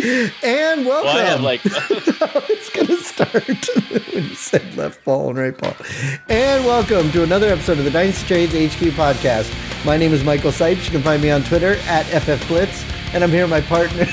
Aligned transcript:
And 0.00 0.86
welcome. 0.86 1.06
Well, 1.06 1.18
I 1.18 1.22
have 1.22 1.40
like 1.40 1.60
it's 1.64 2.70
gonna 2.70 2.96
start 2.98 3.44
when 4.14 4.24
you 4.28 4.34
said 4.36 4.76
left 4.76 5.04
ball 5.04 5.30
and 5.30 5.38
right 5.38 5.58
ball. 5.58 5.74
And 6.28 6.64
welcome 6.64 7.10
to 7.10 7.24
another 7.24 7.48
episode 7.48 7.78
of 7.78 7.84
the 7.84 7.90
Dynasty 7.90 8.26
Trades 8.28 8.74
HQ 8.74 8.80
podcast. 8.92 9.52
My 9.84 9.96
name 9.96 10.12
is 10.12 10.22
Michael 10.22 10.52
Sipes. 10.52 10.84
You 10.84 10.92
can 10.92 11.02
find 11.02 11.20
me 11.20 11.30
on 11.30 11.42
Twitter 11.42 11.72
at 11.88 12.06
FFBlitz, 12.06 12.88
and 13.12 13.24
I'm 13.24 13.30
here 13.30 13.42
with 13.42 13.50
my 13.50 13.60
partners, 13.60 14.08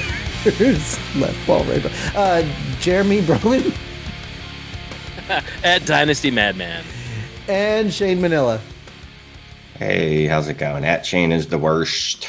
left 1.16 1.46
ball, 1.48 1.64
right 1.66 1.84
ball, 1.84 1.92
uh, 2.16 2.44
Jeremy 2.80 3.22
Broman 3.22 3.72
at 5.64 5.86
Dynasty 5.86 6.32
Madman. 6.32 6.84
and 7.48 7.94
Shane 7.94 8.20
Manila. 8.22 8.60
Hey, 9.76 10.26
how's 10.26 10.48
it 10.48 10.58
going? 10.58 10.84
At 10.84 11.06
Shane 11.06 11.32
is 11.32 11.46
the 11.48 11.60
worst. 11.60 12.28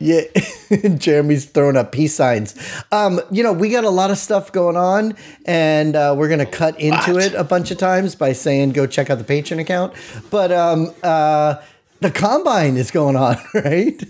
Yeah, 0.00 0.22
Jeremy's 0.96 1.46
throwing 1.46 1.76
up 1.76 1.92
peace 1.92 2.14
signs. 2.14 2.54
Um, 2.92 3.20
you 3.30 3.42
know, 3.42 3.52
we 3.52 3.70
got 3.70 3.84
a 3.84 3.90
lot 3.90 4.10
of 4.10 4.18
stuff 4.18 4.52
going 4.52 4.76
on, 4.76 5.14
and 5.44 5.96
uh, 5.96 6.14
we're 6.16 6.28
gonna 6.28 6.46
cut 6.46 6.80
into 6.80 7.14
What? 7.14 7.22
it 7.24 7.34
a 7.34 7.44
bunch 7.44 7.70
of 7.70 7.78
times 7.78 8.14
by 8.14 8.32
saying 8.32 8.70
go 8.72 8.86
check 8.86 9.10
out 9.10 9.18
the 9.18 9.24
Patreon 9.24 9.60
account. 9.60 9.94
But 10.30 10.52
um, 10.52 10.94
uh, 11.02 11.56
the 12.00 12.10
combine 12.10 12.76
is 12.76 12.90
going 12.90 13.16
on, 13.16 13.36
right? 13.54 14.02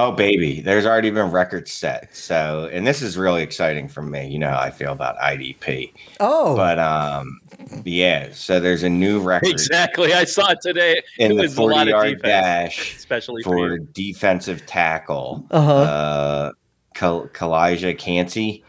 Oh, 0.00 0.12
baby, 0.12 0.60
there's 0.60 0.86
already 0.86 1.10
been 1.10 1.32
records 1.32 1.72
set. 1.72 2.14
So, 2.14 2.70
and 2.72 2.86
this 2.86 3.02
is 3.02 3.16
really 3.18 3.42
exciting 3.42 3.88
for 3.88 4.00
me. 4.00 4.28
You 4.28 4.38
know 4.38 4.48
how 4.48 4.60
I 4.60 4.70
feel 4.70 4.92
about 4.92 5.18
IDP. 5.18 5.92
Oh, 6.20 6.54
But, 6.54 6.78
um, 6.78 7.40
yeah, 7.84 8.28
so 8.32 8.60
there's 8.60 8.84
a 8.84 8.88
new 8.88 9.18
record 9.20 9.48
Exactly. 9.50 10.14
I 10.14 10.22
saw 10.22 10.52
it 10.52 10.60
today. 10.62 11.02
in 11.18 11.32
it 11.32 11.34
the 11.34 11.42
was 11.42 11.52
a 11.52 11.56
40 11.56 11.74
lot 11.74 11.82
of 11.82 11.88
yard 11.88 12.08
defense, 12.18 12.22
dash 12.22 12.94
especially 12.96 13.42
for 13.42 13.70
for 13.70 13.78
defensive 13.78 14.64
tackle. 14.66 15.44
Uh-huh. 15.50 15.72
Uh, 15.74 16.52
Kal- 16.94 17.26
Calijah 17.34 17.98
Kancey 17.98 18.62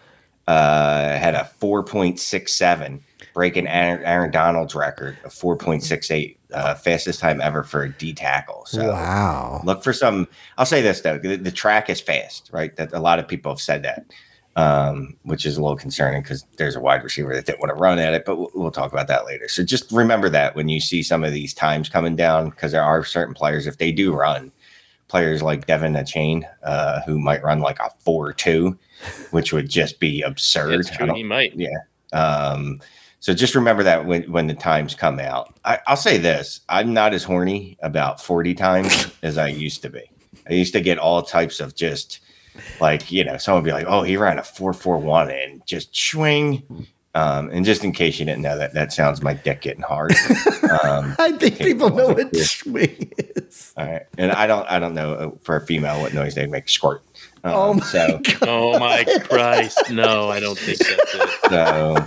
uh, 0.48 1.16
had 1.16 1.36
a 1.36 1.48
4.67, 1.62 3.02
breaking 3.40 3.68
Aaron, 3.68 4.04
Aaron 4.04 4.32
Donald's 4.32 4.76
record 4.76 5.18
of 5.24 5.32
4.68, 5.32 6.36
uh, 6.54 6.76
fastest 6.76 7.22
time 7.22 7.40
ever 7.40 7.64
for 7.64 7.84
a 7.84 7.90
D 7.90 8.12
tackle. 8.12 8.66
So, 8.66 8.92
wow. 8.92 9.62
look 9.64 9.82
for 9.82 9.94
some 9.94 10.28
i'll 10.58 10.66
say 10.66 10.82
this 10.82 11.00
though 11.00 11.18
the, 11.18 11.38
the 11.38 11.52
track 11.52 11.90
is 11.90 12.02
fast 12.02 12.50
right 12.52 12.76
that 12.76 12.92
a 12.92 13.00
lot 13.00 13.18
of 13.18 13.30
people 13.30 13.50
have 13.50 13.62
said 13.62 13.82
that 13.84 14.06
um, 14.58 15.16
which 15.24 15.46
is 15.46 15.56
a 15.56 15.62
little 15.62 15.78
concerning 15.78 16.22
because 16.22 16.46
there's 16.58 16.76
a 16.76 16.82
wide 16.82 17.02
receiver 17.02 17.34
that 17.34 17.46
didn't 17.46 17.62
want 17.62 17.70
to 17.70 17.80
run 17.82 17.98
at 17.98 18.14
it 18.14 18.26
but 18.26 18.36
we'll, 18.36 18.52
we'll 18.54 18.72
talk 18.72 18.92
about 18.92 19.08
that 19.08 19.26
later 19.26 19.48
so 19.48 19.64
just 19.64 19.90
remember 19.90 20.30
that 20.30 20.54
when 20.54 20.68
you 20.68 20.82
see 20.82 21.02
some 21.02 21.24
of 21.24 21.32
these 21.32 21.54
times 21.54 21.88
coming 21.88 22.18
down 22.18 22.50
because 22.50 22.74
there 22.74 22.84
are 22.84 23.06
certain 23.06 23.34
players 23.34 23.68
if 23.68 23.78
they 23.78 23.94
do 23.94 24.14
run 24.14 24.52
players 25.08 25.42
like 25.42 25.66
De'Von 25.66 25.98
Achane 25.98 26.44
uh, 26.64 27.00
who 27.06 27.18
might 27.18 27.42
run 27.42 27.62
like 27.62 27.80
a 27.80 27.90
4-2 28.06 28.78
which 29.32 29.54
would 29.54 29.70
just 29.70 30.02
be 30.02 30.22
absurd 30.24 30.82
It's 30.82 30.90
true. 30.90 31.14
He 31.14 31.24
might. 31.24 31.56
Yeah. 31.56 31.70
Um, 32.12 32.82
so 33.20 33.34
just 33.34 33.56
remember 33.56 33.84
that 33.84 34.06
when, 34.06 34.24
when 34.32 34.48
the 34.48 34.54
times 34.54 34.96
come 34.96 35.20
out. 35.20 35.54
I, 35.66 35.80
I'll 35.88 35.96
say 35.98 36.18
this: 36.18 36.62
I'm 36.70 36.94
not 36.94 37.14
as 37.14 37.24
horny 37.24 37.78
about 37.82 38.22
40 38.22 38.54
times 38.56 39.12
as 39.24 39.38
I 39.38 39.48
used 39.50 39.82
to 39.84 39.90
be. 39.90 40.04
I 40.50 40.54
used 40.54 40.74
to 40.74 40.82
get 40.82 40.98
all 40.98 41.22
types 41.22 41.60
of 41.60 41.76
just 41.76 42.20
like 42.82 43.12
you 43.12 43.24
know, 43.24 43.38
someone 43.38 43.64
would 43.64 43.68
be 43.68 43.74
like, 43.74 43.86
"Oh, 43.88 44.04
he 44.04 44.18
ran 44.18 44.40
a 44.40 44.44
441 44.44 45.30
and 45.32 45.66
just 45.66 45.96
swing." 45.96 46.88
Um, 47.16 47.50
and 47.50 47.66
just 47.66 47.84
in 47.84 47.92
case 47.92 48.20
you 48.20 48.26
didn't 48.26 48.44
know 48.44 48.56
that, 48.58 48.76
that 48.76 48.94
sounds 48.94 49.24
my 49.24 49.34
dick 49.34 49.62
getting 49.62 49.82
hard. 49.84 50.14
Um, 50.84 51.16
I 51.18 51.32
think 51.32 51.56
Okay, 51.56 51.64
people 51.66 51.90
know 51.90 52.10
what 52.10 52.30
yeah. 52.32 52.44
swing 52.44 53.12
is. 53.18 53.74
all 53.76 53.88
right, 53.88 54.04
and 54.20 54.32
I 54.32 54.46
don't, 54.46 54.70
I 54.70 54.78
don't 54.78 54.94
know 54.94 55.14
uh, 55.14 55.32
for 55.42 55.56
a 55.56 55.66
female 55.66 56.00
what 56.00 56.14
noise 56.14 56.36
they 56.36 56.46
make 56.46 56.70
squirt. 56.70 57.02
Um, 57.44 57.54
Oh 57.56 57.74
my 57.74 57.86
so 57.86 58.20
god. 58.20 58.38
Oh 58.48 58.80
my 58.80 59.04
Christ. 59.24 59.90
No, 59.90 60.30
I 60.30 60.40
don't 60.40 60.60
think 60.60 60.78
that's 60.78 61.16
it. 61.16 61.50
so 61.50 62.06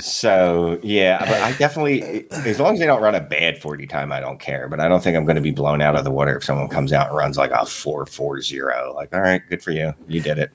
so 0.00 0.78
yeah 0.82 1.18
but 1.20 1.40
i 1.42 1.52
definitely 1.52 2.30
as 2.30 2.58
long 2.58 2.74
as 2.74 2.80
they 2.80 2.86
don't 2.86 3.02
run 3.02 3.14
a 3.14 3.20
bad 3.20 3.60
40 3.60 3.86
time 3.86 4.12
i 4.12 4.20
don't 4.20 4.40
care 4.40 4.68
but 4.68 4.80
i 4.80 4.88
don't 4.88 5.02
think 5.02 5.16
i'm 5.16 5.24
going 5.24 5.36
to 5.36 5.42
be 5.42 5.50
blown 5.50 5.80
out 5.80 5.96
of 5.96 6.04
the 6.04 6.10
water 6.10 6.36
if 6.36 6.44
someone 6.44 6.68
comes 6.68 6.92
out 6.92 7.08
and 7.08 7.16
runs 7.16 7.36
like 7.36 7.50
a 7.50 7.66
440 7.66 8.60
like 8.94 9.14
all 9.14 9.20
right 9.20 9.42
good 9.48 9.62
for 9.62 9.72
you 9.72 9.94
you 10.08 10.20
did 10.20 10.38
it 10.38 10.50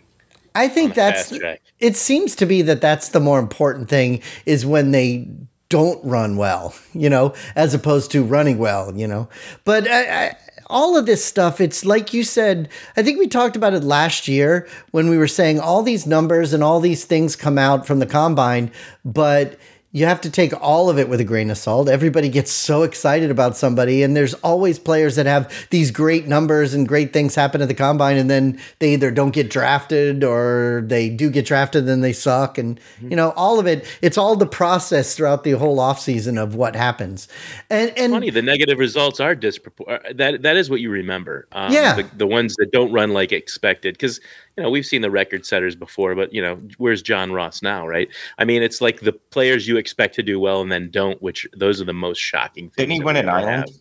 I 0.58 0.70
think 0.70 0.94
that's 0.94 1.34
it 1.82 1.98
seems 1.98 2.34
to 2.38 2.46
be 2.46 2.62
that 2.62 2.80
that's 2.80 3.10
the 3.10 3.20
more 3.20 3.40
important 3.40 3.90
thing 3.90 4.22
is 4.46 4.66
when 4.66 4.92
they 4.92 5.28
don't 5.70 6.04
run 6.06 6.38
well, 6.38 6.74
you 6.94 7.10
know, 7.10 7.34
as 7.56 7.74
opposed 7.74 8.12
to 8.12 8.24
running 8.24 8.58
well, 8.58 8.96
you 8.96 9.08
know. 9.08 9.28
But 9.66 9.90
I, 9.90 10.28
I, 10.28 10.38
all 10.68 10.98
of 10.98 11.06
this 11.06 11.24
stuff, 11.24 11.62
it's 11.62 11.86
like 11.86 12.14
you 12.14 12.24
said, 12.24 12.70
I 12.98 13.04
think 13.04 13.20
we 13.20 13.28
talked 13.28 13.56
about 13.56 13.74
it 13.74 13.84
last 13.84 14.28
year 14.28 14.68
when 14.92 15.10
we 15.10 15.18
were 15.18 15.28
saying 15.28 15.60
all 15.60 15.84
these 15.84 16.06
numbers 16.06 16.54
and 16.54 16.64
all 16.64 16.80
these 16.80 17.06
things 17.06 17.36
come 17.36 17.58
out 17.58 17.86
from 17.86 18.00
the 18.00 18.06
combine, 18.06 18.72
but 19.04 19.60
you 19.96 20.06
have 20.06 20.20
to 20.20 20.30
take 20.30 20.52
all 20.62 20.90
of 20.90 21.00
it 21.00 21.08
with 21.08 21.22
a 21.22 21.24
grain 21.24 21.50
of 21.50 21.58
salt. 21.58 21.88
Everybody 21.88 22.28
gets 22.28 22.52
so 22.52 22.84
excited 22.84 23.32
about 23.32 23.56
somebody, 23.56 24.04
and 24.04 24.14
there's 24.14 24.34
always 24.36 24.78
players 24.78 25.16
that 25.16 25.26
have 25.26 25.70
these 25.70 25.90
great 25.90 26.28
numbers 26.28 26.74
and 26.74 26.86
great 26.86 27.14
things 27.14 27.34
happen 27.34 27.62
at 27.62 27.70
the 27.70 27.74
combine, 27.74 28.18
and 28.18 28.30
then 28.30 28.60
they 28.80 28.92
either 28.92 29.10
don't 29.10 29.32
get 29.32 29.50
drafted 29.50 30.22
or 30.22 30.84
they 30.86 31.10
do 31.10 31.30
get 31.30 31.46
drafted, 31.46 31.86
then 31.86 32.02
they 32.02 32.12
suck. 32.12 32.58
And, 32.58 32.78
you 33.02 33.16
know, 33.16 33.32
all 33.38 33.58
of 33.58 33.68
it, 33.68 33.86
it's 34.02 34.18
all 34.18 34.36
the 34.36 34.46
process 34.46 35.16
throughout 35.16 35.46
the 35.46 35.52
whole 35.54 35.78
offseason 35.78 36.38
of 36.38 36.56
what 36.56 36.76
happens. 36.76 37.30
And, 37.70 37.98
and 37.98 38.12
Funny, 38.12 38.32
the 38.32 38.42
negative 38.42 38.80
results 38.80 39.22
are 39.22 39.34
disproportionate. 39.34 40.18
That 40.18 40.42
that 40.42 40.58
is 40.58 40.70
what 40.70 40.82
you 40.82 40.90
remember. 40.90 41.48
Um, 41.54 41.72
Yeah. 41.72 41.96
the, 41.96 42.10
the 42.18 42.28
ones 42.28 42.54
that 42.56 42.74
don't 42.74 42.92
run 42.92 43.14
like 43.14 43.32
expected, 43.32 43.94
because 43.94 44.20
you 44.58 44.64
know 44.64 44.70
we've 44.70 44.86
seen 44.86 45.02
the 45.02 45.12
record 45.12 45.46
setters 45.46 45.76
before, 45.76 46.16
but 46.16 46.34
you 46.34 46.42
know 46.42 46.60
where's 46.78 47.02
John 47.02 47.32
Ross 47.32 47.62
now, 47.62 47.88
right? 47.88 48.08
I 48.38 48.46
mean, 48.46 48.64
it's 48.64 48.82
like 48.82 49.02
the 49.02 49.14
players 49.14 49.68
you 49.68 49.78
expect 49.78 50.16
to 50.16 50.24
do 50.24 50.40
well 50.40 50.62
and 50.62 50.72
then 50.72 50.90
don't, 50.90 51.22
which 51.22 51.46
those 51.56 51.82
are 51.82 51.86
the 51.86 51.94
most 51.94 52.20
shocking 52.20 52.70
things. 52.70 52.76
didn't 52.88 52.92
he 52.94 53.04
win 53.04 53.16
an 53.18 53.30
island 53.30 53.72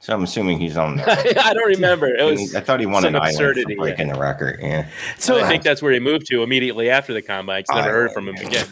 so 0.00 0.12
i'm 0.14 0.22
assuming 0.22 0.58
he's 0.58 0.76
on 0.76 0.96
there. 0.96 1.08
I 1.40 1.54
don't 1.54 1.66
remember. 1.68 2.08
It 2.14 2.22
was. 2.24 2.54
i 2.54 2.60
thought 2.60 2.78
he 2.78 2.84
won 2.84 3.06
an 3.06 3.16
island 3.16 3.30
absurdity, 3.30 3.74
for 3.74 3.82
breaking 3.82 4.08
the 4.08 4.18
record 4.18 4.60
yeah 4.62 4.86
so, 5.18 5.38
I 5.42 5.48
think 5.48 5.62
that's 5.62 5.80
where 5.80 5.92
he 5.92 5.98
moved 6.00 6.26
to 6.26 6.42
immediately 6.42 6.90
after 6.90 7.14
the 7.14 7.22
combine. 7.22 7.64
'cause 7.64 7.74
Never 7.76 7.90
heard 7.90 8.12
from 8.12 8.28
him 8.28 8.34
again. 8.36 8.66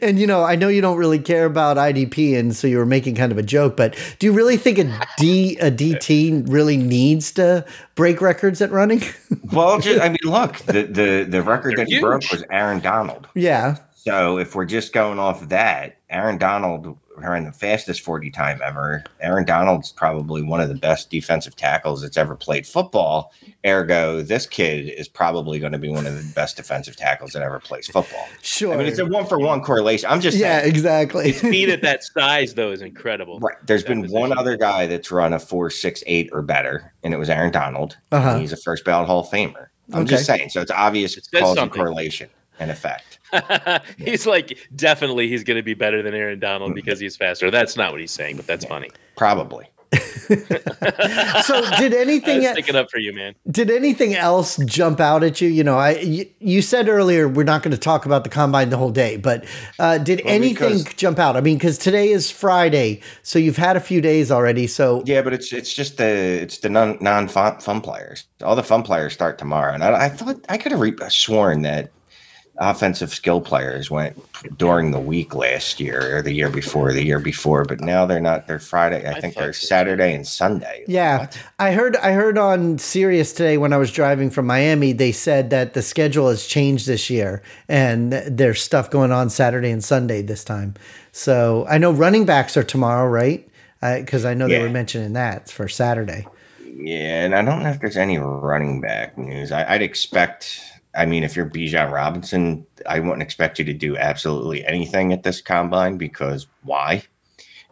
And 0.00 0.18
you 0.18 0.26
know, 0.26 0.42
I 0.42 0.56
know 0.56 0.68
you 0.68 0.80
don't 0.80 0.98
really 0.98 1.20
care 1.20 1.46
about 1.46 1.76
IDP, 1.76 2.36
and 2.38 2.54
so 2.54 2.66
you 2.66 2.78
were 2.78 2.86
making 2.86 3.14
kind 3.14 3.30
of 3.30 3.38
a 3.38 3.42
joke. 3.42 3.76
But 3.76 3.96
do 4.18 4.26
you 4.26 4.32
really 4.32 4.56
think 4.56 4.78
a 4.78 5.00
D 5.18 5.56
a 5.58 5.70
DT 5.70 6.44
really 6.48 6.76
needs 6.76 7.30
to 7.32 7.64
break 7.94 8.20
records 8.20 8.60
at 8.60 8.70
running? 8.70 9.02
well 9.52 9.78
just, 9.78 10.00
i 10.00 10.08
mean 10.08 10.18
look 10.24 10.56
the 10.58 10.82
the, 10.84 11.26
the 11.28 11.42
record 11.42 11.76
They're 11.76 11.84
that 11.84 11.92
he 11.92 12.00
broke 12.00 12.22
was 12.30 12.44
aaron 12.50 12.80
donald 12.80 13.28
yeah, 13.34 13.76
So 13.94 14.38
if 14.38 14.54
we're 14.54 14.64
just 14.64 14.92
going 14.92 15.18
off 15.18 15.42
of 15.42 15.50
that, 15.50 15.98
Aaron 16.10 16.36
Donald 16.38 16.98
ran 17.30 17.44
the 17.44 17.52
fastest 17.52 18.00
40 18.02 18.30
time 18.30 18.60
ever. 18.64 19.04
Aaron 19.20 19.44
Donald's 19.44 19.92
probably 19.92 20.42
one 20.42 20.60
of 20.60 20.68
the 20.68 20.74
best 20.74 21.10
defensive 21.10 21.56
tackles 21.56 22.02
that's 22.02 22.16
ever 22.16 22.34
played 22.36 22.66
football. 22.66 23.32
Ergo, 23.66 24.22
this 24.22 24.46
kid 24.46 24.88
is 24.88 25.08
probably 25.08 25.58
going 25.58 25.72
to 25.72 25.78
be 25.78 25.88
one 25.88 26.06
of 26.06 26.14
the 26.14 26.32
best 26.34 26.56
defensive 26.56 26.96
tackles 26.96 27.32
that 27.32 27.42
ever 27.42 27.60
plays 27.60 27.86
football. 27.86 28.26
sure. 28.42 28.74
I 28.74 28.76
mean, 28.76 28.86
it's 28.86 28.98
a 28.98 29.06
one 29.06 29.26
for 29.26 29.38
one 29.38 29.62
correlation. 29.62 30.08
I'm 30.10 30.20
just 30.20 30.36
yeah, 30.36 30.60
saying. 30.60 30.70
exactly. 30.70 31.32
Speed 31.32 31.68
at 31.70 31.82
that 31.82 32.02
size 32.04 32.54
though 32.54 32.72
is 32.72 32.82
incredible. 32.82 33.38
Right. 33.40 33.56
There's 33.66 33.82
That 33.84 33.88
been 33.88 34.08
one 34.10 34.36
other 34.36 34.56
guy 34.56 34.86
that's 34.86 35.10
run 35.12 35.32
a 35.32 35.38
four 35.38 35.70
six 35.70 36.02
eight 36.06 36.30
or 36.32 36.42
better, 36.42 36.92
and 37.04 37.14
it 37.14 37.18
was 37.18 37.30
Aaron 37.30 37.52
Donald. 37.52 37.96
Uh-huh. 38.10 38.38
He's 38.38 38.52
a 38.52 38.56
first 38.56 38.84
ballot 38.84 39.06
Hall 39.06 39.20
of 39.20 39.28
Famer. 39.28 39.66
I'm 39.92 40.02
Okay. 40.02 40.10
just 40.10 40.26
saying. 40.26 40.48
So 40.50 40.60
it's 40.60 40.70
obvious 40.70 41.16
It 41.16 41.24
says 41.26 41.40
cause 41.40 41.50
and 41.50 41.58
something. 41.58 41.80
correlation 41.80 42.30
and 42.58 42.70
effect. 42.70 43.18
he's 43.98 44.26
like 44.26 44.58
definitely 44.76 45.28
he's 45.28 45.44
going 45.44 45.56
to 45.56 45.62
be 45.62 45.74
better 45.74 46.02
than 46.02 46.14
Aaron 46.14 46.38
Donald 46.38 46.74
because 46.74 47.00
he's 47.00 47.16
faster. 47.16 47.50
That's 47.50 47.76
not 47.76 47.92
what 47.92 48.00
he's 48.00 48.10
saying, 48.12 48.36
but 48.36 48.46
that's 48.46 48.64
funny. 48.64 48.90
Probably. 49.16 49.66
so 49.92 51.60
did 51.76 51.92
I 51.94 51.98
anything 52.00 52.38
was 52.40 52.48
sticking 52.52 52.76
up 52.76 52.90
for 52.90 52.98
you, 52.98 53.12
man. 53.12 53.34
did 53.50 53.70
anything 53.70 54.14
else 54.14 54.56
jump 54.64 55.00
out 55.00 55.22
at 55.22 55.40
you? 55.42 55.48
You 55.48 55.64
know, 55.64 55.76
I 55.76 55.96
you, 55.98 56.26
you 56.38 56.62
said 56.62 56.88
earlier 56.88 57.28
we're 57.28 57.42
not 57.44 57.62
going 57.62 57.72
to 57.72 57.78
talk 57.78 58.06
about 58.06 58.24
the 58.24 58.30
combine 58.30 58.70
the 58.70 58.78
whole 58.78 58.90
day, 58.90 59.18
but 59.18 59.44
uh, 59.78 59.98
did 59.98 60.22
Well, 60.24 60.32
anything 60.34 60.78
because- 60.78 60.94
jump 60.94 61.18
out? 61.18 61.36
I 61.36 61.42
mean, 61.42 61.58
because 61.58 61.76
today 61.76 62.08
is 62.08 62.30
Friday, 62.30 63.00
so 63.22 63.38
you've 63.38 63.58
had 63.58 63.76
a 63.76 63.80
few 63.80 64.00
days 64.00 64.30
already. 64.30 64.66
So 64.66 65.02
Yeah, 65.04 65.20
but 65.22 65.34
it's 65.34 65.52
it's 65.52 65.72
just 65.74 65.98
the 65.98 66.04
it's 66.06 66.58
the 66.58 66.70
non 66.70 66.96
non 67.00 67.28
fun, 67.28 67.58
fun 67.60 67.80
players. 67.82 68.24
All 68.42 68.56
the 68.56 68.62
fun 68.62 68.82
players 68.82 69.12
start 69.12 69.38
tomorrow, 69.38 69.74
and 69.74 69.84
I, 69.84 70.06
I 70.06 70.08
thought 70.08 70.38
I 70.48 70.56
could 70.56 70.72
have 70.72 70.80
re- 70.80 70.96
sworn 71.08 71.62
that 71.62 71.90
offensive 72.62 73.12
skill 73.12 73.40
players 73.40 73.90
went 73.90 74.16
during 74.56 74.92
the 74.92 75.00
week 75.00 75.34
last 75.34 75.80
year 75.80 76.16
or 76.16 76.22
the 76.22 76.32
year 76.32 76.48
before, 76.48 76.92
the 76.92 77.04
year 77.04 77.18
before, 77.18 77.64
but 77.64 77.80
now 77.80 78.06
they're 78.06 78.20
not. 78.20 78.46
They're 78.46 78.58
Friday. 78.58 79.04
I, 79.06 79.12
I 79.12 79.20
think 79.20 79.34
thought 79.34 79.40
they're 79.40 79.52
so, 79.52 79.60
too. 79.60 79.66
Saturday 79.66 80.14
and 80.14 80.26
Sunday. 80.26 80.84
Yeah, 80.86 81.18
What? 81.18 81.42
I 81.58 81.72
heard. 81.72 81.96
I 81.96 82.12
heard 82.12 82.38
on 82.38 82.78
Sirius 82.78 83.32
today 83.32 83.58
when 83.58 83.72
I 83.72 83.76
was 83.76 83.90
driving 83.90 84.30
from 84.30 84.46
Miami. 84.46 84.92
They 84.92 85.12
said 85.12 85.50
that 85.50 85.74
the 85.74 85.82
schedule 85.82 86.28
has 86.28 86.46
changed 86.46 86.86
this 86.86 87.10
year, 87.10 87.42
and 87.68 88.12
there's 88.12 88.62
stuff 88.62 88.90
going 88.90 89.12
on 89.12 89.28
Saturday 89.28 89.70
and 89.70 89.82
Sunday 89.82 90.22
this 90.22 90.44
time. 90.44 90.74
So 91.10 91.66
I 91.68 91.78
know 91.78 91.92
running 91.92 92.24
backs 92.24 92.56
are 92.56 92.62
tomorrow, 92.62 93.08
right? 93.08 93.48
Because 93.80 94.24
I 94.24 94.34
know 94.34 94.46
they 94.46 94.62
were 94.62 94.70
mentioning 94.70 95.14
that 95.14 95.50
for 95.50 95.68
Saturday. 95.68 96.26
Yeah, 96.74 97.24
and 97.24 97.34
I 97.34 97.42
don't 97.42 97.62
know 97.62 97.68
if 97.68 97.80
there's 97.80 97.96
any 97.96 98.18
running 98.18 98.80
back 98.80 99.18
news. 99.18 99.52
I, 99.52 99.74
I'd 99.74 99.82
expect 99.82 100.71
I 100.94 101.06
mean, 101.06 101.24
if 101.24 101.36
you're 101.36 101.48
Bijan 101.48 101.90
Robinson, 101.90 102.66
I 102.86 103.00
wouldn't 103.00 103.22
expect 103.22 103.58
you 103.58 103.64
to 103.64 103.72
do 103.72 103.96
absolutely 103.96 104.64
anything 104.66 105.12
at 105.12 105.22
this 105.22 105.40
combine 105.40 105.96
because 105.96 106.46
why? 106.64 107.04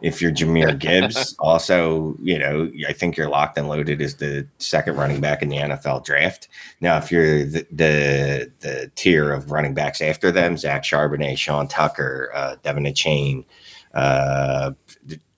If 0.00 0.22
you're 0.22 0.32
Jahmyr 0.32 0.78
Gibbs, 0.78 1.36
also, 1.38 2.16
you 2.22 2.38
know, 2.38 2.70
I 2.88 2.94
think 2.94 3.16
you're 3.16 3.28
locked 3.28 3.58
and 3.58 3.68
loaded 3.68 4.00
as 4.00 4.16
the 4.16 4.46
second 4.58 4.96
running 4.96 5.20
back 5.20 5.42
in 5.42 5.50
the 5.50 5.58
NFL 5.58 6.04
draft. 6.04 6.48
Now, 6.80 6.96
if 6.96 7.12
you're 7.12 7.44
the 7.44 7.66
the, 7.70 8.52
the 8.60 8.90
tier 8.94 9.32
of 9.32 9.50
running 9.50 9.74
backs 9.74 10.00
after 10.00 10.32
them, 10.32 10.56
Zach 10.56 10.82
Charbonnet, 10.82 11.36
Sean 11.36 11.68
Tucker, 11.68 12.30
uh, 12.34 12.56
De'Von 12.64 12.88
Achane, 12.88 13.44
uh, 13.92 14.72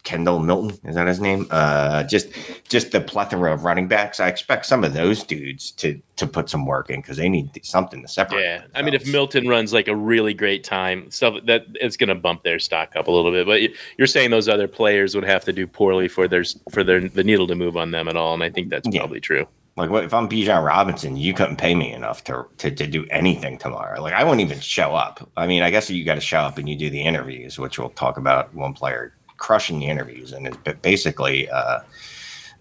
Kendall 0.04 0.40
Milton 0.40 0.78
is 0.88 0.96
that 0.96 1.06
his 1.06 1.20
name? 1.20 1.46
Uh, 1.50 2.02
just 2.02 2.28
just 2.68 2.90
the 2.90 3.00
plethora 3.00 3.52
of 3.52 3.64
running 3.64 3.86
backs. 3.86 4.18
I 4.18 4.26
expect 4.26 4.66
some 4.66 4.82
of 4.82 4.94
those 4.94 5.22
dudes 5.22 5.70
to 5.72 6.00
to 6.16 6.26
put 6.26 6.48
some 6.48 6.66
work 6.66 6.90
in 6.90 7.00
because 7.00 7.18
they 7.18 7.28
need 7.28 7.64
something 7.64 8.02
to 8.02 8.08
separate. 8.08 8.42
Yeah, 8.42 8.52
themselves. 8.54 8.72
I 8.74 8.82
mean, 8.82 8.94
if 8.94 9.06
Milton 9.06 9.46
runs 9.48 9.72
like 9.72 9.86
a 9.86 9.94
really 9.94 10.34
great 10.34 10.64
time, 10.64 11.08
stuff 11.10 11.36
that 11.46 11.66
it's 11.74 11.96
going 11.96 12.08
to 12.08 12.16
bump 12.16 12.42
their 12.42 12.58
stock 12.58 12.96
up 12.96 13.06
a 13.06 13.12
little 13.12 13.30
bit. 13.30 13.46
But 13.46 13.62
you're 13.96 14.08
saying 14.08 14.30
those 14.30 14.48
other 14.48 14.66
players 14.66 15.14
would 15.14 15.24
have 15.24 15.44
to 15.44 15.52
do 15.52 15.68
poorly 15.68 16.08
for 16.08 16.26
their 16.26 16.44
for 16.72 16.82
their 16.82 17.00
the 17.08 17.22
needle 17.22 17.46
to 17.46 17.54
move 17.54 17.76
on 17.76 17.92
them 17.92 18.08
at 18.08 18.16
all, 18.16 18.34
and 18.34 18.42
I 18.42 18.50
think 18.50 18.70
that's 18.70 18.88
yeah. 18.90 19.02
probably 19.02 19.20
true. 19.20 19.46
Like, 19.76 19.88
what 19.88 20.04
if 20.04 20.12
I'm 20.12 20.28
Bijan 20.28 20.64
Robinson? 20.66 21.16
You 21.16 21.32
couldn't 21.32 21.56
pay 21.56 21.74
me 21.74 21.92
enough 21.92 22.24
to, 22.24 22.44
to 22.58 22.70
to 22.72 22.86
do 22.88 23.06
anything 23.10 23.56
tomorrow. 23.56 24.02
Like, 24.02 24.14
I 24.14 24.24
wouldn't 24.24 24.42
even 24.42 24.60
show 24.60 24.94
up. 24.94 25.30
I 25.36 25.46
mean, 25.46 25.62
I 25.62 25.70
guess 25.70 25.88
you 25.88 26.04
got 26.04 26.16
to 26.16 26.20
show 26.20 26.40
up 26.40 26.58
and 26.58 26.68
you 26.68 26.76
do 26.76 26.90
the 26.90 27.00
interviews, 27.00 27.58
which 27.58 27.78
we'll 27.78 27.90
talk 27.90 28.16
about 28.16 28.52
one 28.52 28.74
player 28.74 29.14
crushing 29.42 29.80
the 29.80 29.86
interviews 29.86 30.32
and 30.32 30.46
is 30.46 30.56
basically 30.82 31.50
uh, 31.50 31.80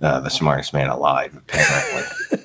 uh, 0.02 0.20
the 0.20 0.30
smartest 0.30 0.74
man 0.74 0.90
alive. 0.90 1.32
Apparently, 1.38 2.40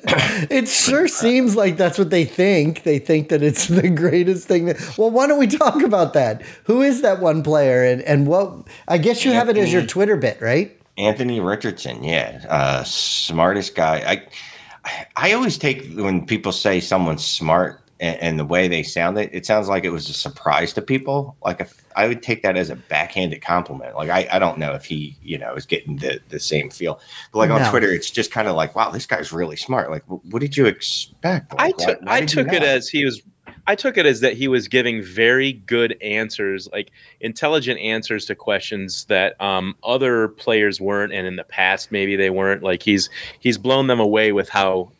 it 0.57 0.69
sure 0.69 1.09
seems 1.09 1.57
like 1.57 1.79
that's 1.79 1.99
what 1.99 2.11
they 2.11 2.27
think. 2.27 2.83
They 2.83 2.99
think 2.99 3.31
that 3.31 3.43
it's 3.43 3.67
the 3.67 3.89
greatest 3.89 4.47
thing. 4.47 4.67
That, 4.67 4.99
well, 4.99 5.11
why 5.11 5.27
don't 5.27 5.39
we 5.39 5.47
talk 5.47 5.83
about 5.83 6.13
that? 6.13 6.43
Who 6.65 6.83
is 6.83 7.01
that 7.01 7.21
one 7.21 7.43
player, 7.43 7.83
and 7.83 8.03
and 8.03 8.27
what? 8.27 8.69
I 8.87 8.99
guess 8.99 9.25
you 9.25 9.33
Anthony, 9.33 9.39
have 9.39 9.57
it 9.57 9.69
as 9.69 9.73
your 9.73 9.87
Twitter 9.87 10.19
bit, 10.19 10.41
right? 10.43 10.79
Anthony 10.99 11.41
Richardson, 11.41 12.05
yeah, 12.05 12.45
uh, 12.49 12.85
smartest 12.85 13.75
guy. 13.75 14.05
I 14.07 15.03
I 15.17 15.33
always 15.33 15.57
take 15.57 15.95
when 15.95 16.27
people 16.27 16.53
say 16.53 16.81
someone's 16.81 17.25
smart 17.25 17.81
and, 18.01 18.21
and, 18.21 18.39
the 18.39 18.45
way 18.45 18.69
they 18.69 18.83
sounded, 18.83 19.23
it, 19.23 19.31
it 19.33 19.47
sounds 19.47 19.69
like 19.69 19.85
it 19.85 19.91
was 19.91 20.09
a 20.09 20.13
surprise 20.13 20.73
to 20.75 20.83
people. 20.83 21.37
Like 21.45 21.61
if 21.61 21.85
I 21.97 22.09
would 22.09 22.23
take 22.23 22.43
that 22.43 22.57
as 22.57 22.71
a 22.71 22.77
backhanded 22.77 23.43
compliment. 23.43 23.97
Like 23.97 24.11
I, 24.11 24.29
I 24.31 24.39
don't 24.39 24.59
know 24.59 24.73
if 24.73 24.85
he, 24.85 25.17
you 25.23 25.39
know, 25.39 25.55
is 25.55 25.67
getting 25.67 25.97
the, 25.97 26.21
the 26.29 26.39
same 26.39 26.71
feel. 26.71 27.01
But 27.33 27.39
like 27.39 27.49
no. 27.49 27.57
on 27.57 27.71
Twitter, 27.71 27.91
it's 27.91 28.11
just 28.11 28.31
kind 28.31 28.49
of 28.49 28.57
like, 28.57 28.75
wow, 28.75 28.91
this 28.91 29.07
guy's 29.07 29.33
really 29.33 29.57
smart. 29.57 29.91
Like, 29.91 30.05
what 30.07 30.41
did 30.41 30.57
you 30.57 30.67
expect? 30.67 31.53
Like, 31.55 31.61
I 31.61 31.71
took 31.73 32.01
why, 32.03 32.07
why 32.07 32.17
I 32.19 32.25
took 32.27 32.53
it 32.53 32.63
as 32.63 32.89
he 32.89 33.05
was 33.05 33.23
I 33.69 33.75
took 33.75 33.97
it 33.99 34.07
as 34.07 34.21
that 34.21 34.35
he 34.35 34.47
was 34.47 34.69
giving 34.69 35.03
very 35.03 35.53
good 35.53 35.97
answers, 36.01 36.69
like 36.73 36.93
intelligent 37.21 37.81
answers 37.81 38.25
to 38.27 38.37
questions 38.37 39.05
that 39.07 39.41
um, 39.41 39.75
other 39.83 40.29
players 40.29 40.81
weren't, 40.81 41.13
and 41.13 41.27
in 41.27 41.37
the 41.37 41.45
past 41.45 41.91
maybe 41.91 42.15
they 42.15 42.31
weren't. 42.31 42.63
Like 42.63 42.83
he's 42.83 43.11
he's 43.41 43.59
blown 43.59 43.89
them 43.89 43.99
away 43.99 44.31
with 44.33 44.49
how 44.49 44.93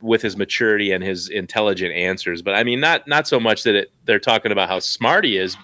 with 0.00 0.22
his 0.22 0.36
maturity 0.36 0.92
and 0.92 1.02
his 1.02 1.28
intelligent 1.28 1.92
answers. 1.92 2.42
But 2.42 2.54
I 2.54 2.64
mean, 2.64 2.80
not 2.80 3.06
not 3.08 3.26
so 3.26 3.40
much 3.40 3.64
that 3.64 3.74
it, 3.74 3.92
they're 4.04 4.18
talking 4.18 4.52
about 4.52 4.68
how 4.68 4.78
smart 4.78 5.24
he 5.24 5.36
is, 5.36 5.56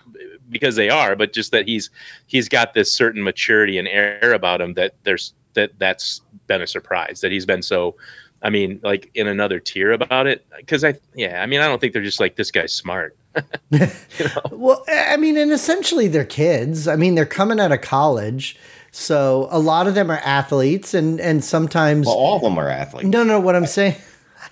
because 0.51 0.77
they 0.77 0.91
are, 0.91 1.17
but 1.17 1.33
just 1.33 1.53
that 1.53 1.67
he's 1.67 1.91
he's 2.27 2.49
got 2.49 2.75
this 2.75 2.93
certain 2.93 3.23
maturity 3.23 3.79
and 3.79 3.89
air 3.89 4.33
about 4.33 4.61
him 4.61 4.75
that 4.75 4.95
there's 5.05 5.35
that 5.55 5.79
that's 5.79 6.23
been 6.47 6.63
a 6.63 6.67
surprise 6.67 7.21
that 7.21 7.33
he's 7.33 7.47
been 7.47 7.63
so. 7.63 7.97
I 8.41 8.51
mean, 8.51 8.79
like 8.85 9.11
in 9.15 9.27
another 9.27 9.59
tier 9.59 9.91
about 9.91 10.29
it, 10.29 10.47
because 10.57 10.85
I 10.85 10.95
yeah, 11.15 11.43
I 11.43 11.47
mean, 11.47 11.61
I 11.61 11.67
don't 11.67 11.81
think 11.81 11.93
they're 11.93 12.03
just 12.03 12.21
like 12.21 12.37
this 12.37 12.53
guy's 12.53 12.73
smart. 12.73 13.17
you 13.71 13.81
know? 13.81 13.89
Well, 14.53 14.85
I 14.89 15.17
mean, 15.17 15.37
and 15.37 15.51
essentially 15.51 16.07
they're 16.07 16.25
kids. 16.25 16.87
I 16.87 16.95
mean, 16.95 17.17
they're 17.17 17.27
coming 17.27 17.59
out 17.59 17.73
of 17.73 17.81
college. 17.81 18.57
So 18.93 19.49
a 19.51 19.59
lot 19.59 19.87
of 19.87 19.95
them 19.95 20.09
are 20.11 20.19
athletes, 20.19 20.95
and 20.95 21.21
and 21.21 21.43
sometimes 21.43 22.07
well, 22.07 22.15
all 22.15 22.37
of 22.37 22.43
them 22.43 22.59
are 22.59 22.69
athletes. 22.69 23.09
No, 23.09 23.25
no, 23.25 23.41
what 23.41 23.57
I'm 23.57 23.67
saying. 23.67 23.97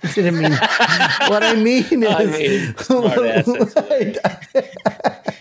I 0.02 0.12
didn't 0.12 0.38
mean 0.38 0.52
what 0.52 1.42
I 1.42 1.54
mean 1.54 2.02
is. 2.02 2.08
I 2.08 2.24
mean. 2.26 2.74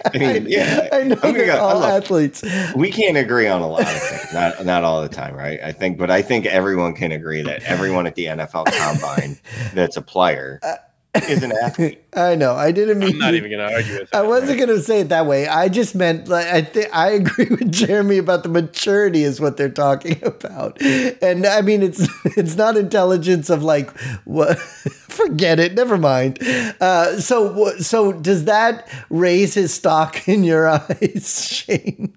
I 0.14 0.18
mean, 0.18 0.46
yeah, 0.48 0.88
I 0.92 1.04
know 1.04 1.16
they're 1.16 1.48
go, 1.48 1.60
all 1.60 1.80
look, 1.80 1.90
athletes. 1.90 2.44
We 2.76 2.92
can't 2.92 3.18
agree 3.18 3.48
on 3.48 3.62
a 3.62 3.68
lot 3.68 3.82
of 3.82 3.88
things, 3.88 4.34
not 4.34 4.66
not 4.66 4.84
all 4.84 5.02
the 5.02 5.10
time, 5.10 5.36
right? 5.36 5.60
I 5.64 5.72
think, 5.72 5.98
but 5.98 6.12
I 6.12 6.22
think 6.22 6.46
everyone 6.46 6.94
can 6.94 7.12
agree 7.12 7.42
that 7.42 7.64
everyone 7.64 8.06
at 8.08 8.16
the 8.16 8.26
NFL 8.26 8.66
Combine 8.66 9.38
that's 9.74 9.98
a 9.98 10.02
player 10.02 10.60
uh, 10.64 10.76
is 11.24 11.44
an 11.44 11.52
athlete. 11.64 12.02
I 12.14 12.36
know. 12.36 12.56
I 12.56 12.72
didn't 12.72 13.00
mean. 13.00 13.14
I'm 13.14 13.18
not 13.18 13.34
even 13.34 13.52
going 13.52 13.68
to 13.68 13.74
argue 13.74 14.00
with. 14.00 14.10
That, 14.10 14.24
I 14.24 14.28
wasn't 14.28 14.52
right? 14.52 14.66
going 14.66 14.78
to 14.78 14.84
say 14.84 15.02
it 15.02 15.10
that 15.10 15.26
way. 15.26 15.48
I 15.48 15.70
just 15.70 15.96
meant 15.96 16.28
like 16.28 16.48
I 16.48 16.62
think 16.62 16.90
I 16.94 17.10
agree 17.10 17.46
with 17.50 17.72
Jeremy 17.72 18.18
about 18.18 18.44
the 18.44 18.50
maturity 18.50 19.24
is 19.24 19.40
what 19.40 19.58
they're 19.58 19.70
talking 19.70 20.20
about, 20.24 20.82
and 20.82 21.46
I 21.46 21.62
mean 21.62 21.84
it's 21.84 22.08
it's 22.38 22.56
not 22.56 22.78
intelligence 22.78 23.50
of 23.50 23.64
like 23.64 23.98
what. 24.26 24.60
Forget 24.60 25.62
it. 25.62 25.76
Never 25.76 25.98
mind. 25.98 26.40
Uh, 26.82 27.20
so 27.22 27.78
so 27.78 28.12
does 28.12 28.46
that 28.46 28.88
raise 29.10 29.54
his 29.54 29.74
stock 29.74 30.28
in 30.28 30.44
your 30.44 30.68
eyes, 30.68 31.48
Shane? 31.50 32.14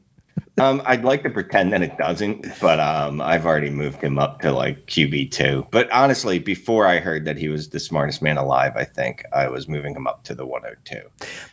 Um, 0.60 0.82
I'd 0.84 1.05
like 1.05 1.22
to 1.22 1.31
pretend 1.31 1.72
that 1.72 1.82
it 1.82 1.96
doesn't, 1.99 2.46
but 2.60 2.81
um, 2.81 3.20
I've 3.20 3.46
already 3.46 3.70
moved 3.70 4.02
him 4.02 4.19
up 4.19 4.40
to 4.40 4.52
like 4.52 4.87
QB 4.87 5.31
two. 5.31 5.66
But 5.70 5.90
honestly, 5.90 6.38
before 6.38 6.87
I 6.87 6.99
heard 6.99 7.25
that 7.25 7.37
he 7.37 7.49
was 7.49 7.70
the 7.70 7.81
smartest 7.81 8.22
man 8.22 8.37
alive, 8.37 8.72
I 8.76 8.84
think 8.84 9.25
I 9.32 9.49
was 9.49 9.69
moving 9.69 9.94
him 9.94 10.06
up 10.06 10.25
to 10.25 10.34
the 10.34 10.46
102. 10.46 11.00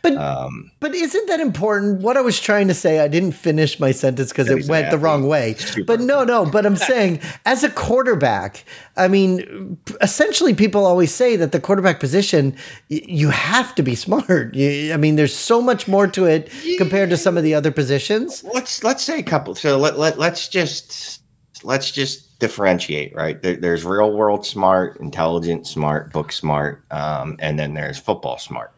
But 0.02 0.16
um, 0.16 0.70
but 0.80 0.94
isn't 0.94 1.28
that 1.28 1.40
important? 1.40 2.00
What 2.00 2.16
I 2.16 2.20
was 2.20 2.40
trying 2.40 2.68
to 2.68 2.74
say, 2.74 3.00
I 3.00 3.08
didn't 3.08 3.32
finish 3.32 3.78
my 3.78 3.92
sentence 3.92 4.30
because 4.30 4.48
it 4.50 4.68
went 4.68 4.90
the 4.90 4.98
wrong 4.98 5.26
way. 5.26 5.56
But 5.86 6.00
no, 6.00 6.24
no. 6.24 6.46
But 6.46 6.66
I'm 6.66 6.76
saying, 6.76 7.20
as 7.44 7.64
a 7.64 7.70
quarterback, 7.70 8.64
I 8.96 9.08
mean, 9.08 9.78
essentially, 10.00 10.54
people 10.54 10.86
always 10.86 11.12
say 11.12 11.36
that 11.36 11.52
the 11.52 11.60
quarterback 11.60 12.00
position, 12.00 12.56
you 12.88 13.30
have 13.30 13.74
to 13.74 13.82
be 13.82 13.94
smart. 13.94 14.54
You, 14.54 14.92
I 14.92 14.96
mean, 14.96 15.16
there's 15.16 15.34
so 15.34 15.60
much 15.60 15.86
more 15.86 16.06
to 16.08 16.24
it 16.24 16.50
compared 16.78 17.10
to 17.10 17.16
some 17.16 17.36
of 17.36 17.42
the 17.42 17.54
other 17.54 17.70
positions. 17.70 18.44
Let's 18.44 18.82
let's 18.82 18.95
say 19.00 19.18
a 19.18 19.22
couple. 19.22 19.54
So 19.54 19.78
let, 19.78 19.98
let 19.98 20.18
let's 20.18 20.48
just 20.48 21.22
let's 21.62 21.90
just 21.90 22.38
differentiate, 22.38 23.14
right? 23.14 23.40
There, 23.40 23.56
there's 23.56 23.84
real 23.84 24.12
world 24.12 24.44
smart, 24.44 24.98
intelligent 25.00 25.66
smart, 25.66 26.12
book 26.12 26.32
smart, 26.32 26.84
um, 26.90 27.36
and 27.38 27.58
then 27.58 27.74
there's 27.74 27.98
football 27.98 28.38
smart. 28.38 28.72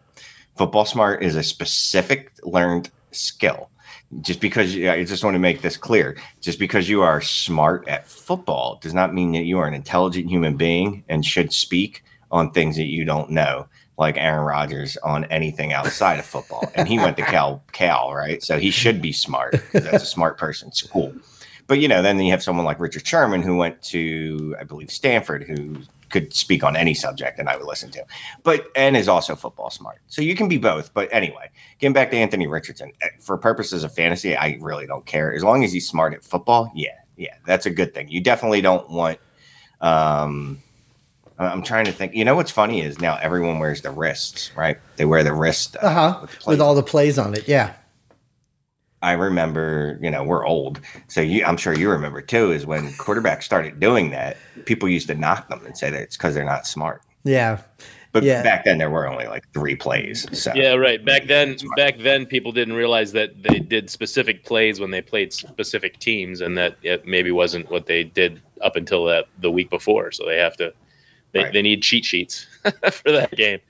Football 0.56 0.84
smart 0.84 1.22
is 1.22 1.36
a 1.36 1.42
specific 1.42 2.32
learned 2.42 2.90
skill 3.10 3.70
just 4.20 4.40
because 4.40 4.74
I 4.74 5.04
just 5.04 5.22
want 5.22 5.34
to 5.34 5.40
make 5.40 5.60
this 5.60 5.76
clear. 5.76 6.16
Just 6.40 6.58
because 6.58 6.88
you 6.88 7.02
are 7.02 7.20
smart 7.20 7.86
at 7.88 8.08
football 8.08 8.78
does 8.80 8.94
not 8.94 9.14
mean 9.14 9.32
that 9.32 9.44
you 9.44 9.58
are 9.58 9.66
an 9.66 9.74
intelligent 9.74 10.28
human 10.28 10.56
being 10.56 11.04
and 11.08 11.24
should 11.24 11.52
speak 11.52 12.02
on 12.30 12.50
things 12.50 12.76
that 12.76 12.84
you 12.84 13.04
don't 13.04 13.30
know, 13.30 13.66
like 13.98 14.16
Aaron 14.16 14.44
Rodgers 14.44 14.96
on 14.98 15.24
anything 15.24 15.72
outside 15.72 16.18
of 16.20 16.24
football. 16.24 16.70
And 16.76 16.86
he 16.86 16.98
went 16.98 17.16
to 17.16 17.24
Cal, 17.24 17.62
Cal, 17.72 18.14
right? 18.14 18.42
So 18.42 18.58
he 18.58 18.70
should 18.70 19.02
be 19.02 19.12
smart 19.12 19.52
because 19.52 19.84
that's 19.84 20.04
a 20.04 20.06
smart 20.06 20.38
person. 20.38 20.68
It's 20.68 20.82
cool. 20.82 21.12
But 21.66 21.80
you 21.80 21.88
know, 21.88 22.00
then 22.00 22.18
you 22.18 22.30
have 22.30 22.42
someone 22.42 22.64
like 22.64 22.80
Richard 22.80 23.06
Sherman 23.06 23.42
who 23.42 23.56
went 23.56 23.82
to, 23.82 24.56
I 24.58 24.64
believe, 24.64 24.90
Stanford, 24.90 25.42
who 25.42 25.76
could 26.10 26.32
speak 26.32 26.64
on 26.64 26.76
any 26.76 26.94
subject 26.94 27.38
and 27.38 27.48
I 27.48 27.56
would 27.56 27.66
listen 27.66 27.90
to. 27.90 28.04
But 28.42 28.68
and 28.74 28.96
is 28.96 29.08
also 29.08 29.34
football 29.34 29.68
smart. 29.68 29.98
So 30.06 30.22
you 30.22 30.34
can 30.34 30.48
be 30.48 30.58
both. 30.58 30.94
But 30.94 31.12
anyway, 31.12 31.50
getting 31.78 31.92
back 31.92 32.10
to 32.12 32.16
Anthony 32.16 32.46
Richardson, 32.46 32.92
eh, 33.02 33.08
for 33.20 33.36
purposes 33.36 33.84
of 33.84 33.92
fantasy, 33.92 34.34
I 34.34 34.56
really 34.60 34.86
don't 34.86 35.04
care. 35.04 35.34
As 35.34 35.44
long 35.44 35.64
as 35.64 35.72
he's 35.72 35.86
smart 35.86 36.14
at 36.14 36.24
football, 36.24 36.70
yeah, 36.74 36.96
yeah, 37.16 37.34
that's 37.44 37.66
a 37.66 37.70
good 37.70 37.92
thing. 37.92 38.08
You 38.08 38.22
definitely 38.22 38.62
don't 38.62 38.88
want 38.88 39.18
um 39.80 40.62
I'm 41.38 41.62
trying 41.62 41.84
to 41.84 41.92
think. 41.92 42.14
You 42.14 42.24
know 42.24 42.34
what's 42.34 42.50
funny 42.50 42.80
is 42.80 43.00
now 43.00 43.16
everyone 43.22 43.58
wears 43.58 43.82
the 43.82 43.90
wrists, 43.90 44.50
right? 44.56 44.78
They 44.96 45.04
wear 45.04 45.22
the 45.22 45.32
wrist 45.32 45.76
uh, 45.82 45.86
uh-huh. 45.86 46.18
with, 46.22 46.46
with 46.46 46.60
all 46.60 46.74
the 46.74 46.82
plays 46.82 47.18
on 47.18 47.34
it. 47.34 47.46
Yeah. 47.46 47.74
I 49.00 49.12
remember, 49.12 49.96
you 50.02 50.10
know, 50.10 50.24
we're 50.24 50.44
old, 50.44 50.80
so 51.06 51.20
you, 51.20 51.44
I'm 51.44 51.56
sure 51.56 51.72
you 51.72 51.88
remember 51.88 52.20
too. 52.20 52.50
Is 52.50 52.66
when 52.66 52.88
quarterbacks 52.94 53.44
started 53.44 53.78
doing 53.78 54.10
that, 54.10 54.36
people 54.64 54.88
used 54.88 55.06
to 55.06 55.14
knock 55.14 55.48
them 55.48 55.64
and 55.64 55.78
say 55.78 55.88
that 55.88 56.02
it's 56.02 56.16
because 56.16 56.34
they're 56.34 56.44
not 56.44 56.66
smart. 56.66 57.02
Yeah, 57.22 57.60
but 58.10 58.24
yeah. 58.24 58.42
back 58.42 58.64
then 58.64 58.78
there 58.78 58.90
were 58.90 59.06
only 59.06 59.28
like 59.28 59.44
three 59.52 59.76
plays. 59.76 60.26
So 60.36 60.52
yeah, 60.52 60.72
right. 60.72 61.04
Back 61.04 61.28
then, 61.28 61.58
back 61.76 61.98
then 61.98 62.26
people 62.26 62.50
didn't 62.50 62.74
realize 62.74 63.12
that 63.12 63.40
they 63.40 63.60
did 63.60 63.88
specific 63.88 64.44
plays 64.44 64.80
when 64.80 64.90
they 64.90 65.00
played 65.00 65.32
specific 65.32 66.00
teams, 66.00 66.40
and 66.40 66.58
that 66.58 66.76
it 66.82 67.06
maybe 67.06 67.30
wasn't 67.30 67.70
what 67.70 67.86
they 67.86 68.02
did 68.02 68.42
up 68.62 68.74
until 68.74 69.04
that 69.04 69.26
the 69.38 69.52
week 69.52 69.70
before. 69.70 70.10
So 70.10 70.26
they 70.26 70.38
have 70.38 70.56
to, 70.56 70.72
they, 71.32 71.44
right. 71.44 71.52
they 71.52 71.62
need 71.62 71.82
cheat 71.82 72.04
sheets 72.04 72.46
for 72.90 73.10
that 73.12 73.30
game. 73.36 73.60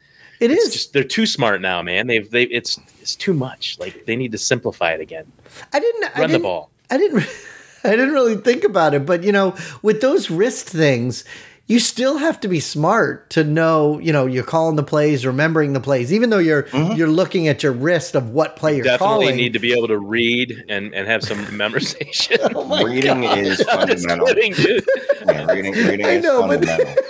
It 0.41 0.51
it's 0.53 0.67
is. 0.67 0.73
just 0.73 0.93
they're 0.93 1.03
too 1.03 1.27
smart 1.27 1.61
now, 1.61 1.83
man. 1.83 2.07
They've 2.07 2.31
they 2.31 2.45
it's 2.45 2.79
it's 3.01 3.17
too 3.17 3.35
much. 3.35 3.77
Like 3.81 4.07
they 4.07 4.15
need 4.17 4.33
to 4.33 4.39
simplify 4.39 4.93
it 4.93 5.01
again. 5.01 5.31
I 5.73 5.81
didn't 5.81 6.03
run 6.03 6.13
I 6.15 6.21
didn't, 6.21 6.33
the 6.33 6.39
ball. 6.39 6.71
I 6.91 6.97
didn't 6.99 7.25
I 7.85 7.91
didn't 7.91 8.13
really 8.13 8.37
think 8.37 8.63
about 8.65 8.95
it, 8.95 9.05
but 9.05 9.25
you 9.25 9.33
know, 9.33 9.57
with 9.83 10.01
those 10.01 10.31
wrist 10.31 10.69
things, 10.69 11.25
you 11.67 11.79
still 11.81 12.17
have 12.19 12.39
to 12.41 12.49
be 12.49 12.61
smart 12.61 13.29
to 13.31 13.45
know, 13.45 13.99
you 13.99 14.13
know, 14.13 14.27
you're 14.27 14.45
calling 14.45 14.77
the 14.77 14.83
plays, 14.85 15.27
remembering 15.27 15.73
the 15.75 15.81
plays, 15.81 16.13
even 16.13 16.31
though 16.31 16.39
you're 16.39 16.63
Mhm. 16.65 16.97
you're 16.97 17.09
looking 17.09 17.49
at 17.49 17.65
your 17.65 17.73
wrist 17.73 18.15
of 18.15 18.31
what 18.31 18.55
play 18.55 18.77
you're 18.77 18.85
Definitely 18.85 19.25
calling. 19.27 19.37
need 19.37 19.53
to 19.55 19.59
be 19.59 19.73
able 19.73 19.89
to 19.89 19.99
read 19.99 20.65
and, 20.69 20.95
and 20.95 21.09
have 21.09 21.25
some 21.25 21.45
memorization. 21.47 22.53
oh 22.55 22.85
reading 22.85 23.23
God. 23.23 23.39
is 23.39 23.61
I'm 23.69 23.89
just 23.89 24.07
fundamental. 24.09 24.27
kidding, 24.29 24.53
dude. 24.55 24.85
Yeah, 25.27 25.47
reading, 25.53 25.73
reading 25.73 26.07
I 26.07 26.11
is 26.11 26.23
know, 26.23 26.47
but- 26.47 26.65
fundamental. 26.65 27.05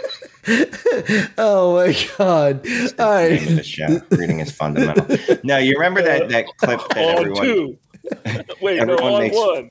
oh 1.38 1.76
my 1.76 1.97
god! 2.17 2.67
All 2.99 3.19
Name 3.28 3.49
of 3.49 3.57
the 3.57 3.62
show. 3.62 4.00
Reading 4.11 4.40
is 4.40 4.50
fundamental. 4.50 5.38
Now 5.45 5.59
you 5.59 5.75
remember 5.75 6.02
that 6.02 6.28
that 6.31 6.47
clip 6.59 6.81
that 6.90 6.99
on 6.99 7.19
everyone 7.19 7.43
two. 7.45 7.78
Wait, 8.62 8.78
everyone 8.78 9.12
on 9.14 9.21
makes- 9.21 9.37
one. 9.37 9.71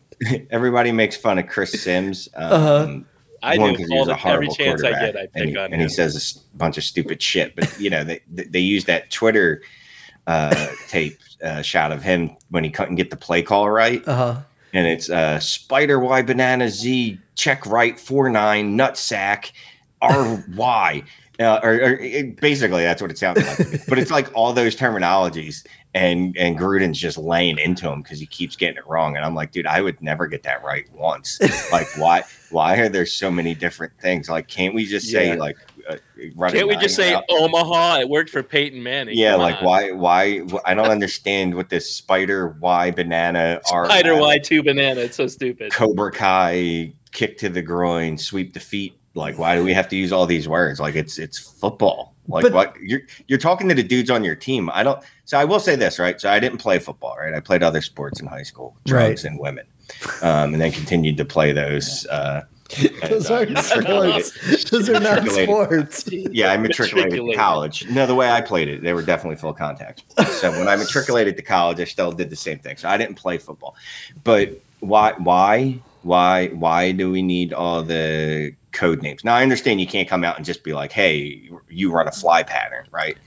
everybody 0.52 0.92
makes 0.92 1.16
fun 1.18 1.38
of 1.40 1.48
Chris 1.48 1.72
Simms. 1.82 2.28
Um, 2.36 2.52
Uh-huh. 2.54 3.00
I 3.44 3.58
one, 3.60 3.74
do 3.74 3.78
'cause 3.78 3.88
he 3.88 3.94
all 3.94 4.00
was 4.00 4.08
a 4.08 4.12
the, 4.12 4.18
every 4.30 4.48
horrible 4.48 4.56
chance 4.56 4.84
I 4.84 4.90
quarterback, 4.90 5.14
get, 5.14 5.16
I 5.16 5.22
and 5.22 5.32
pick 5.34 5.50
he, 5.50 5.58
on 5.58 5.66
and 5.66 5.74
him. 5.76 5.82
he 5.82 5.90
says 5.90 6.44
a 6.54 6.58
bunch 6.58 6.78
of 6.78 6.84
stupid 6.84 7.22
shit. 7.22 7.56
But 7.56 7.80
you 7.80 7.90
know, 7.90 8.04
they 8.04 8.22
they 8.32 8.44
they 8.46 8.60
use 8.60 8.86
that 8.86 9.12
Twitter 9.12 9.62
uh, 10.26 10.68
tape 10.88 11.20
uh, 11.44 11.62
shot 11.62 11.92
of 11.92 12.02
him 12.02 12.36
when 12.50 12.64
he 12.64 12.70
couldn't 12.72 12.96
get 12.96 13.12
the 13.12 13.16
play 13.16 13.44
call 13.44 13.70
right, 13.70 14.06
uh 14.08 14.16
huh. 14.16 14.42
and 14.74 14.88
it's 14.88 15.10
uh, 15.10 15.40
Spider 15.40 16.00
Y 16.00 16.22
Banana 16.24 16.68
Z 16.70 17.20
check 17.36 17.64
right 17.68 18.00
four 18.00 18.28
nine 18.30 18.76
nut 18.76 18.98
sack 18.98 19.54
R 20.02 20.44
Y. 20.56 21.04
Uh, 21.40 21.60
or, 21.62 21.74
or 21.74 21.92
it, 22.00 22.42
basically, 22.42 22.82
that's 22.84 23.00
what 23.00 23.12
it 23.12 23.18
sounds 23.18 23.46
like. 23.46 23.86
but 23.88 24.00
it's 24.00 24.10
like 24.10 24.28
all 24.34 24.54
those 24.54 24.76
terminologies, 24.76 25.64
and 25.94 26.36
and 26.36 26.58
Gruden's 26.58 26.98
just 26.98 27.16
laying 27.16 27.60
into 27.60 27.88
him 27.88 28.02
because 28.02 28.20
he 28.20 28.26
keeps 28.26 28.56
getting 28.56 28.78
it 28.78 28.88
wrong. 28.88 29.16
And 29.16 29.24
I'm 29.24 29.36
like, 29.36 29.52
dude, 29.52 29.68
I 29.68 29.82
would 29.82 30.02
never 30.02 30.26
get 30.26 30.42
that 30.44 30.64
right 30.64 30.86
once. 30.94 31.40
like, 31.72 31.88
why 31.96 32.24
why 32.50 32.78
are 32.80 32.90
there 32.90 33.06
so 33.06 33.30
many 33.30 33.54
different 33.54 33.94
things? 34.00 34.30
Like, 34.30 34.48
can't 34.48 34.74
we 34.74 34.86
just 34.86 35.10
say 35.12 35.28
Yeah. 35.28 35.36
like, 35.36 35.58
uh, 35.88 35.98
running 36.36 36.58
Can't 36.58 36.68
we 36.70 36.76
just 36.78 36.96
say 36.96 37.14
route? 37.14 37.26
Omaha? 37.30 38.00
It 38.00 38.10
worked 38.10 38.32
for 38.32 38.42
Peyton 38.42 38.82
Manning. 38.82 39.16
Yeah, 39.16 39.34
Come 39.34 39.42
like 39.42 39.58
on. 39.58 39.64
why 39.64 39.92
why 39.92 40.42
I 40.66 40.74
don't 40.74 40.90
understand 40.90 41.54
what 41.54 41.70
this 41.70 41.94
spider 41.94 42.58
Y 42.60 42.90
banana 42.90 43.62
R 43.72 43.86
Spider 43.86 44.16
Y 44.20 44.40
two 44.40 44.64
banana? 44.64 45.02
It's 45.02 45.18
so 45.18 45.28
stupid. 45.28 45.72
Cobra 45.72 46.12
Kai 46.12 46.94
kick 47.12 47.38
to 47.40 47.50
the 47.50 47.62
groin, 47.62 48.18
sweep 48.18 48.54
the 48.56 48.60
feet. 48.60 48.96
Like, 49.18 49.38
why 49.38 49.56
do 49.56 49.64
we 49.64 49.74
have 49.74 49.90
to 49.90 49.96
use 49.96 50.12
all 50.14 50.26
these 50.26 50.48
words? 50.48 50.80
Like, 50.80 50.96
it's 50.96 51.18
it's 51.18 51.38
football. 51.38 52.14
Like, 52.30 52.44
But- 52.44 52.54
what 52.54 52.76
you're 52.82 53.02
you're 53.28 53.40
talking 53.40 53.68
to 53.70 53.76
the 53.76 53.84
dudes 53.84 54.10
on 54.10 54.24
your 54.24 54.36
team. 54.36 54.70
I 54.74 54.84
don't. 54.84 55.02
So 55.26 55.38
I 55.38 55.44
will 55.46 55.60
say 55.60 55.76
this, 55.76 56.00
right? 56.00 56.20
So 56.22 56.30
I 56.30 56.40
didn't 56.40 56.60
play 56.60 56.80
football, 56.80 57.18
right? 57.20 57.34
I 57.34 57.40
played 57.42 57.64
other 57.64 57.82
sports 57.82 58.20
in 58.22 58.28
high 58.28 58.44
school, 58.44 58.76
drugs 58.86 59.26
and 59.26 59.38
women, 59.40 59.66
um, 60.22 60.54
and 60.54 60.62
then 60.62 60.72
continued 60.72 61.18
to 61.18 61.26
play 61.26 61.52
those. 61.52 62.06
Uh, 62.08 62.44
Those 63.10 63.32
as, 63.32 63.32
uh, 63.32 63.36
aren't 63.36 63.58
sports. 63.60 64.70
Those 64.70 64.90
are 64.90 65.00
not 65.00 65.26
sports. 65.30 66.04
Yeah, 66.12 66.52
I 66.52 66.58
matriculated 66.58 67.12
to 67.12 67.16
Matriculated. 67.16 67.40
college. 67.40 67.90
No, 67.90 68.06
the 68.06 68.14
way 68.14 68.30
I 68.30 68.42
played 68.42 68.68
it, 68.68 68.84
they 68.84 68.92
were 68.92 69.04
definitely 69.04 69.38
full 69.38 69.54
contact. 69.54 70.04
So 70.26 70.52
when 70.52 70.68
I 70.68 70.76
matriculated 70.84 71.38
to 71.38 71.44
college, 71.44 71.80
I 71.80 71.86
still 71.86 72.12
did 72.12 72.30
the 72.30 72.36
same 72.36 72.60
thing. 72.60 72.76
So 72.76 72.90
I 72.90 72.98
didn't 72.98 73.16
play 73.16 73.38
football. 73.38 73.78
But 74.26 74.60
why 74.82 75.14
why 75.14 75.80
why 76.04 76.48
why 76.50 76.92
do 76.92 77.10
we 77.10 77.22
need 77.22 77.54
all 77.54 77.84
the 77.84 78.54
code 78.78 79.02
names? 79.02 79.24
Now 79.24 79.36
I 79.36 79.44
understand 79.44 79.82
you 79.82 79.88
can't 79.88 80.08
come 80.08 80.24
out 80.24 80.38
and 80.38 80.46
just 80.46 80.64
be 80.64 80.74
like, 80.74 80.92
"Hey, 80.92 81.50
you 81.70 81.92
run 81.92 82.08
a 82.08 82.12
fly 82.12 82.44
pattern," 82.44 82.88
right? 82.92 83.18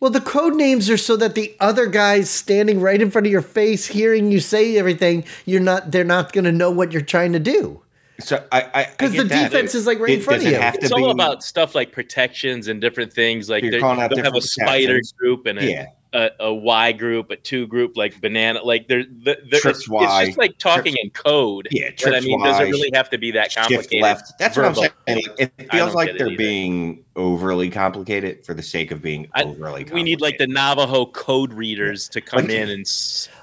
Well, 0.00 0.10
the 0.10 0.20
code 0.22 0.54
names 0.54 0.88
are 0.88 0.96
so 0.96 1.14
that 1.16 1.34
the 1.34 1.54
other 1.60 1.86
guys 1.86 2.30
standing 2.30 2.80
right 2.80 3.02
in 3.02 3.10
front 3.10 3.26
of 3.26 3.30
your 3.32 3.42
face, 3.42 3.86
hearing 3.86 4.32
you 4.32 4.40
say 4.40 4.78
everything, 4.78 5.24
you're 5.44 5.60
not. 5.60 5.90
They're 5.92 6.04
not 6.04 6.32
going 6.32 6.44
to 6.46 6.52
know 6.52 6.70
what 6.70 6.92
you're 6.92 7.02
trying 7.02 7.34
to 7.34 7.38
do 7.38 7.82
So 8.20 8.42
I 8.50 8.62
I 8.74 8.84
because 8.90 9.12
the 9.12 9.24
defense 9.24 9.74
is 9.74 9.86
like 9.86 9.98
right 9.98 10.14
in 10.14 10.20
front 10.20 10.40
of 10.42 10.46
it 10.48 10.52
you. 10.52 10.56
have 10.58 10.74
to 10.74 10.80
It's 10.80 10.94
be 10.94 11.02
all 11.02 11.10
about 11.10 11.42
stuff 11.42 11.74
like 11.74 11.92
protections 11.92 12.68
and 12.68 12.80
different 12.80 13.12
things. 13.12 13.50
Like 13.50 13.62
You're 13.62 13.72
they- 13.72 13.80
calling 13.80 14.00
out 14.00 14.08
they'll 14.10 14.24
have 14.24 14.34
a 14.34 14.40
different 14.40 14.44
spider 14.44 15.00
group 15.18 15.44
and 15.46 15.58
a, 15.58 15.64
yeah. 15.70 15.86
A, 16.12 16.30
a 16.40 16.52
Y 16.54 16.92
group, 16.92 17.30
a 17.30 17.36
two 17.36 17.66
group, 17.66 17.96
like 17.96 18.20
banana. 18.20 18.62
Like 18.62 18.88
they're, 18.88 19.04
the 19.04 19.38
the 19.50 19.58
Trips 19.58 19.80
it's, 19.80 19.88
Y, 19.88 20.20
it's 20.20 20.28
just 20.30 20.38
like 20.38 20.58
talking 20.58 20.94
in 21.02 21.10
code. 21.10 21.68
Yeah, 21.70 21.90
But 21.90 22.08
I 22.08 22.10
trips 22.10 22.26
mean, 22.26 22.42
does 22.42 22.60
it 22.60 22.64
really 22.70 22.90
have 22.94 23.08
to 23.10 23.18
be 23.18 23.30
that 23.32 23.54
complicated? 23.54 24.02
left. 24.02 24.32
That's 24.38 24.56
what 24.56 24.66
I'm 24.66 24.74
saying. 24.74 24.90
It 25.38 25.70
feels 25.72 25.94
like 25.94 26.16
they're 26.18 26.36
being 26.36 27.04
overly 27.16 27.70
complicated 27.70 28.44
for 28.46 28.54
the 28.54 28.62
sake 28.62 28.90
of 28.90 29.02
being 29.02 29.28
I- 29.34 29.44
overly. 29.44 29.84
We 29.84 30.02
need 30.02 30.20
like 30.20 30.36
the. 30.38 30.50
Navajo 30.50 31.06
code 31.06 31.52
readers 31.54 32.08
to 32.10 32.20
come 32.20 32.42
Like- 32.42 32.50
in 32.50 32.68
and 32.70 32.86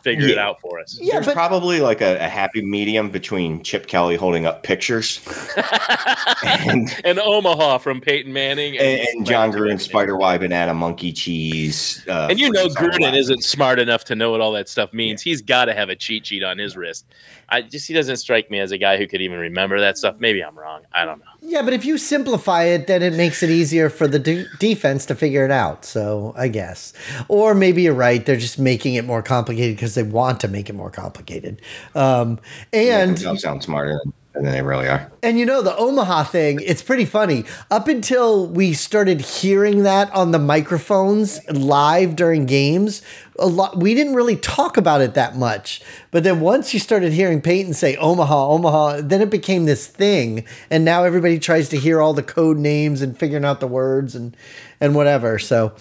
s- 0.08 0.16
figure 0.16 0.30
it 0.30 0.38
out 0.38 0.60
for 0.62 0.80
us. 0.80 0.98
Yeah, 1.02 1.14
There's 1.16 1.26
but 1.28 1.34
probably 1.36 1.80
like 1.82 2.02
a, 2.02 2.16
a 2.18 2.28
happy 2.30 2.62
medium 2.62 3.10
between 3.10 3.64
Chip 3.64 3.88
Kelly 3.88 4.16
holding 4.16 4.46
up 4.46 4.64
pictures 4.64 5.20
and, 6.44 6.90
and 7.04 7.20
Omaha 7.20 7.78
from 7.80 8.02
Peyton 8.02 8.32
Manning 8.34 8.78
and, 8.78 9.00
and 9.08 9.26
Jon 9.26 9.52
Gruden, 9.52 9.62
Manning. 9.62 9.80
Spider 9.80 10.16
Y, 10.18 10.38
banana, 10.38 10.74
monkey 10.74 11.12
cheese. 11.12 12.06
Uh, 12.08 12.28
And 12.30 12.40
you 12.40 12.50
know 12.52 12.64
freeze 12.64 12.76
Gruden 12.76 13.02
left. 13.02 13.18
isn't 13.18 13.44
smart 13.44 13.80
enough 13.80 14.04
to 14.06 14.16
know 14.16 14.32
what 14.32 14.42
all 14.42 14.52
that 14.54 14.70
stuff 14.70 14.94
means. 14.94 15.22
He's 15.22 15.42
got 15.42 15.66
to 15.66 15.74
have 15.74 15.90
a 15.90 15.96
cheat 15.96 16.26
sheet 16.26 16.44
on 16.44 16.58
his 16.58 16.76
wrist. 16.78 17.06
I 17.50 17.62
just 17.62 17.88
he 17.88 17.94
doesn't 17.94 18.18
strike 18.18 18.52
me 18.52 18.60
as 18.60 18.72
a 18.72 18.78
guy 18.78 18.98
who 18.98 19.08
could 19.08 19.22
even 19.22 19.40
remember 19.40 19.80
that 19.80 19.98
stuff. 19.98 20.18
Maybe 20.20 20.44
I'm 20.44 20.58
wrong. 20.58 20.82
I 20.94 21.06
don't 21.06 21.20
know. 21.20 21.26
yeah, 21.42 21.62
but 21.62 21.72
if 21.74 21.86
you 21.86 21.98
simplify 21.98 22.64
it, 22.64 22.88
then 22.88 23.02
it 23.02 23.14
makes 23.14 23.42
it 23.42 23.50
easier 23.50 23.90
for 23.90 24.06
the 24.08 24.20
de- 24.20 24.46
defense 24.60 25.06
to 25.06 25.16
figure 25.16 25.46
it 25.46 25.52
out. 25.52 25.86
So 25.86 26.34
I 26.36 26.50
guess, 26.50 26.92
or 27.30 27.56
maybe 27.56 27.84
you're 27.84 27.94
right. 27.94 28.26
They're 28.26 28.36
just 28.36 28.60
making 28.60 28.96
it 28.96 29.06
more 29.06 29.22
complicated 29.22 29.78
because 29.78 29.97
they 29.98 30.04
want 30.04 30.40
to 30.42 30.48
make 30.48 30.70
it 30.70 30.74
more 30.74 30.92
complicated. 30.92 31.62
Um, 31.96 32.40
and 32.72 33.12
themselves 33.12 33.42
sound 33.42 33.64
smarter 33.64 34.00
than, 34.04 34.14
than 34.34 34.54
they 34.54 34.62
really 34.62 34.88
are. 34.88 35.12
And 35.24 35.38
you 35.38 35.46
know, 35.46 35.62
the 35.62 35.76
Omaha 35.76 36.24
thing, 36.26 36.60
it's 36.64 36.82
pretty 36.82 37.06
funny. 37.06 37.44
Up 37.72 37.88
until 37.88 38.48
we 38.48 38.74
started 38.74 39.22
hearing 39.22 39.84
that 39.84 40.14
on 40.14 40.32
the 40.32 40.40
microphones 40.40 41.40
live 41.50 42.16
during 42.16 42.46
games, 42.46 43.02
a 43.40 43.48
lot 43.48 43.78
we 43.78 43.94
didn't 43.94 44.16
really 44.16 44.36
talk 44.36 44.78
about 44.78 45.02
it 45.02 45.14
that 45.16 45.36
much. 45.36 45.82
But 46.12 46.24
then 46.24 46.40
once 46.40 46.74
you 46.74 46.80
started 46.80 47.14
hearing 47.14 47.42
Peyton 47.42 47.74
say 47.74 47.96
Omaha, 47.98 48.50
Omaha, 48.52 49.02
then 49.02 49.22
it 49.22 49.30
became 49.30 49.66
this 49.66 49.88
thing. 49.88 50.46
And 50.70 50.86
now 50.86 51.04
everybody 51.04 51.40
tries 51.40 51.70
to 51.70 51.78
hear 51.78 52.02
all 52.02 52.14
the 52.14 52.24
code 52.24 52.58
names 52.58 53.02
and 53.02 53.18
figuring 53.18 53.46
out 53.46 53.60
the 53.60 53.68
words 53.68 54.16
and 54.16 54.36
and 54.80 54.96
whatever. 54.96 55.40
So 55.40 55.74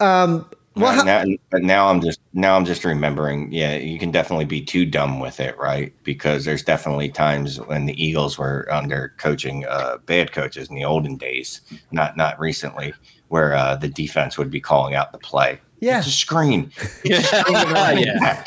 um 0.00 0.46
well, 0.78 1.04
Now- 1.04 1.18
how- 1.18 1.24
now, 1.24 1.36
but 1.50 1.62
now 1.62 1.88
I'm 1.88 2.00
just 2.00 2.20
now 2.32 2.56
I'm 2.56 2.64
just 2.64 2.84
remembering. 2.84 3.50
Yeah, 3.52 3.76
you 3.76 3.98
can 3.98 4.10
definitely 4.10 4.44
be 4.44 4.60
too 4.62 4.86
dumb 4.86 5.20
with 5.20 5.40
it, 5.40 5.56
right? 5.58 5.92
Because 6.04 6.44
there's 6.44 6.62
definitely 6.62 7.08
times 7.10 7.58
when 7.60 7.86
the 7.86 8.02
Eagles 8.02 8.38
were 8.38 8.66
under 8.70 9.14
coaching 9.18 9.64
uh, 9.66 9.98
bad 10.06 10.32
coaches 10.32 10.68
in 10.68 10.76
the 10.76 10.84
olden 10.84 11.16
days, 11.16 11.60
not 11.90 12.16
not 12.16 12.38
recently, 12.38 12.94
where 13.28 13.54
uh, 13.54 13.76
the 13.76 13.88
defense 13.88 14.38
would 14.38 14.50
be 14.50 14.60
calling 14.60 14.94
out 14.94 15.12
the 15.12 15.18
play. 15.18 15.58
Yeah. 15.80 15.98
it's 15.98 16.08
a 16.08 16.10
screen. 16.10 16.72
yeah. 17.04 18.44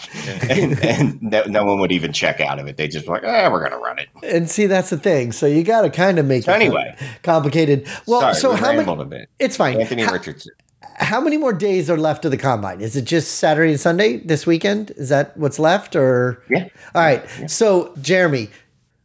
and, 0.49 0.83
and 0.83 1.21
no, 1.21 1.43
no 1.45 1.63
one 1.65 1.79
would 1.79 1.91
even 1.91 2.11
check 2.13 2.41
out 2.41 2.59
of 2.59 2.67
it. 2.67 2.77
They 2.77 2.87
just 2.89 3.07
like, 3.07 3.23
ah, 3.25 3.49
we're 3.49 3.63
gonna 3.63 3.77
run 3.81 3.99
it. 3.99 4.09
and 4.23 4.49
see 4.49 4.65
that's 4.65 4.89
the 4.89 4.97
thing. 4.97 5.31
So 5.31 5.45
you 5.45 5.63
got 5.63 5.81
to 5.81 5.89
kind 5.89 6.19
of 6.19 6.25
make 6.25 6.43
So 6.43 6.51
it 6.51 6.55
anyway. 6.55 6.95
complicated. 7.23 7.87
Well, 8.07 8.19
Sorry, 8.21 8.33
so 8.35 8.49
we 8.51 8.57
how 8.57 8.73
many 8.73 8.77
rambled 8.85 9.13
it's 9.39 9.55
fine. 9.57 9.79
Anthony 9.79 10.03
How- 10.03 10.11
Richardson. 10.13 10.51
How 10.95 11.21
many 11.21 11.37
more 11.37 11.53
days 11.53 11.89
are 11.89 11.97
left 11.97 12.25
of 12.25 12.31
the 12.31 12.37
combine? 12.37 12.81
Is 12.81 12.95
it 12.95 13.03
just 13.03 13.35
Saturday 13.35 13.71
and 13.71 13.79
Sunday 13.79 14.17
this 14.17 14.45
weekend? 14.45 14.91
Is 14.91 15.09
that 15.09 15.35
what's 15.37 15.59
left 15.59 15.95
or 15.95 16.43
Yeah. 16.49 16.67
All 16.95 17.01
right. 17.01 17.23
So, 17.49 17.93
Jeremy 18.01 18.49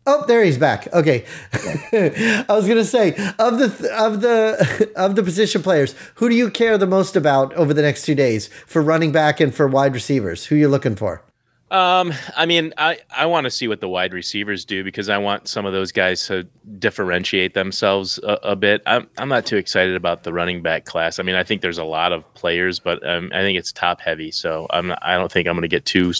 Oh, 0.08 0.24
there 0.26 0.44
he's 0.44 0.56
back. 0.56 0.86
Okay. 0.92 1.24
I 1.52 2.44
was 2.48 2.66
going 2.66 2.78
to 2.78 2.84
say 2.84 3.08
of 3.40 3.58
the 3.58 3.90
of 3.98 4.20
the 4.20 4.92
of 4.94 5.16
the 5.16 5.22
position 5.24 5.62
players, 5.64 5.96
who 6.14 6.28
do 6.28 6.36
you 6.36 6.48
care 6.48 6.78
the 6.78 6.86
most 6.86 7.16
about 7.16 7.52
over 7.54 7.74
the 7.74 7.82
next 7.82 8.02
2 8.02 8.14
days 8.14 8.46
for 8.66 8.80
running 8.82 9.10
back 9.10 9.40
and 9.40 9.52
for 9.52 9.66
wide 9.66 9.94
receivers? 9.94 10.46
Who 10.46 10.54
you 10.54 10.68
looking 10.68 10.94
for? 10.94 11.22
Um, 11.68 12.14
I 12.36 12.46
mean, 12.46 12.72
I, 12.78 12.98
I 13.10 13.26
want 13.26 13.44
to 13.44 13.50
see 13.50 13.66
what 13.66 13.80
the 13.80 13.88
wide 13.88 14.12
receivers 14.12 14.64
do 14.64 14.84
because 14.84 15.08
I 15.08 15.18
want 15.18 15.48
some 15.48 15.66
of 15.66 15.72
those 15.72 15.90
guys 15.90 16.24
to 16.28 16.46
differentiate 16.78 17.54
themselves 17.54 18.20
a, 18.22 18.38
a 18.44 18.56
bit. 18.56 18.82
I'm, 18.86 19.08
I'm 19.18 19.28
not 19.28 19.46
too 19.46 19.56
excited 19.56 19.96
about 19.96 20.22
the 20.22 20.32
running 20.32 20.62
back 20.62 20.84
class. 20.84 21.18
I 21.18 21.24
mean, 21.24 21.34
I 21.34 21.42
think 21.42 21.62
there's 21.62 21.78
a 21.78 21.84
lot 21.84 22.12
of 22.12 22.32
players, 22.34 22.78
but 22.78 23.04
um, 23.04 23.32
I 23.34 23.40
think 23.40 23.58
it's 23.58 23.72
top 23.72 24.00
heavy. 24.00 24.30
So 24.30 24.68
I'm 24.70 24.92
I 25.02 25.16
don't 25.16 25.30
think 25.30 25.48
I'm 25.48 25.54
going 25.54 25.62
to 25.62 25.68
get 25.68 25.84
too 25.84 26.12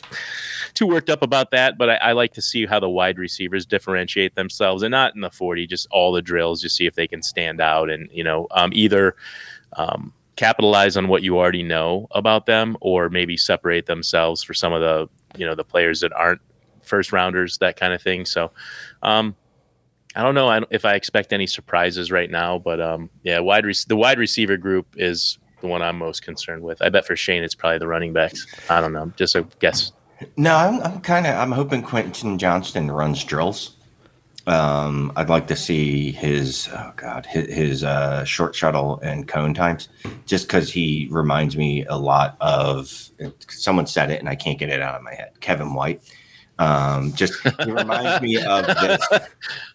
too 0.74 0.86
worked 0.86 1.10
up 1.10 1.22
about 1.22 1.52
that. 1.52 1.78
But 1.78 1.90
I, 1.90 1.94
I 1.96 2.12
like 2.12 2.32
to 2.32 2.42
see 2.42 2.66
how 2.66 2.80
the 2.80 2.90
wide 2.90 3.16
receivers 3.16 3.64
differentiate 3.64 4.34
themselves, 4.34 4.82
and 4.82 4.90
not 4.90 5.14
in 5.14 5.20
the 5.20 5.30
40, 5.30 5.68
just 5.68 5.86
all 5.92 6.10
the 6.10 6.22
drills, 6.22 6.60
just 6.60 6.76
see 6.76 6.86
if 6.86 6.96
they 6.96 7.06
can 7.06 7.22
stand 7.22 7.60
out 7.60 7.88
and 7.88 8.08
you 8.12 8.24
know 8.24 8.48
um, 8.50 8.70
either. 8.72 9.14
Um, 9.74 10.12
capitalize 10.36 10.98
on 10.98 11.08
what 11.08 11.22
you 11.22 11.38
already 11.38 11.62
know 11.62 12.06
about 12.10 12.44
them 12.44 12.76
or 12.82 13.08
maybe 13.08 13.38
separate 13.38 13.86
themselves 13.86 14.42
for 14.42 14.52
some 14.52 14.70
of 14.70 14.82
the 14.82 15.08
you 15.38 15.46
know 15.46 15.54
the 15.54 15.64
players 15.64 16.00
that 16.00 16.12
aren't 16.12 16.40
first 16.82 17.12
rounders 17.12 17.58
that 17.58 17.76
kind 17.78 17.92
of 17.92 18.02
thing. 18.02 18.24
So 18.24 18.50
um 19.02 19.34
i 20.14 20.22
don't 20.22 20.34
know 20.34 20.64
if 20.70 20.86
i 20.86 20.94
expect 20.94 21.32
any 21.32 21.46
surprises 21.46 22.10
right 22.10 22.30
now 22.30 22.58
but 22.58 22.80
um 22.80 23.10
yeah 23.22 23.38
wide 23.38 23.66
the 23.86 23.96
wide 23.96 24.18
receiver 24.18 24.56
group 24.56 24.86
is 24.96 25.38
the 25.60 25.66
one 25.66 25.82
i'm 25.82 25.98
most 25.98 26.22
concerned 26.22 26.62
with. 26.62 26.80
I 26.80 26.88
bet 26.88 27.06
for 27.06 27.16
shane 27.16 27.44
it's 27.44 27.54
probably 27.54 27.78
the 27.78 27.86
running 27.86 28.12
backs. 28.12 28.46
I 28.70 28.80
don't 28.80 28.92
know 28.92 29.12
just 29.16 29.34
a 29.34 29.46
guess. 29.58 29.92
No, 30.36 30.56
I'm, 30.56 30.80
I'm 30.80 31.00
kind 31.00 31.26
of 31.26 31.34
I'm 31.34 31.52
hoping 31.52 31.82
Quentin 31.82 32.38
Johnston 32.38 32.90
runs 32.90 33.22
drills. 33.24 33.75
Um, 34.46 35.12
I'd 35.16 35.28
like 35.28 35.48
to 35.48 35.56
see 35.56 36.12
his 36.12 36.68
oh 36.72 36.92
god 36.96 37.26
his, 37.26 37.52
his 37.52 37.84
uh, 37.84 38.22
short 38.24 38.54
shuttle 38.54 39.00
and 39.00 39.26
cone 39.26 39.54
times, 39.54 39.88
just 40.24 40.46
because 40.46 40.70
he 40.72 41.08
reminds 41.10 41.56
me 41.56 41.84
a 41.86 41.96
lot 41.96 42.36
of 42.40 43.10
someone 43.48 43.86
said 43.86 44.10
it 44.10 44.20
and 44.20 44.28
I 44.28 44.36
can't 44.36 44.58
get 44.58 44.68
it 44.68 44.80
out 44.80 44.94
of 44.94 45.02
my 45.02 45.14
head. 45.14 45.32
Kevin 45.40 45.74
White. 45.74 46.00
Um, 46.58 47.12
just 47.12 47.34
he 47.64 47.70
reminds 47.70 48.22
me 48.22 48.36
of 48.42 48.66
this 48.66 49.06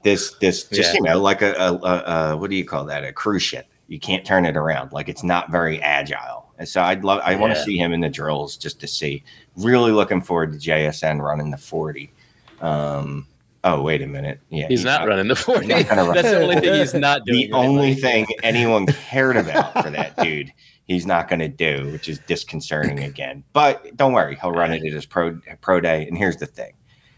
this 0.04 0.34
this 0.36 0.63
just 0.70 0.94
Yeah. 0.94 0.98
you 0.98 1.01
know 1.04 1.22
like 1.22 1.42
a, 1.42 1.54
a, 1.54 1.74
a, 1.74 2.32
a 2.34 2.38
what 2.38 2.50
do 2.50 2.56
you 2.56 2.66
call 2.66 2.86
that 2.86 3.04
a 3.04 3.12
cruise 3.13 3.44
ship. 3.44 3.68
You 3.88 4.00
can't 4.00 4.25
turn 4.25 4.46
it 4.46 4.56
around. 4.56 4.94
Like 4.94 5.10
it's 5.10 5.24
not 5.24 5.51
very 5.51 5.82
agile. 5.82 6.50
And 6.58 6.68
so 6.68 6.82
I'd 6.82 7.04
love 7.04 7.22
I 7.25 7.36
want 7.36 7.54
to 7.54 7.62
see 7.62 7.78
him 7.78 7.92
in 7.92 8.00
the 8.00 8.10
drills 8.10 8.56
just 8.56 8.80
to 8.80 8.88
see. 8.88 9.24
Really 9.58 9.92
looking 9.92 10.22
forward 10.22 10.54
to 10.54 10.58
JSN 10.58 11.22
running 11.22 11.51
the 11.51 11.58
forty. 11.58 12.13
Um, 12.62 13.28
oh 13.63 13.82
wait 13.82 14.01
a 14.01 14.08
minute. 14.08 14.39
Yeah, 14.50 14.68
He's 14.68 14.84
not 14.84 15.08
running 15.08 15.27
the 15.27 15.36
40. 15.36 15.68
not. 15.68 15.86
That's 15.88 16.30
the 16.30 16.41
only 16.41 16.60
thing 16.60 16.80
he's 16.80 16.94
not 16.94 17.25
doing. 17.25 17.50
the 17.50 17.53
only 17.53 17.96
thing 17.96 18.25
anyone 18.44 18.86
cared 18.88 19.38
about 19.38 19.74
for 19.84 19.89
that 19.91 20.15
dude 20.24 20.51
he's 20.86 21.06
not 21.06 21.30
going 21.30 21.39
to 21.39 21.48
do 21.48 21.89
which 21.91 22.10
is 22.10 22.20
disconcerting 22.27 23.00
again 23.00 23.44
but 23.53 23.96
don't 23.96 24.12
worry 24.13 24.36
he'll 24.41 24.51
run 24.51 24.74
it 24.74 24.84
at 24.86 24.91
his 24.91 25.06
pro 25.06 25.39
pro 25.62 25.80
day 25.80 26.06
and 26.08 26.18
here's 26.18 26.38
the 26.38 26.46
thing 26.46 26.74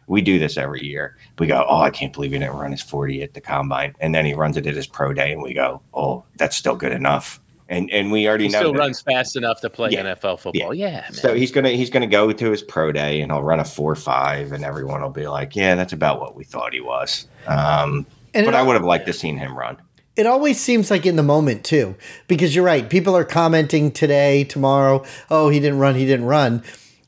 we 0.05 0.21
do 0.21 0.38
this 0.38 0.57
every 0.57 0.83
year 0.85 1.17
we 1.39 1.47
go 1.47 1.65
oh 1.67 1.79
i 1.81 1.89
can't 1.89 2.13
believe 2.13 2.31
he 2.33 2.38
didn't 2.38 2.55
run 2.55 2.71
his 2.71 2.81
40 2.83 3.23
at 3.23 3.33
the 3.33 3.41
combine 3.41 3.95
and 4.00 4.13
then 4.13 4.25
he 4.25 4.33
runs 4.33 4.57
it 4.57 4.67
at 4.67 4.75
his 4.75 4.85
pro 4.85 5.12
day 5.13 5.31
and 5.31 5.41
we 5.41 5.53
go 5.53 5.81
oh 5.93 6.23
that's 6.38 6.55
still 6.55 6.75
good 6.75 6.91
enough 6.91 7.39
and 7.70 7.89
and 7.91 8.12
we 8.12 8.27
already 8.27 8.48
know. 8.48 8.50
He 8.50 8.53
know 8.53 8.60
still 8.60 8.74
that. 8.74 8.79
runs 8.79 9.01
fast 9.01 9.36
enough 9.36 9.62
to 9.62 9.70
play 9.70 9.89
Yeah. 9.91 10.03
NFL 10.15 10.39
football. 10.39 10.74
Yeah, 10.74 11.01
man. 11.01 11.13
so 11.13 11.34
he's 11.34 11.51
gonna 11.51 11.70
he's 11.70 11.89
gonna 11.89 12.08
go 12.08 12.32
to 12.32 12.51
his 12.51 12.62
pro 12.62 12.91
day 12.91 13.22
and 13.22 13.32
he'll 13.32 13.43
run 13.43 13.60
a 13.60 13.65
four 13.65 13.96
five 13.96 14.51
and 14.51 14.63
everyone 14.63 15.01
will 15.01 15.10
be 15.10 15.27
like 15.27 15.55
yeah 15.55 15.75
that's 15.75 15.93
about 15.93 16.20
what 16.20 16.36
we 16.36 16.43
thought 16.43 16.74
he 16.74 16.82
was 16.82 17.27
um 17.48 18.05
And 18.34 18.46
but 18.46 18.55
i 18.55 18.62
would 18.62 18.74
have 18.75 18.84
liked 18.86 19.05
to 19.08 19.13
seen 19.13 19.38
him 19.38 19.58
run 19.58 19.77
it 20.15 20.27
always 20.27 20.60
seems 20.62 20.91
like 20.91 21.08
in 21.08 21.15
the 21.15 21.24
moment 21.24 21.63
too, 21.65 21.96
because 22.27 22.55
you're 22.55 22.63
right. 22.63 22.88
People 22.88 23.17
are 23.17 23.24
commenting 23.24 23.91
today, 23.91 24.43
tomorrow. 24.43 25.03
Oh, 25.32 25.50
he 25.50 25.60
didn't 25.60 25.79
run. 25.79 25.96
He 25.96 26.05
didn't 26.05 26.27
run. 26.27 26.62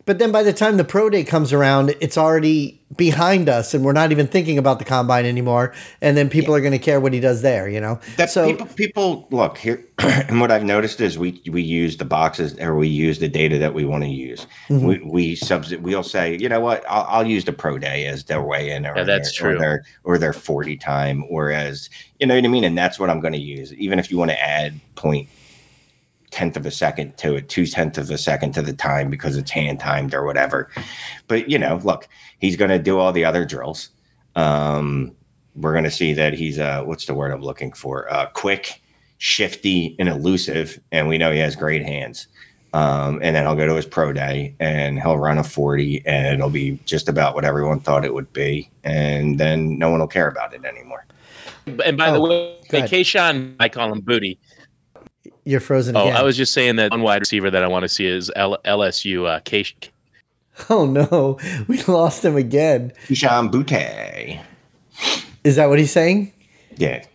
But 0.06 0.20
then 0.20 0.32
by 0.32 0.44
the 0.44 0.54
time 0.54 0.78
the 0.78 0.84
pro 0.84 1.10
day 1.10 1.24
comes 1.24 1.52
around, 1.52 1.96
it's 2.00 2.18
already 2.18 2.80
behind 2.96 3.50
us, 3.50 3.74
and 3.74 3.84
we're 3.84 3.94
not 3.94 4.12
even 4.12 4.28
thinking 4.28 4.60
about 4.60 4.78
the 4.78 4.86
combine 4.86 5.26
anymore. 5.26 5.74
And 6.00 6.16
then 6.16 6.30
people 6.30 6.54
are 6.54 6.62
going 6.62 6.74
to 6.74 6.80
care 6.80 7.00
what 7.00 7.12
he 7.12 7.20
does 7.20 7.42
there. 7.42 7.68
You 7.68 7.82
know. 7.82 8.00
That 8.18 8.30
so 8.30 8.46
people 8.46 8.68
people 8.68 9.28
look 9.32 9.58
here, 9.58 9.84
and 9.98 10.40
what 10.40 10.52
I've 10.52 10.64
noticed 10.64 11.02
is 11.02 11.18
we 11.18 11.42
we 11.50 11.64
use 11.64 11.98
the 11.98 12.06
boxes 12.06 12.60
or 12.60 12.76
we 12.76 12.88
use 12.88 13.18
the 13.18 13.28
data 13.28 13.58
that 13.58 13.74
we 13.74 13.84
want 13.84 14.04
to 14.04 14.10
use. 14.10 14.46
Mm-hmm. 14.70 14.86
We 14.86 15.00
we 15.00 15.36
subs 15.36 15.76
we'll 15.78 16.04
say 16.04 16.38
you 16.38 16.50
know 16.50 16.60
what 16.60 16.84
I'll, 16.88 17.06
I'll 17.10 17.28
use 17.28 17.46
the 17.46 17.54
pro 17.54 17.80
day 17.80 18.06
as 18.06 18.26
their 18.26 18.44
way 18.44 18.70
in 18.70 18.86
or 18.86 18.96
Yeah, 18.96 19.04
that's 19.04 19.38
their, 19.40 19.50
or 19.50 19.52
true. 19.54 19.60
their 19.60 19.86
or 20.04 20.18
their 20.20 20.34
forty 20.34 20.78
time 20.78 21.26
or 21.30 21.52
as 21.52 21.90
you 22.20 22.28
know 22.28 22.36
what 22.36 22.46
I 22.46 22.48
mean, 22.48 22.64
and 22.64 22.78
that's 22.78 23.00
what 23.00 23.10
I'm 23.10 23.22
going 23.22 23.34
to 23.34 23.40
use. 23.40 23.74
Even 23.74 23.98
if 23.98 24.12
you 24.12 24.18
want 24.18 24.32
to 24.32 24.42
add 24.42 24.80
point 24.96 25.30
tenth 26.36 26.58
of 26.58 26.66
a 26.66 26.72
second 26.72 27.16
to 27.18 27.36
it, 27.36 27.48
two 27.48 27.66
tenths 27.66 27.98
of 27.98 28.12
a 28.12 28.18
second 28.18 28.52
to 28.54 28.62
the 28.62 28.74
time 28.74 29.10
because 29.10 29.38
it's 29.38 29.50
hand 29.52 29.80
timed 29.80 30.14
or 30.14 30.26
whatever. 30.26 30.70
But 31.30 31.50
you 31.50 31.58
know, 31.58 31.80
look, 31.84 32.08
he's 32.40 32.58
going 32.58 32.72
to 32.72 32.78
do 32.80 33.00
all 33.00 33.14
the 33.14 33.24
other 33.24 33.46
drills. 33.46 33.90
Um, 34.36 35.16
we're 35.56 35.72
going 35.72 35.86
to 35.86 35.92
see 35.92 36.14
that 36.14 36.34
he's 36.34 36.60
uh, 36.60 36.84
what's 36.84 37.06
the 37.06 37.14
word 37.14 37.32
I'm 37.32 37.42
looking 37.42 37.72
for? 37.72 38.12
Uh, 38.12 38.26
quick, 38.34 38.82
shifty, 39.18 39.96
and 39.98 40.10
elusive, 40.10 40.78
and 40.92 41.08
we 41.08 41.18
know 41.18 41.32
he 41.32 41.40
has 41.40 41.56
great 41.56 41.84
hands. 41.84 42.28
Um, 42.74 43.20
and 43.24 43.34
then 43.34 43.46
he'll 43.46 43.56
go 43.56 43.66
to 43.66 43.76
his 43.76 43.86
pro 43.86 44.12
day 44.12 44.54
and 44.60 45.02
he'll 45.02 45.18
run 45.18 45.38
a 45.38 45.46
40 45.46 46.06
and 46.06 46.34
it'll 46.34 46.50
be 46.50 46.78
just 46.84 47.08
about 47.08 47.34
what 47.34 47.46
everyone 47.46 47.80
thought 47.80 48.04
it 48.04 48.14
would 48.14 48.34
be. 48.34 48.70
And 48.84 49.40
then 49.40 49.80
no 49.80 49.90
one 49.92 50.02
will 50.02 50.08
care 50.10 50.28
about 50.28 50.54
it 50.54 50.66
anymore. 50.66 51.06
and 51.66 51.96
by 51.98 52.12
the 52.12 52.18
Oh, 52.18 52.28
way, 52.28 52.58
go. 52.68 52.82
Kayshon, 52.82 53.56
I 53.62 53.70
call 53.70 53.94
him 53.94 54.02
Booty. 54.02 54.38
You're 55.46 55.60
frozen 55.60 55.96
Oh, 55.96 56.02
again. 56.04 56.16
I 56.18 56.24
was 56.24 56.36
just 56.36 56.54
saying 56.54 56.76
that 56.78 56.92
one 56.92 57.04
wide 57.04 57.22
receiver 57.22 57.50
that 57.52 57.64
I 57.64 57.68
want 57.68 57.84
to 57.84 57.90
see 57.90 58.06
is 58.08 58.32
L- 58.36 58.58
LSU. 58.66 59.28
Uh, 59.28 59.40
Kay- 59.46 59.66
oh 60.70 60.86
no, 60.86 61.38
we 61.68 61.82
lost 61.84 62.26
him 62.26 62.36
again. 62.36 62.92
Hisham 63.08 63.50
Boutte. 63.52 64.42
Is 65.44 65.56
that 65.58 65.70
what 65.70 65.78
he's 65.80 65.92
saying? 65.92 66.34
Yeah. 66.78 67.06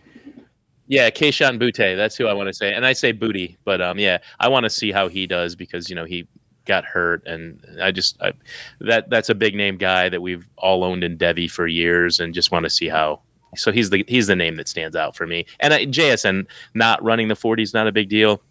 yeah, 0.87 1.09
Kayshon 1.09 1.59
Boutte. 1.61 1.97
That's 1.97 2.15
who 2.15 2.27
I 2.27 2.33
want 2.33 2.47
to 2.47 2.53
say. 2.53 2.73
And 2.73 2.85
I 2.85 2.93
say 2.93 3.11
Booty, 3.11 3.57
but 3.65 3.81
um, 3.81 3.99
yeah, 3.99 4.19
I 4.39 4.47
want 4.47 4.63
to 4.63 4.69
see 4.69 4.91
how 4.91 5.07
he 5.09 5.27
does 5.27 5.55
because 5.55 5.89
you 5.89 5.95
know 5.95 6.05
he 6.05 6.27
got 6.65 6.85
hurt, 6.85 7.25
and 7.27 7.59
I 7.81 7.91
just 7.91 8.21
I, 8.21 8.31
that 8.79 9.09
that's 9.09 9.29
a 9.29 9.35
big 9.35 9.55
name 9.55 9.75
guy 9.77 10.07
that 10.09 10.21
we've 10.21 10.47
all 10.57 10.83
owned 10.85 11.03
in 11.03 11.17
devy 11.17 11.49
for 11.51 11.67
years, 11.67 12.19
and 12.21 12.33
just 12.33 12.51
want 12.51 12.63
to 12.63 12.69
see 12.69 12.87
how. 12.87 13.21
So 13.55 13.71
he's 13.71 13.89
the 13.89 14.05
he's 14.07 14.27
the 14.27 14.35
name 14.35 14.55
that 14.55 14.67
stands 14.67 14.95
out 14.95 15.15
for 15.15 15.27
me. 15.27 15.45
And 15.59 15.73
I, 15.73 15.85
JSN 15.85 16.47
not 16.73 17.03
running 17.03 17.27
the 17.27 17.35
40 17.35 17.63
is 17.63 17.73
not 17.73 17.87
a 17.87 17.91
big 17.91 18.09
deal. 18.09 18.41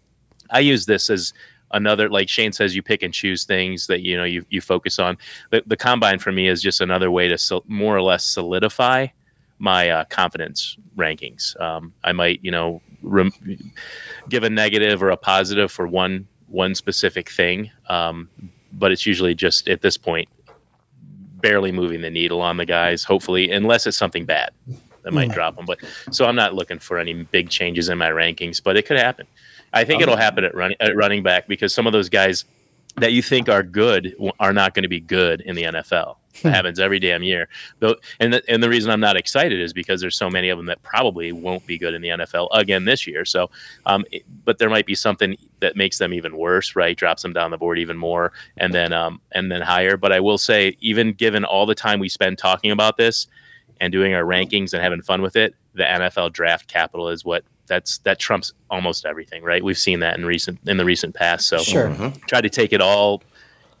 I 0.51 0.59
use 0.59 0.85
this 0.85 1.09
as 1.09 1.33
another 1.73 2.09
like 2.09 2.29
Shane 2.29 2.51
says 2.51 2.75
you 2.75 2.83
pick 2.83 3.03
and 3.03 3.13
choose 3.13 3.43
things 3.43 3.87
that 3.87 4.01
you 4.01 4.17
know 4.17 4.23
you 4.23 4.45
you 4.49 4.61
focus 4.61 4.99
on. 4.99 5.17
The 5.49 5.63
the 5.65 5.77
combine 5.77 6.19
for 6.19 6.31
me 6.31 6.47
is 6.47 6.61
just 6.61 6.81
another 6.81 7.11
way 7.11 7.27
to 7.27 7.63
more 7.67 7.95
or 7.95 8.01
less 8.01 8.23
solidify 8.23 9.07
my 9.59 9.89
uh, 9.89 10.05
confidence 10.05 10.77
rankings. 10.97 11.59
Um, 11.59 11.93
I 12.03 12.11
might 12.11 12.39
you 12.43 12.51
know 12.51 12.81
rem- 13.01 13.31
give 14.29 14.43
a 14.43 14.49
negative 14.49 15.01
or 15.01 15.09
a 15.09 15.17
positive 15.17 15.71
for 15.71 15.87
one 15.87 16.27
one 16.47 16.75
specific 16.75 17.29
thing, 17.29 17.71
um, 17.89 18.29
but 18.73 18.91
it's 18.91 19.05
usually 19.05 19.33
just 19.33 19.67
at 19.67 19.81
this 19.81 19.97
point 19.97 20.27
barely 21.41 21.71
moving 21.71 22.01
the 22.01 22.09
needle 22.09 22.41
on 22.41 22.57
the 22.57 22.65
guys. 22.65 23.03
Hopefully, 23.03 23.51
unless 23.51 23.87
it's 23.87 23.97
something 23.97 24.25
bad 24.25 24.51
that 25.03 25.13
might 25.13 25.29
Mm. 25.29 25.33
drop 25.33 25.55
them. 25.55 25.65
But 25.65 25.79
so 26.11 26.25
I'm 26.25 26.35
not 26.35 26.53
looking 26.53 26.79
for 26.79 26.97
any 26.97 27.13
big 27.13 27.49
changes 27.49 27.89
in 27.89 27.97
my 27.97 28.09
rankings, 28.09 28.61
but 28.63 28.77
it 28.77 28.85
could 28.85 28.97
happen. 28.97 29.27
I 29.73 29.83
think 29.85 30.01
it'll 30.01 30.17
happen 30.17 30.43
at 30.43 30.53
running 30.53 30.77
at 30.79 30.95
running 30.95 31.23
back 31.23 31.47
because 31.47 31.73
some 31.73 31.87
of 31.87 31.93
those 31.93 32.09
guys 32.09 32.45
that 32.97 33.13
you 33.13 33.21
think 33.21 33.47
are 33.47 33.63
good 33.63 34.13
are 34.39 34.51
not 34.51 34.73
going 34.73 34.83
to 34.83 34.89
be 34.89 34.99
good 34.99 35.39
in 35.41 35.55
the 35.55 35.63
NFL. 35.63 36.17
That 36.43 36.53
happens 36.53 36.79
every 36.79 36.99
damn 36.99 37.23
year. 37.23 37.47
Though, 37.79 37.95
and 38.19 38.33
the, 38.33 38.43
and 38.49 38.61
the 38.63 38.67
reason 38.69 38.89
I'm 38.91 38.99
not 39.01 39.15
excited 39.17 39.59
is 39.61 39.71
because 39.73 39.99
there's 40.01 40.17
so 40.17 40.29
many 40.29 40.49
of 40.49 40.57
them 40.57 40.65
that 40.67 40.81
probably 40.81 41.31
won't 41.33 41.65
be 41.65 41.77
good 41.77 41.93
in 41.93 42.01
the 42.01 42.09
NFL 42.09 42.49
again 42.53 42.83
this 42.85 43.05
year. 43.07 43.23
So, 43.25 43.49
um, 43.85 44.03
it- 44.11 44.23
but 44.45 44.57
there 44.57 44.69
might 44.69 44.85
be 44.85 44.95
something 44.95 45.37
that 45.61 45.75
makes 45.77 45.97
them 45.99 46.13
even 46.13 46.35
worse, 46.37 46.75
right? 46.75 46.95
Drops 46.97 47.21
them 47.21 47.31
down 47.33 47.51
the 47.51 47.57
board 47.57 47.79
even 47.79 47.97
more, 47.97 48.31
and 48.57 48.73
then 48.73 48.91
um, 48.93 49.21
and 49.33 49.49
then 49.51 49.61
higher. 49.61 49.95
But 49.97 50.11
I 50.11 50.19
will 50.19 50.37
say, 50.37 50.75
even 50.81 51.13
given 51.13 51.43
all 51.45 51.65
the 51.65 51.75
time 51.75 51.99
we 51.99 52.09
spend 52.09 52.37
talking 52.37 52.71
about 52.71 52.97
this 52.97 53.27
and 53.81 53.91
doing 53.91 54.13
our 54.13 54.23
rankings 54.23 54.71
and 54.73 54.81
having 54.81 55.01
fun 55.01 55.21
with 55.21 55.35
it, 55.35 55.55
the 55.73 55.83
NFL 55.83 56.31
draft 56.31 56.67
capital 56.69 57.09
is 57.09 57.25
what 57.25 57.43
that's 57.67 57.97
that 57.99 58.19
trumps 58.19 58.53
almost 58.69 59.05
everything, 59.05 59.43
right? 59.43 59.63
We've 59.63 59.77
seen 59.77 59.99
that 60.01 60.17
in 60.17 60.25
recent 60.25 60.59
in 60.67 60.77
the 60.77 60.85
recent 60.85 61.15
past. 61.15 61.47
So 61.47 61.57
Sure. 61.57 61.89
Mhm. 61.89 62.25
try 62.27 62.39
to 62.41 62.49
take 62.49 62.71
it 62.73 62.79
all 62.81 63.23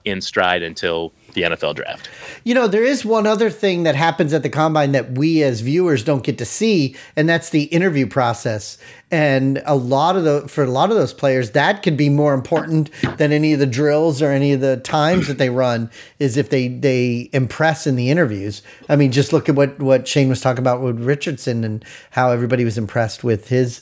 in 0.03 0.19
stride 0.19 0.63
until 0.63 1.13
the 1.33 1.41
NFL 1.43 1.75
draft. 1.75 2.09
You 2.43 2.53
know, 2.53 2.67
there 2.67 2.83
is 2.83 3.05
one 3.05 3.25
other 3.27 3.49
thing 3.49 3.83
that 3.83 3.95
happens 3.95 4.33
at 4.33 4.43
the 4.43 4.49
combine 4.49 4.91
that 4.91 5.11
we 5.17 5.43
as 5.43 5.61
viewers 5.61 6.03
don't 6.03 6.23
get 6.23 6.37
to 6.39 6.45
see, 6.45 6.95
and 7.15 7.27
that's 7.27 7.49
the 7.49 7.63
interview 7.63 8.07
process. 8.07 8.77
And 9.13 9.61
a 9.65 9.75
lot 9.75 10.15
of 10.15 10.23
the 10.23 10.47
for 10.47 10.63
a 10.63 10.71
lot 10.71 10.89
of 10.89 10.95
those 10.95 11.13
players, 11.13 11.51
that 11.51 11.83
could 11.83 11.97
be 11.97 12.07
more 12.07 12.33
important 12.33 12.89
than 13.17 13.33
any 13.33 13.51
of 13.51 13.59
the 13.59 13.65
drills 13.65 14.21
or 14.21 14.31
any 14.31 14.53
of 14.53 14.61
the 14.61 14.77
times 14.77 15.27
that 15.27 15.37
they 15.37 15.49
run. 15.49 15.89
Is 16.19 16.37
if 16.37 16.49
they 16.49 16.69
they 16.69 17.29
impress 17.33 17.85
in 17.85 17.95
the 17.97 18.09
interviews. 18.09 18.61
I 18.87 18.95
mean, 18.95 19.11
just 19.11 19.33
look 19.33 19.49
at 19.49 19.55
what 19.55 19.77
what 19.79 20.07
Shane 20.07 20.29
was 20.29 20.39
talking 20.39 20.59
about 20.63 20.81
with 20.81 20.99
Richardson 21.03 21.63
and 21.65 21.83
how 22.11 22.31
everybody 22.31 22.63
was 22.63 22.77
impressed 22.77 23.23
with 23.23 23.49
his 23.49 23.81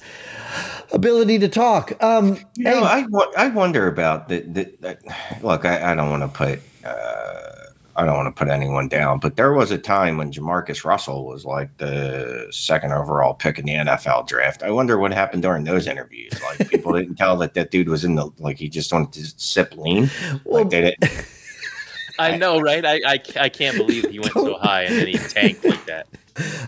ability 0.91 1.39
to 1.39 1.47
talk. 1.47 2.01
Um, 2.03 2.38
You 2.55 2.67
hey, 2.67 2.79
know, 2.79 2.83
I, 2.83 3.01
wo- 3.03 3.31
I 3.38 3.49
wonder 3.49 3.88
about 3.88 4.29
the, 4.29 4.39
the, 4.41 4.73
the 4.79 4.97
look. 5.41 5.65
I, 5.65 5.91
I 5.91 5.95
don't 5.95 6.09
want 6.09 6.23
to 6.23 6.27
put 6.29 6.59
uh, 6.59 6.62
I 6.85 8.05
don't 8.05 8.15
want 8.15 8.33
to 8.33 8.39
put 8.39 8.49
anyone 8.49 8.87
down, 8.87 9.19
but 9.19 9.35
there 9.35 9.51
was 9.51 9.71
a 9.71 9.77
time 9.77 10.15
when 10.15 10.31
JaMarcus 10.31 10.85
Russell 10.85 11.25
was 11.25 11.43
like 11.43 11.75
the 11.79 12.47
second 12.49 12.93
overall 12.93 13.33
pick 13.33 13.59
in 13.59 13.65
the 13.65 13.73
NFL 13.73 14.25
draft. 14.25 14.63
I 14.63 14.71
wonder 14.71 14.97
what 14.97 15.11
happened 15.11 15.43
during 15.43 15.65
those 15.65 15.85
interviews. 15.85 16.31
Like 16.41 16.69
people 16.69 16.93
didn't 16.93 17.15
tell 17.15 17.35
that 17.37 17.55
that 17.55 17.71
dude 17.71 17.89
was 17.89 18.05
in 18.05 18.15
the 18.15 18.29
like 18.39 18.57
he 18.57 18.69
just 18.69 18.93
wanted 18.93 19.11
to 19.13 19.33
sip 19.37 19.75
lean. 19.75 20.09
Well, 20.45 20.63
Like 20.63 20.69
they 20.69 20.81
didn't. 20.81 21.25
I 22.19 22.37
know, 22.37 22.59
right? 22.59 22.85
I, 22.85 23.01
I, 23.05 23.19
I 23.37 23.49
can't 23.49 23.77
believe 23.77 24.09
he 24.09 24.19
went 24.19 24.33
so 24.33 24.57
high 24.61 24.83
and 24.83 24.95
then 24.95 25.07
he 25.07 25.17
tanked 25.17 25.65
like 25.65 25.85
that. 25.85 26.07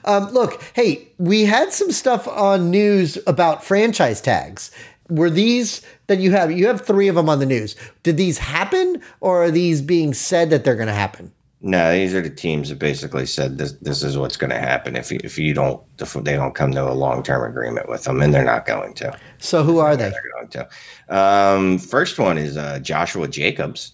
Um, 0.03 0.29
look, 0.31 0.61
hey, 0.73 1.07
we 1.17 1.45
had 1.45 1.71
some 1.71 1.91
stuff 1.91 2.27
on 2.27 2.71
news 2.71 3.17
about 3.27 3.63
franchise 3.63 4.19
tags. 4.21 4.71
Were 5.11 5.29
these 5.29 5.81
that 6.07 6.19
you 6.19 6.31
have? 6.31 6.51
You 6.51 6.67
have 6.67 6.81
three 6.81 7.09
of 7.09 7.15
them 7.15 7.27
on 7.27 7.39
the 7.39 7.45
news. 7.45 7.75
Did 8.03 8.15
these 8.15 8.37
happen, 8.37 9.01
or 9.19 9.43
are 9.43 9.51
these 9.51 9.81
being 9.81 10.13
said 10.13 10.49
that 10.49 10.63
they're 10.63 10.75
going 10.75 10.87
to 10.87 10.93
happen? 10.93 11.33
No, 11.63 11.91
these 11.91 12.15
are 12.15 12.21
the 12.21 12.29
teams 12.29 12.69
that 12.69 12.79
basically 12.79 13.25
said 13.25 13.57
this. 13.57 13.73
This 13.73 14.01
is 14.03 14.17
what's 14.17 14.37
going 14.37 14.49
to 14.49 14.57
happen 14.57 14.95
if 14.95 15.11
you, 15.11 15.19
if 15.23 15.37
you 15.37 15.53
don't 15.53 15.81
if 15.99 16.13
they 16.13 16.35
don't 16.35 16.55
come 16.55 16.71
to 16.71 16.89
a 16.89 16.93
long 16.93 17.23
term 17.23 17.47
agreement 17.47 17.89
with 17.89 18.05
them, 18.05 18.21
and 18.21 18.33
they're 18.33 18.45
not 18.45 18.65
going 18.65 18.93
to. 18.95 19.15
So 19.37 19.63
who 19.63 19.79
are 19.79 19.95
they? 19.95 20.09
They're 20.09 20.31
going 20.33 20.47
to. 20.47 20.69
Um, 21.15 21.77
first 21.77 22.17
one 22.17 22.37
is 22.37 22.57
uh, 22.57 22.79
Joshua 22.79 23.27
Jacobs. 23.27 23.91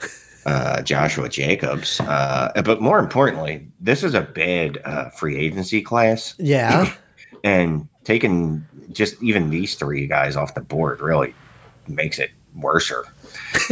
uh, 0.46 0.82
Joshua 0.82 1.28
Jacobs. 1.28 2.00
Uh, 2.00 2.52
but 2.64 2.80
more 2.80 3.00
importantly, 3.00 3.66
this 3.80 4.04
is 4.04 4.14
a 4.14 4.22
bad 4.22 4.78
uh, 4.84 5.08
free 5.08 5.36
agency 5.36 5.80
class. 5.80 6.34
Yeah. 6.38 6.92
and 7.42 7.88
taking 8.04 8.66
just 8.92 9.20
even 9.22 9.50
these 9.50 9.74
three 9.74 10.06
guys 10.06 10.36
off 10.36 10.54
the 10.54 10.60
board 10.60 11.00
really 11.00 11.34
makes 11.88 12.18
it 12.18 12.30
worser. 12.54 13.04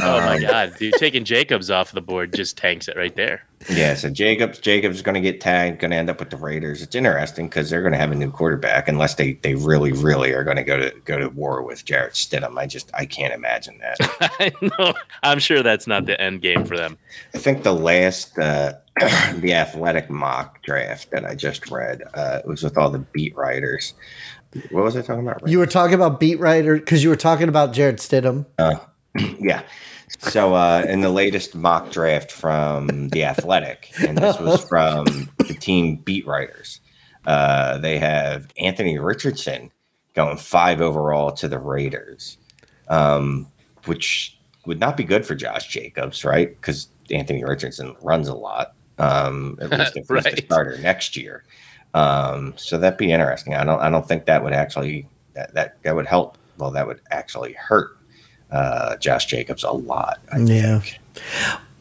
Oh 0.00 0.20
my 0.20 0.36
um, 0.36 0.42
god, 0.42 0.74
dude! 0.78 0.94
Taking 0.94 1.24
Jacobs 1.24 1.70
off 1.70 1.92
the 1.92 2.00
board 2.00 2.34
just 2.34 2.56
tanks 2.56 2.88
it 2.88 2.96
right 2.96 3.14
there. 3.14 3.46
Yeah, 3.68 3.94
so 3.94 4.10
Jacobs 4.10 4.58
Jacobs 4.58 4.96
is 4.96 5.02
going 5.02 5.14
to 5.14 5.20
get 5.20 5.40
tagged, 5.40 5.80
going 5.80 5.90
to 5.90 5.96
end 5.96 6.10
up 6.10 6.20
with 6.20 6.30
the 6.30 6.36
Raiders. 6.36 6.82
It's 6.82 6.94
interesting 6.94 7.48
because 7.48 7.70
they're 7.70 7.82
going 7.82 7.92
to 7.92 7.98
have 7.98 8.12
a 8.12 8.14
new 8.14 8.30
quarterback 8.30 8.88
unless 8.88 9.14
they 9.14 9.34
they 9.34 9.54
really 9.54 9.92
really 9.92 10.32
are 10.32 10.44
going 10.44 10.56
to 10.56 10.64
go 10.64 10.76
to 10.76 10.92
go 11.04 11.18
to 11.18 11.28
war 11.28 11.62
with 11.62 11.84
Jarrett 11.84 12.14
Stidham. 12.14 12.58
I 12.58 12.66
just 12.66 12.90
I 12.94 13.06
can't 13.06 13.32
imagine 13.32 13.78
that. 13.78 13.96
I 14.40 14.52
know. 14.78 14.94
I'm 15.22 15.38
sure 15.38 15.62
that's 15.62 15.86
not 15.86 16.06
the 16.06 16.20
end 16.20 16.42
game 16.42 16.64
for 16.64 16.76
them. 16.76 16.98
I 17.34 17.38
think 17.38 17.62
the 17.62 17.74
last 17.74 18.38
uh, 18.38 18.74
the 19.36 19.54
athletic 19.54 20.10
mock 20.10 20.62
draft 20.62 21.10
that 21.10 21.24
I 21.24 21.34
just 21.34 21.70
read 21.70 22.02
uh, 22.14 22.40
was 22.44 22.62
with 22.62 22.76
all 22.76 22.90
the 22.90 22.98
beat 22.98 23.36
writers. 23.36 23.94
What 24.70 24.84
was 24.84 24.96
I 24.96 25.02
talking 25.02 25.26
about? 25.26 25.42
Right? 25.42 25.50
You 25.50 25.58
were 25.58 25.66
talking 25.66 25.94
about 25.94 26.20
beat 26.20 26.38
writer 26.38 26.76
because 26.76 27.02
you 27.02 27.08
were 27.08 27.16
talking 27.16 27.48
about 27.48 27.72
Jarrett 27.72 27.96
Stidham. 27.96 28.44
Uh, 28.58 28.76
yeah. 29.40 29.62
So 30.22 30.54
uh, 30.54 30.84
in 30.88 31.00
the 31.00 31.10
latest 31.10 31.54
mock 31.54 31.90
draft 31.90 32.30
from 32.30 33.08
the 33.08 33.24
Athletic, 33.24 33.90
and 34.06 34.16
this 34.16 34.38
was 34.38 34.62
from 34.68 35.04
the 35.38 35.54
team 35.54 35.96
beat 35.96 36.26
writers, 36.26 36.80
uh, 37.26 37.78
they 37.78 37.98
have 37.98 38.46
Anthony 38.56 38.98
Richardson 38.98 39.70
going 40.14 40.36
five 40.36 40.80
overall 40.80 41.32
to 41.32 41.48
the 41.48 41.58
Raiders, 41.58 42.38
um, 42.88 43.46
which 43.86 44.38
would 44.64 44.78
not 44.78 44.96
be 44.96 45.02
good 45.04 45.26
for 45.26 45.34
Josh 45.34 45.66
Jacobs, 45.68 46.24
right? 46.24 46.48
Because 46.60 46.86
Anthony 47.10 47.42
Richardson 47.44 47.96
runs 48.00 48.28
a 48.28 48.34
lot, 48.34 48.74
um, 48.98 49.58
at 49.60 49.70
least 49.76 49.96
if 49.96 50.08
Right. 50.08 50.24
he's 50.24 50.36
the 50.36 50.42
starter 50.46 50.78
next 50.78 51.16
year. 51.16 51.42
Um, 51.94 52.54
so 52.56 52.78
that'd 52.78 52.96
be 52.98 53.10
interesting. 53.12 53.54
I 53.54 53.64
don't. 53.64 53.80
I 53.80 53.90
don't 53.90 54.06
think 54.06 54.26
that 54.26 54.42
would 54.44 54.52
actually 54.52 55.08
that 55.34 55.52
that, 55.54 55.82
that 55.82 55.96
would 55.96 56.06
help. 56.06 56.38
Well, 56.58 56.70
that 56.70 56.86
would 56.86 57.00
actually 57.10 57.54
hurt 57.54 57.98
uh, 58.52 58.96
Josh 58.98 59.26
Jacobs 59.26 59.64
a 59.64 59.72
lot. 59.72 60.18
I 60.30 60.38
Yeah. 60.38 60.80
think. 60.80 60.98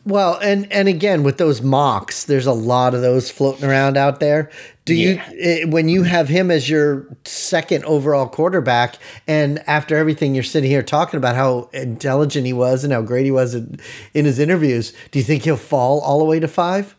Well, 0.03 0.39
and 0.41 0.71
and 0.71 0.87
again 0.87 1.21
with 1.21 1.37
those 1.37 1.61
mocks, 1.61 2.23
there's 2.23 2.47
a 2.47 2.53
lot 2.53 2.95
of 2.95 3.01
those 3.01 3.29
floating 3.29 3.65
around 3.69 3.97
out 3.97 4.19
there. 4.19 4.49
Do 4.85 4.95
Yeah. 4.95 5.21
you 5.31 5.39
eh, 5.39 5.65
when 5.65 5.89
you 5.89 6.01
have 6.03 6.27
him 6.27 6.49
as 6.49 6.67
your 6.67 7.05
second 7.23 7.85
overall 7.85 8.25
quarterback, 8.25 8.95
and 9.27 9.61
after 9.67 9.95
everything 9.95 10.33
you're 10.33 10.43
sitting 10.43 10.71
here 10.71 10.81
talking 10.81 11.17
about 11.19 11.35
how 11.35 11.69
intelligent 11.71 12.47
he 12.47 12.53
was 12.53 12.83
and 12.83 12.91
how 12.91 13.03
great 13.03 13.25
he 13.25 13.31
was 13.31 13.53
in, 13.53 13.79
in 14.15 14.25
his 14.25 14.39
interviews, 14.39 14.91
do 15.11 15.19
you 15.19 15.23
think 15.25 15.43
he'll 15.43 15.55
fall 15.55 15.99
all 16.01 16.17
the 16.17 16.25
way 16.25 16.39
to 16.39 16.47
five? 16.47 16.95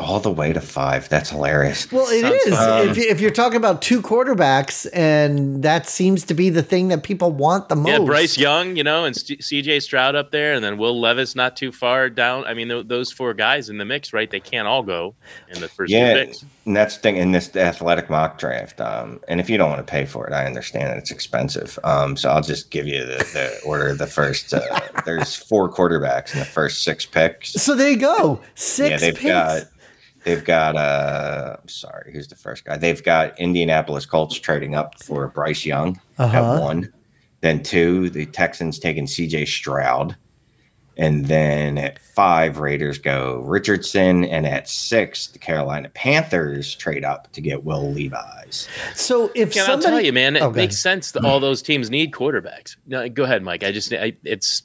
All 0.00 0.18
the 0.20 0.30
way 0.30 0.52
to 0.52 0.60
five. 0.60 1.08
That's 1.08 1.30
hilarious. 1.30 1.90
Well, 1.92 2.06
it 2.08 2.20
Sounds 2.22 2.42
is. 2.46 2.54
fun. 2.56 2.88
if, 2.88 2.96
you, 2.96 3.04
if 3.08 3.20
you're 3.20 3.30
talking 3.30 3.56
about 3.56 3.82
two 3.82 4.00
quarterbacks, 4.02 4.86
and 4.92 5.62
that 5.62 5.88
seems 5.88 6.24
to 6.24 6.34
be 6.34 6.50
the 6.50 6.62
thing 6.62 6.88
that 6.88 7.02
people 7.02 7.30
want 7.30 7.68
the 7.68 7.76
most. 7.76 7.88
Yeah, 7.88 7.98
Bryce 8.04 8.38
Young, 8.38 8.76
you 8.76 8.82
know, 8.84 9.04
and 9.04 9.14
St- 9.14 9.42
C.J. 9.44 9.80
Stroud 9.80 10.14
up 10.16 10.30
there, 10.30 10.54
and 10.54 10.64
then 10.64 10.78
Will 10.78 10.98
Levis 11.00 11.34
not 11.36 11.56
too 11.56 11.70
far 11.72 12.08
down. 12.10 12.44
I 12.46 12.54
mean, 12.54 12.68
th- 12.68 12.86
those 12.88 13.12
four 13.12 13.34
guys 13.34 13.68
in 13.68 13.78
the 13.78 13.84
mix, 13.84 14.12
right? 14.12 14.30
They 14.30 14.40
can't 14.40 14.66
all 14.66 14.82
go 14.82 15.14
in 15.48 15.60
the 15.60 15.68
first 15.68 15.92
Yeah, 15.92 16.14
two 16.14 16.26
picks. 16.26 16.44
and 16.64 16.76
that's 16.76 16.96
the 16.96 17.02
thing 17.02 17.16
in 17.16 17.32
this 17.32 17.54
athletic 17.56 18.08
mock 18.10 18.38
draft. 18.38 18.80
Um, 18.80 19.20
and 19.28 19.40
if 19.40 19.50
you 19.50 19.58
don't 19.58 19.70
want 19.70 19.86
to 19.86 19.90
pay 19.90 20.06
for 20.06 20.26
it, 20.26 20.32
I 20.32 20.46
understand 20.46 20.88
that 20.88 20.98
it's 20.98 21.10
expensive. 21.10 21.78
Um, 21.84 22.16
so 22.16 22.30
I'll 22.30 22.42
just 22.42 22.70
give 22.70 22.86
you 22.86 23.04
the, 23.04 23.18
the 23.32 23.60
order 23.66 23.88
of 23.88 23.98
the 23.98 24.06
first. 24.06 24.52
Uh, 24.54 24.80
there's 25.04 25.34
four 25.36 25.70
quarterbacks 25.72 26.32
in 26.32 26.38
the 26.40 26.44
first 26.44 26.82
six 26.82 27.04
picks. 27.06 27.52
So 27.52 27.74
there 27.74 27.90
you 27.90 27.96
go. 27.96 28.40
Six 28.54 28.90
yeah, 28.90 28.96
they've 28.98 29.14
picks. 29.14 29.24
got 29.26 29.62
they've 30.24 30.44
got 30.44 30.76
uh 30.76 31.56
I'm 31.60 31.68
sorry, 31.68 32.12
who's 32.12 32.28
the 32.28 32.36
first 32.36 32.64
guy? 32.64 32.76
They've 32.76 33.02
got 33.02 33.38
Indianapolis 33.38 34.06
Colts 34.06 34.38
trading 34.38 34.74
up 34.74 35.02
for 35.02 35.28
Bryce 35.28 35.64
Young 35.64 36.00
Uh-huh. 36.18 36.36
at 36.56 36.60
one. 36.60 36.92
Then 37.40 37.62
two, 37.62 38.10
the 38.10 38.26
Texans 38.26 38.78
taking 38.78 39.06
CJ 39.06 39.46
Stroud. 39.48 40.16
And 40.96 41.24
then 41.24 41.78
at 41.78 41.98
five, 41.98 42.58
Raiders 42.58 42.98
go 42.98 43.38
Richardson. 43.46 44.24
And 44.26 44.46
at 44.46 44.68
six, 44.68 45.28
the 45.28 45.38
Carolina 45.38 45.88
Panthers 45.94 46.74
trade 46.74 47.04
up 47.04 47.32
to 47.32 47.40
get 47.40 47.64
Will 47.64 47.90
Levis. 47.90 48.68
so 48.94 49.30
if 49.34 49.54
Can 49.54 49.64
somebody, 49.64 49.86
I'll 49.86 49.92
tell 49.92 50.00
you, 50.02 50.12
man, 50.12 50.36
it 50.36 50.42
Oh, 50.42 50.50
go 50.50 50.56
makes 50.56 50.76
sense 50.78 51.12
that 51.12 51.24
all 51.24 51.40
those 51.40 51.62
teams 51.62 51.88
need 51.88 52.12
quarterbacks. 52.12 52.76
No, 52.86 53.08
go 53.08 53.24
ahead, 53.24 53.42
Mike. 53.42 53.64
I 53.64 53.72
just, 53.72 53.90
I, 53.94 54.12
it's 54.24 54.64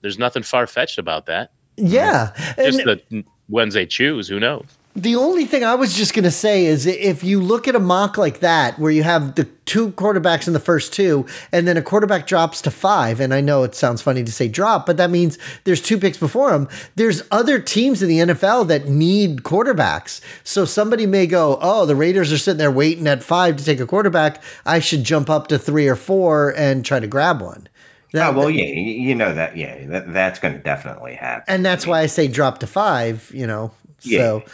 there's 0.00 0.18
nothing 0.18 0.42
far 0.42 0.66
fetched 0.66 0.96
about 0.98 1.26
that. 1.26 1.50
yeah, 1.76 2.32
and 2.56 2.72
Just 2.72 2.84
the 2.84 3.24
ones 3.50 3.74
they 3.74 3.84
choose. 3.84 4.28
Who 4.28 4.40
knows? 4.40 4.64
The 4.96 5.16
only 5.16 5.44
thing 5.44 5.64
I 5.64 5.74
was 5.74 5.92
just 5.92 6.14
going 6.14 6.22
to 6.22 6.30
say 6.30 6.66
is 6.66 6.86
if 6.86 7.24
you 7.24 7.40
look 7.40 7.66
at 7.66 7.74
a 7.74 7.80
mock 7.80 8.16
like 8.16 8.38
that, 8.40 8.78
where 8.78 8.92
you 8.92 9.02
have 9.02 9.34
the 9.34 9.42
two 9.64 9.90
quarterbacks 9.90 10.46
in 10.46 10.52
the 10.52 10.60
first 10.60 10.92
two, 10.92 11.26
and 11.50 11.66
then 11.66 11.76
a 11.76 11.82
quarterback 11.82 12.28
drops 12.28 12.62
to 12.62 12.70
five, 12.70 13.18
and 13.18 13.34
I 13.34 13.40
know 13.40 13.64
it 13.64 13.74
sounds 13.74 14.02
funny 14.02 14.22
to 14.22 14.30
say 14.30 14.46
drop, 14.46 14.86
but 14.86 14.96
that 14.98 15.10
means 15.10 15.36
there's 15.64 15.80
two 15.82 15.98
picks 15.98 16.16
before 16.16 16.52
him. 16.54 16.68
There's 16.94 17.22
other 17.32 17.58
teams 17.58 18.02
in 18.04 18.08
the 18.08 18.18
NFL 18.18 18.68
that 18.68 18.86
need 18.88 19.38
quarterbacks. 19.38 20.20
So 20.44 20.64
somebody 20.64 21.06
may 21.06 21.26
go, 21.26 21.58
oh, 21.60 21.86
the 21.86 21.96
Raiders 21.96 22.32
are 22.32 22.38
sitting 22.38 22.58
there 22.58 22.70
waiting 22.70 23.08
at 23.08 23.24
five 23.24 23.56
to 23.56 23.64
take 23.64 23.80
a 23.80 23.86
quarterback. 23.86 24.40
I 24.64 24.78
should 24.78 25.02
jump 25.02 25.28
up 25.28 25.48
to 25.48 25.58
three 25.58 25.88
or 25.88 25.96
four 25.96 26.54
and 26.56 26.84
try 26.84 27.00
to 27.00 27.08
grab 27.08 27.40
one. 27.42 27.66
That- 28.12 28.32
Oh, 28.32 28.38
well, 28.38 28.50
yeah, 28.50 28.66
you 28.66 29.16
know 29.16 29.34
that. 29.34 29.56
Yeah, 29.56 29.86
that, 29.88 30.12
that's 30.12 30.38
going 30.38 30.54
to 30.54 30.60
definitely 30.60 31.16
happen. 31.16 31.42
And 31.48 31.66
that's 31.66 31.84
why 31.84 31.98
I 32.02 32.06
say 32.06 32.28
drop 32.28 32.58
to 32.58 32.68
five, 32.68 33.28
you 33.34 33.44
know. 33.48 33.72
Yeah. 34.02 34.18
So 34.18 34.44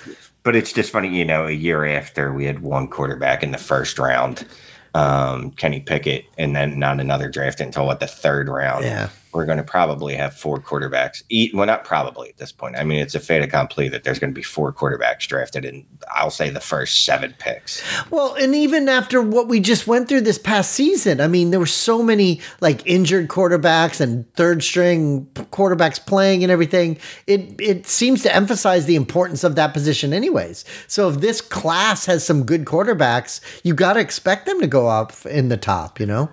But 0.43 0.57
it's 0.57 0.73
just 0.73 0.91
funny, 0.91 1.17
you 1.17 1.25
know, 1.25 1.47
a 1.47 1.53
year 1.53 1.85
after 1.85 2.33
we 2.33 2.47
had 2.47 2.61
one 2.61 2.89
quarterback 2.89 3.43
in 3.43 3.51
the 3.51 3.59
first 3.59 3.99
round, 3.99 4.47
um, 4.95 5.53
Kenny 5.53 5.81
Pickett, 5.81 6.27
and 6.39 6.55
then 6.55 6.79
not 6.79 7.01
another 7.01 7.29
draft 7.29 7.61
until 7.61 7.87
what 7.87 8.01
the 8.01 8.07
third 8.07 8.49
round. 8.49 8.85
Yeah. 8.85 9.09
We're 9.33 9.47
going 9.47 9.59
to 9.59 9.65
probably 9.65 10.17
have 10.17 10.35
four 10.35 10.59
quarterbacks. 10.59 11.23
Eat 11.29 11.55
well, 11.55 11.65
not 11.65 11.85
probably 11.85 12.31
at 12.31 12.39
this 12.39 12.51
point. 12.51 12.77
I 12.77 12.83
mean, 12.83 12.99
it's 12.99 13.15
a 13.15 13.21
fait 13.21 13.43
accompli 13.43 13.89
that 13.89 14.03
there's 14.03 14.19
going 14.19 14.33
to 14.33 14.35
be 14.35 14.43
four 14.43 14.73
quarterbacks 14.73 15.29
drafted 15.29 15.65
in, 15.65 15.87
I'll 16.13 16.33
say, 16.33 16.51
the 16.51 16.59
first 16.59 17.05
seven 17.05 17.37
picks. 17.39 17.81
Well, 18.11 18.35
and 18.35 18.57
even 18.57 18.89
after 18.89 19.23
what 19.23 19.47
we 19.47 19.61
just 19.61 19.87
went 19.87 20.09
through 20.09 20.23
this 20.23 20.39
past 20.39 20.73
season, 20.73 21.21
I 21.21 21.29
mean, 21.29 21.53
there 21.53 21.61
were 21.61 21.67
so 21.67 22.03
many 22.03 22.41
like 22.61 22.85
injured 22.87 23.29
quarterbacks 23.29 24.01
and 24.01 24.33
third 24.35 24.65
string 24.65 25.27
quarterbacks 25.35 26.05
playing 26.05 26.43
and 26.43 26.51
everything. 26.51 26.99
It 27.29 27.55
it 27.61 27.87
seems 27.87 28.25
to 28.25 28.35
emphasize 28.35 28.87
the 28.87 28.97
importance 28.97 29.45
of 29.45 29.55
that 29.55 29.73
position, 29.73 30.13
anyways. 30.13 30.65
So 30.89 31.09
if 31.09 31.21
this 31.21 31.41
class 31.41 32.05
has 32.07 32.27
some 32.27 32.45
good 32.45 32.65
quarterbacks, 32.65 33.41
you 33.63 33.75
got 33.75 33.93
to 33.93 34.01
expect 34.01 34.47
them 34.47 34.61
to 34.61 34.67
go 34.67 34.80
up 34.87 35.13
in 35.27 35.49
the 35.49 35.57
top. 35.57 36.01
You 36.01 36.07
know. 36.07 36.31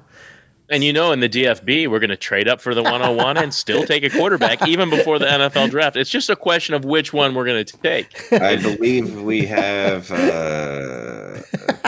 And 0.70 0.84
you 0.84 0.92
know, 0.92 1.14
in 1.14 1.22
the 1.22 1.30
DFB, 1.30 1.88
we're 1.88 2.00
going 2.00 2.10
to 2.10 2.18
trade 2.18 2.50
up 2.50 2.60
for 2.60 2.76
the 2.76 2.84
101 2.84 3.38
and 3.38 3.54
still 3.54 3.86
take 3.86 4.04
a 4.04 4.10
quarterback 4.10 4.68
even 4.68 4.90
before 4.90 5.18
the 5.18 5.26
NFL 5.26 5.70
draft. 5.70 5.96
It's 5.96 6.10
just 6.10 6.30
a 6.30 6.36
question 6.36 6.76
of 6.76 6.84
which 6.84 7.14
one 7.14 7.34
we're 7.36 7.46
going 7.46 7.64
to 7.64 7.78
take. 7.78 8.34
I 8.34 8.58
believe 8.58 9.22
we 9.22 9.46
have 9.46 10.12
uh, 10.12 11.40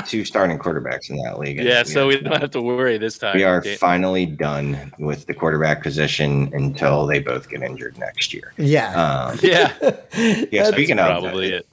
two 0.05 0.23
starting 0.23 0.57
quarterbacks 0.57 1.09
in 1.09 1.17
that 1.23 1.39
league. 1.39 1.61
Yeah, 1.61 1.83
so 1.83 2.07
we 2.07 2.21
don't 2.21 2.39
have 2.39 2.51
to 2.51 2.61
worry 2.61 2.97
this 2.97 3.17
time. 3.17 3.35
We 3.35 3.43
are 3.43 3.59
Dan- 3.59 3.77
finally 3.77 4.25
done 4.25 4.93
with 4.97 5.25
the 5.25 5.33
quarterback 5.33 5.83
position 5.83 6.49
until 6.53 7.05
they 7.05 7.19
both 7.19 7.49
get 7.49 7.61
injured 7.61 7.97
next 7.97 8.33
year. 8.33 8.53
Yeah. 8.57 8.93
Um, 8.93 9.39
Yeah, 9.41 9.73
yeah, 10.51 10.71
speaking 10.71 10.99
of, 10.99 11.07
probably 11.07 11.51
it. 11.51 11.67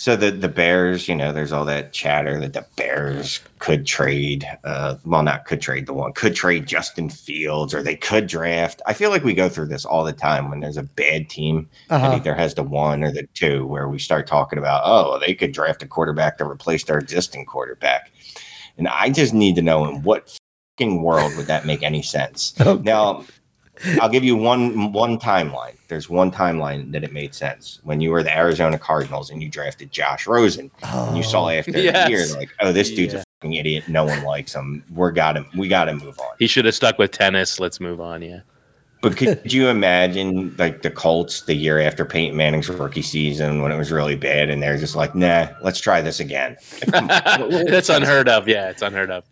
So 0.00 0.14
the 0.14 0.30
the 0.30 0.48
Bears, 0.48 1.08
you 1.08 1.16
know, 1.16 1.32
there's 1.32 1.50
all 1.52 1.64
that 1.64 1.92
chatter 1.92 2.38
that 2.38 2.52
the 2.52 2.64
Bears 2.76 3.40
could 3.58 3.84
trade. 3.84 4.46
Uh, 4.62 4.94
well, 5.04 5.24
not 5.24 5.44
could 5.44 5.60
trade 5.60 5.86
the 5.86 5.92
one, 5.92 6.12
could 6.12 6.36
trade 6.36 6.66
Justin 6.68 7.10
Fields, 7.10 7.74
or 7.74 7.82
they 7.82 7.96
could 7.96 8.28
draft. 8.28 8.80
I 8.86 8.92
feel 8.92 9.10
like 9.10 9.24
we 9.24 9.34
go 9.34 9.48
through 9.48 9.66
this 9.66 9.84
all 9.84 10.04
the 10.04 10.12
time 10.12 10.50
when 10.50 10.60
there's 10.60 10.76
a 10.76 10.84
bad 10.84 11.28
team 11.28 11.68
Uh-huh. 11.90 12.10
that 12.10 12.14
either 12.18 12.34
has 12.36 12.54
the 12.54 12.62
one 12.62 13.02
or 13.02 13.10
the 13.10 13.26
two, 13.34 13.66
where 13.66 13.88
we 13.88 13.98
start 13.98 14.28
talking 14.28 14.56
about, 14.60 14.82
oh, 14.84 15.18
they 15.18 15.34
could 15.34 15.50
draft 15.50 15.82
a 15.82 15.86
quarterback 15.88 16.38
to 16.38 16.44
replace 16.44 16.84
their 16.84 16.98
existing 16.98 17.44
quarterback. 17.44 18.12
And 18.76 18.86
I 18.86 19.10
just 19.10 19.34
need 19.34 19.56
to 19.56 19.62
know 19.62 19.84
in 19.88 20.02
what 20.04 20.38
fucking 20.78 21.02
world 21.02 21.36
would 21.36 21.46
that 21.48 21.66
make 21.66 21.82
any 21.82 22.02
sense? 22.02 22.54
Okay. 22.60 22.82
Now, 22.84 23.24
I'll 24.00 24.08
give 24.08 24.24
you 24.24 24.36
one 24.36 24.92
one 24.92 25.18
timeline. 25.18 25.74
There's 25.88 26.08
one 26.08 26.30
timeline 26.30 26.92
that 26.92 27.04
it 27.04 27.12
made 27.12 27.34
sense 27.34 27.80
when 27.82 28.00
you 28.00 28.10
were 28.10 28.22
the 28.22 28.36
Arizona 28.36 28.78
Cardinals 28.78 29.30
and 29.30 29.42
you 29.42 29.48
drafted 29.48 29.90
Josh 29.90 30.26
Rosen. 30.26 30.70
And 30.82 31.16
you 31.16 31.22
saw 31.22 31.46
oh. 31.46 31.48
after 31.50 31.76
a 31.76 32.08
year, 32.08 32.26
like, 32.36 32.50
oh, 32.60 32.72
this 32.72 32.90
dude's 32.90 33.14
Yeah. 33.14 33.20
a 33.20 33.24
fucking 33.40 33.54
idiot. 33.54 33.88
No 33.88 34.04
one 34.04 34.22
likes 34.22 34.54
him. 34.54 34.84
We're 34.90 35.12
got 35.12 35.36
him. 35.36 35.46
We 35.56 35.68
got 35.68 35.86
to 35.86 35.94
move 35.94 36.18
on. 36.20 36.36
He 36.38 36.46
should 36.46 36.64
have 36.66 36.74
stuck 36.74 36.98
with 36.98 37.12
tennis. 37.12 37.58
Let's 37.58 37.80
move 37.80 38.00
on. 38.00 38.22
Yeah. 38.22 38.40
But 39.00 39.16
could 39.16 39.40
you 39.52 39.68
imagine 39.68 40.54
like 40.58 40.82
the 40.82 40.90
Colts 40.90 41.42
the 41.42 41.54
year 41.54 41.80
after 41.80 42.04
Peyton 42.04 42.36
Manning's 42.36 42.68
rookie 42.68 43.02
season 43.02 43.62
when 43.62 43.72
it 43.72 43.78
was 43.78 43.92
really 43.92 44.16
bad, 44.16 44.50
and 44.50 44.62
they're 44.62 44.78
just 44.78 44.96
like, 44.96 45.14
nah, 45.14 45.48
let's 45.62 45.80
try 45.80 46.00
this 46.00 46.20
again. 46.20 46.56
That's 46.88 47.88
unheard 47.88 48.28
of. 48.28 48.48
Yeah, 48.48 48.70
it's 48.70 48.82
unheard 48.82 49.10
of. 49.10 49.24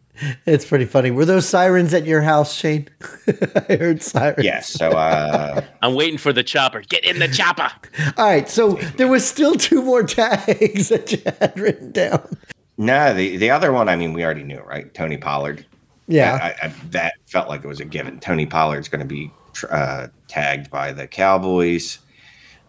It's 0.46 0.64
pretty 0.64 0.84
funny. 0.84 1.10
Were 1.10 1.24
those 1.24 1.48
sirens 1.48 1.92
at 1.94 2.06
your 2.06 2.22
house, 2.22 2.54
Shane? 2.54 2.88
I 3.68 3.76
heard 3.76 4.02
sirens. 4.02 4.44
Yes. 4.44 4.68
So 4.68 4.90
uh, 4.90 5.62
I'm 5.82 5.94
waiting 5.94 6.18
for 6.18 6.32
the 6.32 6.42
chopper. 6.42 6.80
Get 6.80 7.04
in 7.04 7.18
the 7.18 7.28
chopper. 7.28 7.70
All 8.16 8.26
right. 8.26 8.48
So 8.48 8.72
there 8.96 9.08
was 9.08 9.26
still 9.26 9.54
two 9.54 9.82
more 9.82 10.02
tags 10.02 10.88
that 10.88 11.12
you 11.12 11.20
had 11.40 11.58
written 11.58 11.92
down. 11.92 12.36
no, 12.76 13.14
the 13.14 13.36
the 13.36 13.50
other 13.50 13.72
one. 13.72 13.88
I 13.88 13.96
mean, 13.96 14.12
we 14.12 14.24
already 14.24 14.44
knew, 14.44 14.60
right? 14.60 14.92
Tony 14.94 15.16
Pollard. 15.16 15.66
Yeah. 16.08 16.54
I, 16.62 16.66
I, 16.66 16.68
that 16.90 17.14
felt 17.26 17.48
like 17.48 17.64
it 17.64 17.68
was 17.68 17.80
a 17.80 17.84
given. 17.84 18.20
Tony 18.20 18.46
Pollard's 18.46 18.88
going 18.88 19.00
to 19.00 19.06
be 19.06 19.30
uh, 19.70 20.08
tagged 20.28 20.70
by 20.70 20.92
the 20.92 21.06
Cowboys. 21.06 21.98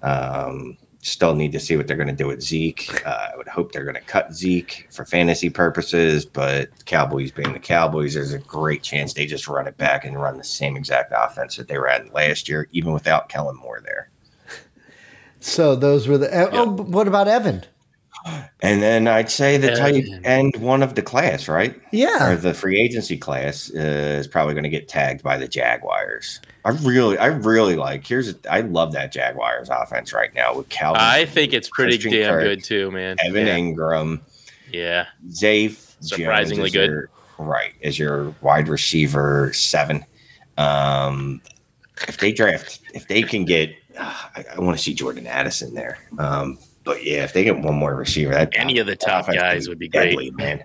Um, 0.02 0.78
still 1.08 1.36
need 1.36 1.52
to 1.54 1.60
see 1.60 1.78
what 1.78 1.88
they're 1.88 1.98
going 1.98 2.08
to 2.08 2.14
do 2.14 2.28
with 2.28 2.42
Zeke. 2.42 3.06
Uh, 3.06 3.30
I 3.34 3.38
would 3.38 3.48
hope 3.48 3.72
they're 3.72 3.84
going 3.84 3.96
to 3.96 4.02
cut 4.02 4.34
Zeke 4.34 4.88
for 4.92 5.06
fantasy 5.06 5.50
purposes, 5.50 6.26
but 6.26 6.70
Cowboys 6.86 7.32
being 7.32 7.54
the 7.54 7.60
Cowboys, 7.60 8.14
there's 8.14 8.34
a 8.34 8.40
great 8.40 8.84
chance 8.84 9.14
they 9.14 9.26
just 9.26 9.48
run 9.48 9.68
it 9.68 9.78
back 9.78 10.06
and 10.06 10.22
run 10.22 10.38
the 10.38 10.44
same 10.44 10.76
exact 10.76 11.14
offense 11.16 11.56
that 11.56 11.68
they 11.68 11.78
ran 11.78 12.10
last 12.14 12.50
year, 12.50 12.68
even 12.72 12.94
without 12.94 13.30
Kellen 13.30 13.58
Moore 13.58 13.82
there. 13.84 14.10
So 15.40 15.76
those 15.76 16.08
were 16.08 16.18
the. 16.18 16.50
Oh, 16.52 16.72
but 16.72 16.88
what 16.88 17.08
about 17.08 17.28
Evan? 17.28 17.64
And 18.62 18.82
then 18.82 19.08
I'd 19.08 19.30
say 19.30 19.58
the 19.58 19.68
Yeah, 19.68 19.76
tight 19.76 20.06
end 20.24 20.56
one 20.58 20.82
of 20.82 20.96
the 20.96 21.04
class, 21.04 21.48
right? 21.48 21.80
Yeah. 21.92 22.28
Or 22.28 22.30
Yeah. 22.32 22.36
the 22.36 22.54
free 22.56 22.80
agency 22.80 23.16
class 23.18 23.72
uh, 23.76 23.78
is 23.80 24.28
probably 24.28 24.56
going 24.56 24.64
to 24.64 24.70
get 24.70 24.88
tagged 24.88 25.22
by 25.22 25.38
the 25.38 25.48
Jaguars. 25.48 26.42
I 26.66 26.72
really, 26.72 27.18
I 27.20 27.28
really 27.28 27.76
like. 27.76 28.06
Here's, 28.08 28.34
I 28.50 28.62
love 28.62 28.94
that 28.94 29.12
Jaguars 29.12 29.70
offense 29.70 30.12
right 30.12 30.34
now 30.34 30.56
with 30.56 30.70
Calvin. 30.70 31.02
I 31.02 31.26
think 31.26 31.54
it's 31.54 31.70
pretty 31.70 31.94
Christian 31.98 32.14
damn 32.14 32.32
Kirk, 32.34 32.44
good 32.44 32.64
too, 32.64 32.90
man. 32.92 33.16
Evan 33.24 33.46
yeah. 33.46 33.58
Engram, 33.58 34.22
yeah. 34.72 35.06
Zay 35.32 35.70
Surprisingly 36.00 36.70
good. 36.72 36.90
your- 36.90 37.10
right, 37.38 37.74
as 37.84 38.00
your 38.00 38.34
wide 38.42 38.68
receiver 38.68 39.54
seven. 39.54 40.04
Um, 40.58 41.42
if 42.08 42.18
they 42.18 42.32
draft, 42.32 42.80
if 42.96 43.08
they 43.08 43.22
can 43.22 43.46
get, 43.46 43.70
uh, 43.98 44.14
I, 44.36 44.46
I 44.56 44.60
want 44.60 44.76
to 44.78 44.84
see 44.84 44.94
Jordan 44.96 45.28
Addison 45.28 45.74
there. 45.76 46.00
Um, 46.18 46.58
but 46.88 47.04
yeah, 47.04 47.24
if 47.24 47.34
they 47.34 47.44
get 47.44 47.60
one 47.60 47.76
more 47.76 47.94
receiver, 47.96 48.32
that 48.34 48.58
Any 48.58 48.80
of 48.80 48.88
the 48.88 48.96
top 48.96 49.28
guys 49.28 49.68
would 49.70 49.78
be 49.80 49.88
great. 49.90 50.34
man. 50.36 50.64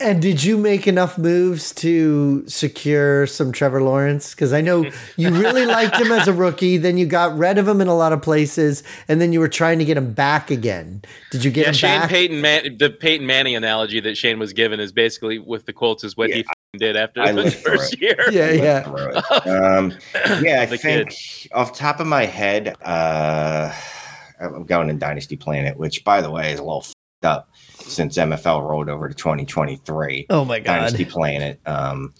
And 0.00 0.22
did 0.22 0.42
you 0.42 0.56
make 0.56 0.86
enough 0.88 1.18
moves 1.18 1.74
to 1.74 2.42
secure 2.48 3.26
some 3.26 3.52
Trevor 3.52 3.82
Lawrence? 3.82 4.30
Because 4.34 4.54
I 4.54 4.62
know 4.62 4.90
you 5.18 5.28
really 5.28 5.66
liked 5.66 5.96
him 5.96 6.10
as 6.10 6.26
a 6.26 6.32
rookie. 6.32 6.78
Then 6.78 6.96
you 6.96 7.04
got 7.04 7.36
rid 7.36 7.58
of 7.58 7.68
him 7.68 7.82
in 7.82 7.86
a 7.86 7.94
lot 7.94 8.14
of 8.14 8.22
places, 8.22 8.82
and 9.08 9.20
then 9.20 9.30
you 9.30 9.40
were 9.40 9.48
trying 9.48 9.78
to 9.78 9.84
get 9.84 9.98
him 9.98 10.14
back 10.14 10.50
again. 10.50 11.02
Did 11.30 11.44
you 11.44 11.50
get 11.50 11.62
Yeah, 11.64 11.68
him 11.68 11.74
Shane 11.74 12.00
back? 12.00 12.08
Peyton, 12.08 12.40
Man- 12.40 12.76
the 12.78 12.88
Peyton 12.88 13.26
Manning 13.26 13.56
analogy 13.56 14.00
that 14.00 14.16
Shane 14.16 14.38
was 14.38 14.54
given 14.54 14.80
is 14.80 14.90
basically 14.90 15.38
with 15.38 15.66
the 15.66 15.74
Colts 15.74 16.02
is 16.02 16.16
what 16.16 16.30
Yeah, 16.30 16.36
he 16.36 16.40
f***ing 16.44 16.78
did 16.78 16.96
after 16.96 17.20
I 17.20 17.32
the 17.32 17.50
first 17.50 18.00
year. 18.00 18.16
yeah, 18.30 18.50
yeah. 18.52 18.78
Um, 19.44 19.92
yeah, 20.42 20.62
I 20.62 20.64
The 20.66 20.78
think 20.78 21.48
off 21.52 21.76
top 21.76 22.00
of 22.00 22.06
my 22.06 22.24
head, 22.24 22.74
uh, 22.80 23.70
I'm 24.40 24.64
going 24.64 24.90
in 24.90 24.98
Dynasty 24.98 25.36
Planet, 25.36 25.76
which 25.76 26.04
by 26.04 26.20
the 26.20 26.30
way 26.30 26.52
is 26.52 26.60
a 26.60 26.62
little 26.62 26.82
fed 26.82 26.94
up 27.22 27.50
since 27.80 28.16
MFL 28.16 28.68
rolled 28.68 28.88
over 28.88 29.08
to 29.08 29.14
2023. 29.14 30.26
Oh 30.30 30.44
my 30.44 30.60
god, 30.60 30.76
Dynasty. 30.78 31.04
Planet. 31.04 31.60
Um, 31.66 32.14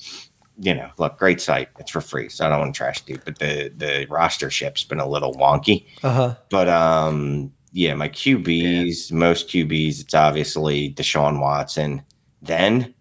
you 0.61 0.75
know, 0.75 0.91
look, 0.99 1.19
great 1.19 1.41
site. 1.41 1.69
It's 1.79 1.91
for 1.91 2.01
free, 2.01 2.29
so 2.29 2.45
I 2.45 2.49
don't 2.49 2.59
want 2.59 2.75
to 2.75 2.79
trash 2.79 3.03
it. 3.07 3.25
But 3.25 3.39
the 3.39 3.73
the 3.77 4.07
roster 4.11 4.51
ship's 4.51 4.85
been 4.85 5.01
a 5.01 5.09
little 5.09 5.33
wonky. 5.35 5.87
Uh 6.03 6.13
huh. 6.13 6.35
But 6.51 6.69
um, 6.69 7.53
yeah, 7.73 7.95
my 7.95 8.09
QBs, 8.09 9.13
most 9.13 9.49
QBs, 9.49 10.01
it's 10.01 10.15
obviously 10.15 10.93
Deshaun 10.95 11.41
Watson, 11.41 12.03
then 12.43 12.95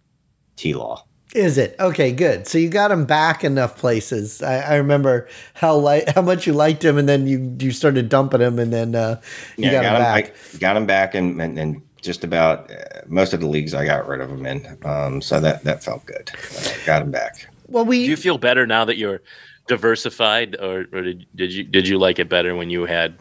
T 0.56 0.74
Law. 0.74 1.07
Is 1.38 1.60
it 1.60 1.76
okay? 1.80 2.12
Good. 2.12 2.48
So 2.48 2.58
you 2.58 2.68
got 2.68 2.90
him 2.90 3.06
back 3.06 3.44
enough 3.44 3.78
places. 3.78 4.42
I, 4.42 4.58
I 4.58 4.76
remember 4.78 5.28
how 5.54 5.76
like 5.76 6.10
how 6.16 6.24
much 6.24 6.48
you 6.48 6.54
liked 6.54 6.84
him, 6.84 6.98
and 6.98 7.08
then 7.08 7.28
you 7.28 7.56
you 7.60 7.72
started 7.72 8.10
dumping 8.10 8.42
him, 8.42 8.58
and 8.58 8.74
then 8.74 8.96
uh, 8.96 9.22
you 9.56 9.70
got, 9.70 9.86
him 9.86 9.94
back. 9.94 10.36
I 10.56 10.58
got 10.58 10.76
him 10.76 10.88
back, 10.88 11.14
and 11.14 11.40
and, 11.40 11.60
and 11.60 11.82
just 12.02 12.24
about 12.24 12.72
uh, 12.72 13.02
most 13.06 13.34
of 13.34 13.40
the 13.40 13.48
leagues 13.48 13.76
I 13.76 13.86
got 13.86 14.08
rid 14.08 14.20
of 14.20 14.32
him 14.32 14.48
in. 14.48 14.80
Um, 14.84 15.22
so 15.22 15.40
that 15.40 15.64
that 15.64 15.84
felt 15.84 16.08
good. 16.08 16.32
Uh, 16.58 16.74
got 16.88 17.04
him 17.04 17.12
back. 17.12 17.48
well, 17.68 17.86
we 17.86 18.06
Do 18.06 18.10
you 18.10 18.18
feel 18.18 18.40
better 18.40 18.66
now 18.66 18.84
that 18.86 18.98
you're 18.98 19.22
diversified, 19.68 20.56
or, 20.60 20.88
or 20.92 21.04
did, 21.04 21.28
did 21.36 21.54
you 21.54 21.64
did 21.64 21.88
you 21.88 22.00
like 22.00 22.18
it 22.18 22.30
better 22.30 22.56
when 22.56 22.72
you 22.72 22.86
had 22.86 23.14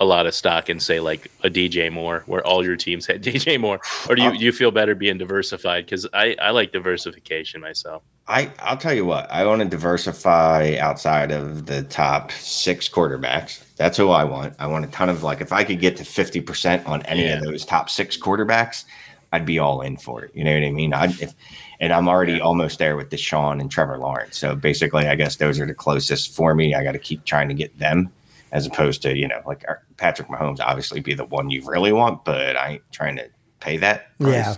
a 0.00 0.04
lot 0.04 0.26
of 0.26 0.34
stock 0.34 0.70
in 0.70 0.80
say 0.80 0.98
like 0.98 1.30
a 1.44 1.50
DJ 1.50 1.92
Moore, 1.92 2.24
where 2.26 2.44
all 2.46 2.64
your 2.64 2.76
teams 2.76 3.06
had 3.06 3.22
DJ 3.24 3.60
Moore, 3.60 3.80
or 4.08 4.14
do 4.14 4.22
you, 4.22 4.30
Uh, 4.30 4.32
you 4.32 4.50
feel 4.50 4.70
better 4.70 4.94
being 4.94 5.18
diversified? 5.18 5.84
Because 5.84 6.06
I 6.12 6.34
I 6.40 6.50
like 6.50 6.72
diversification 6.72 7.60
myself. 7.60 8.02
I 8.26 8.50
I'll 8.60 8.76
tell 8.76 8.94
you 8.94 9.04
what. 9.04 9.30
I 9.30 9.44
want 9.44 9.60
to 9.60 9.68
diversify 9.68 10.76
outside 10.80 11.30
of 11.30 11.66
the 11.66 11.82
top 11.84 12.32
six 12.32 12.88
quarterbacks. 12.88 13.62
That's 13.76 13.96
who 13.96 14.10
I 14.10 14.24
want. 14.24 14.54
I 14.58 14.66
want 14.66 14.84
a 14.84 14.88
ton 14.88 15.08
of 15.08 15.22
like 15.22 15.40
if 15.40 15.52
I 15.52 15.64
could 15.64 15.80
get 15.80 15.96
to 15.98 16.04
fifty 16.04 16.40
percent 16.40 16.86
on 16.86 17.02
any 17.02 17.28
of 17.28 17.42
those 17.42 17.64
top 17.64 17.90
six 17.90 18.16
quarterbacks, 18.16 18.84
I'd 19.32 19.46
be 19.46 19.58
all 19.58 19.82
in 19.82 19.96
for 19.96 20.24
it. 20.24 20.30
You 20.34 20.44
know 20.44 20.54
what 20.54 20.64
I 20.64 20.70
mean? 20.70 20.94
I 20.94 21.06
if 21.20 21.34
and 21.80 21.92
I'm 21.92 22.08
already 22.08 22.40
almost 22.40 22.78
there 22.78 22.96
with 22.96 23.10
Deshaun 23.10 23.60
and 23.60 23.70
Trevor 23.70 23.98
Lawrence. 23.98 24.38
So 24.38 24.54
basically, 24.54 25.08
I 25.08 25.14
guess 25.14 25.36
those 25.36 25.58
are 25.58 25.66
the 25.66 25.74
closest 25.74 26.34
for 26.34 26.54
me. 26.54 26.74
I 26.74 26.84
got 26.84 26.92
to 26.92 26.98
keep 26.98 27.24
trying 27.24 27.48
to 27.48 27.54
get 27.54 27.76
them, 27.78 28.12
as 28.52 28.66
opposed 28.66 29.02
to 29.02 29.16
you 29.16 29.28
know 29.28 29.40
like 29.46 29.64
our- 29.68 29.82
Patrick 29.96 30.28
Mahomes. 30.28 30.60
Obviously, 30.60 31.00
be 31.00 31.14
the 31.14 31.24
one 31.24 31.50
you 31.50 31.62
really 31.66 31.92
want, 31.92 32.24
but 32.24 32.56
I 32.56 32.72
ain't 32.72 32.92
trying 32.92 33.16
to 33.16 33.28
pay 33.60 33.76
that. 33.78 34.16
price. 34.18 34.32
Yeah. 34.32 34.54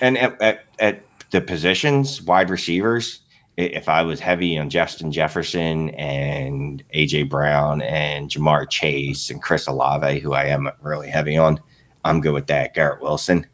And 0.00 0.18
at, 0.18 0.42
at, 0.42 0.64
at 0.78 1.02
the 1.30 1.40
positions, 1.40 2.20
wide 2.22 2.50
receivers, 2.50 3.20
if 3.56 3.88
I 3.88 4.02
was 4.02 4.20
heavy 4.20 4.58
on 4.58 4.68
Justin 4.68 5.10
Jefferson 5.10 5.88
and 5.90 6.84
AJ 6.94 7.30
Brown 7.30 7.80
and 7.82 8.28
Ja'Marr 8.28 8.68
Chase 8.68 9.30
and 9.30 9.40
Chris 9.42 9.66
Olave, 9.66 10.18
who 10.20 10.34
I 10.34 10.44
am 10.46 10.68
really 10.82 11.08
heavy 11.08 11.38
on, 11.38 11.58
I'm 12.04 12.20
good 12.20 12.34
with 12.34 12.48
that. 12.48 12.74
Garrett 12.74 13.00
Wilson, 13.00 13.46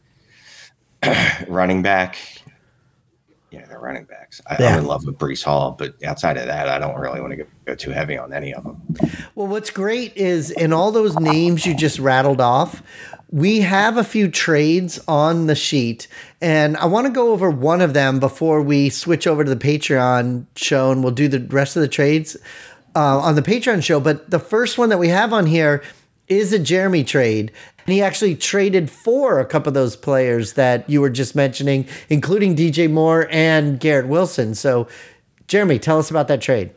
running 1.49 1.83
back. 1.83 2.17
Yeah, 3.53 3.67
they're 3.67 3.79
running 3.79 4.05
backs. 4.05 4.41
I, 4.47 4.57
Yeah. 4.59 4.73
I'm 4.73 4.79
in 4.81 4.87
love 4.87 5.05
with 5.05 5.19
Breece 5.19 5.45
Hall, 5.45 5.77
but 5.79 5.95
outside 6.05 6.39
of 6.39 6.47
that, 6.47 6.69
I 6.69 6.79
don't 6.79 6.99
really 6.99 7.21
want 7.21 7.33
to 7.33 7.37
go, 7.37 7.45
go 7.67 7.75
too 7.75 7.91
heavy 7.91 8.17
on 8.17 8.33
any 8.33 8.55
of 8.55 8.65
them. 8.65 8.81
Well, 9.35 9.47
what's 9.47 9.71
great 9.71 10.17
is 10.17 10.51
in 10.51 10.73
all 10.73 10.91
those 10.91 11.19
names 11.19 11.67
you 11.67 11.77
just 11.77 11.99
rattled 11.99 12.41
off, 12.41 12.83
we 13.31 13.61
have 13.61 13.97
a 13.97 14.05
few 14.05 14.29
trades 14.29 15.01
on 15.07 15.47
the 15.47 15.55
sheet, 15.55 16.09
and 16.41 16.77
I 16.77 16.87
want 16.87 17.07
to 17.07 17.13
go 17.13 17.33
over 17.33 17.51
one 17.51 17.81
of 17.81 17.95
them 17.95 18.21
before 18.21 18.63
we 18.63 18.91
switch 18.91 19.27
over 19.27 19.45
to 19.45 19.55
the 19.55 19.57
Patreon 19.57 20.47
show, 20.57 20.91
and 20.91 21.03
we'll 21.03 21.13
do 21.13 21.29
the 21.29 21.41
rest 21.41 21.77
of 21.77 21.83
the 21.83 21.89
trades 21.89 22.37
uh, 22.95 23.19
on 23.21 23.35
the 23.35 23.43
Patreon 23.43 23.83
show. 23.83 24.01
But 24.01 24.31
the 24.31 24.39
first 24.39 24.79
one 24.79 24.91
that 24.91 24.99
we 24.99 25.09
have 25.09 25.33
on 25.33 25.47
here 25.47 25.83
is 26.29 26.53
a 26.53 26.59
Jeremy 26.59 27.05
trade. 27.05 27.53
And 27.87 27.93
he 27.93 28.03
actually 28.03 28.37
traded 28.37 28.91
for 28.91 29.41
a 29.41 29.45
couple 29.45 29.69
of 29.69 29.75
those 29.75 29.97
players 29.97 30.55
that 30.55 30.89
you 30.89 31.01
were 31.01 31.11
just 31.11 31.35
mentioning, 31.35 31.87
including 32.09 32.55
DJ 32.55 32.91
Moore 32.91 33.29
and 33.31 33.81
Garrett 33.81 34.09
Wilson. 34.09 34.55
So, 34.55 34.89
Jeremy, 35.49 35.79
tell 35.79 35.99
us 35.99 36.11
about 36.11 36.29
that 36.29 36.41
trade. 36.41 36.73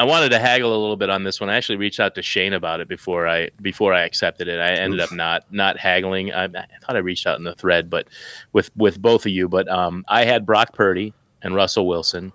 I 0.00 0.04
wanted 0.04 0.30
to 0.30 0.38
haggle 0.38 0.74
a 0.74 0.80
little 0.80 0.96
bit 0.96 1.10
on 1.10 1.24
this 1.24 1.40
one. 1.42 1.50
I 1.50 1.56
actually 1.56 1.76
reached 1.76 2.00
out 2.00 2.14
to 2.14 2.22
Shane 2.22 2.54
about 2.54 2.80
it 2.80 2.88
before 2.88 3.28
I 3.28 3.50
before 3.60 3.92
I 3.92 4.04
accepted 4.04 4.48
it. 4.48 4.58
I 4.58 4.70
ended 4.70 4.98
up 4.98 5.12
not 5.12 5.52
not 5.52 5.76
haggling. 5.76 6.32
I, 6.32 6.44
I 6.44 6.66
thought 6.82 6.96
I 6.96 7.00
reached 7.00 7.26
out 7.26 7.36
in 7.36 7.44
the 7.44 7.54
thread, 7.54 7.90
but 7.90 8.08
with 8.54 8.70
with 8.74 9.00
both 9.00 9.26
of 9.26 9.32
you. 9.32 9.46
But 9.46 9.68
um, 9.68 10.06
I 10.08 10.24
had 10.24 10.46
Brock 10.46 10.72
Purdy 10.72 11.12
and 11.42 11.54
Russell 11.54 11.86
Wilson, 11.86 12.32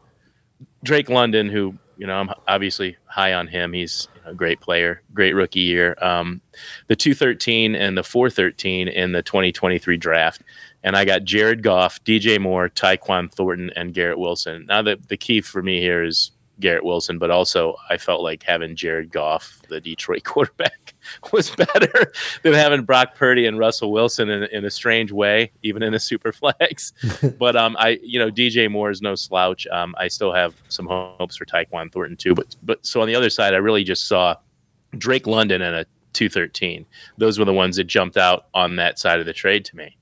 Drake 0.84 1.10
London, 1.10 1.50
who 1.50 1.76
you 1.98 2.08
know 2.08 2.16
I'm 2.16 2.30
obviously 2.48 2.98
high 3.06 3.34
on 3.34 3.48
him. 3.48 3.74
He's 3.74 4.08
a 4.26 4.34
great 4.34 4.60
player, 4.60 5.02
great 5.14 5.34
rookie 5.34 5.60
year. 5.62 5.96
Um, 6.02 6.42
the 6.88 6.96
two 6.96 7.14
thirteen 7.14 7.76
and 7.76 7.98
the 7.98 8.04
four 8.04 8.30
thirteen 8.30 8.88
in 8.88 9.12
the 9.12 9.24
twenty 9.24 9.52
twenty 9.52 9.80
three 9.80 9.98
draft. 9.98 10.42
And 10.84 10.96
I 10.96 11.04
got 11.04 11.24
Jared 11.24 11.64
Goff, 11.64 12.04
DJ 12.04 12.40
Moore, 12.40 12.70
Tyquan 12.70 13.32
Thornton, 13.32 13.72
and 13.76 13.94
Garrett 13.94 14.20
Wilson. 14.20 14.66
Now 14.68 14.82
the 14.82 15.00
the 15.08 15.18
key 15.18 15.42
for 15.42 15.62
me 15.62 15.80
here 15.80 16.04
is 16.04 16.32
Garrett 16.60 16.86
Wilson, 16.86 17.20
but 17.20 17.32
also 17.32 17.76
I 17.90 17.98
felt 17.98 18.22
like 18.22 18.44
having 18.44 18.76
Jared 18.76 19.12
Goff, 19.12 19.62
the 19.70 19.82
Detroit 19.82 20.24
quarterback, 20.26 20.94
was 21.32 21.50
better 21.52 22.12
than 22.44 22.54
having 22.54 22.84
Brock 22.84 23.16
Purdy 23.16 23.46
and 23.46 23.60
Russell 23.60 23.92
Wilson 23.92 24.30
in, 24.30 24.44
in 24.44 24.66
a 24.66 24.72
strange 24.72 25.12
way, 25.12 25.52
even 25.64 25.84
in 25.84 25.94
a 25.94 26.00
super 26.00 26.32
flex. 26.32 26.94
but 27.40 27.56
um, 27.56 27.76
I, 27.80 28.00
you 28.02 28.20
know, 28.20 28.32
DJ 28.32 28.70
Moore 28.70 28.90
is 28.90 29.02
no 29.02 29.16
slouch. 29.16 29.68
Um, 29.68 29.96
I 29.98 30.08
still 30.08 30.34
have 30.34 30.56
some 30.70 30.88
hopes 30.88 31.36
for 31.36 31.46
Tyquan 31.46 31.92
Thornton 31.92 32.18
too. 32.18 32.34
But 32.34 32.56
but 32.64 32.86
so 32.86 33.02
on 33.02 33.08
the 33.08 33.16
other 33.16 33.30
side, 33.30 33.54
I 33.54 33.58
really 33.58 33.84
just 33.84 34.08
saw 34.08 34.36
Drake 34.98 35.28
London 35.28 35.62
and 35.62 35.76
a 35.76 35.86
213. 36.14 36.86
Those 37.18 37.38
were 37.38 37.46
the 37.46 37.54
ones 37.54 37.76
that 37.76 37.84
jumped 37.86 38.18
out 38.18 38.48
on 38.54 38.78
that 38.78 38.98
side 38.98 39.20
of 39.20 39.26
the 39.26 39.34
trade 39.34 39.66
to 39.66 39.76
me. 39.76 39.98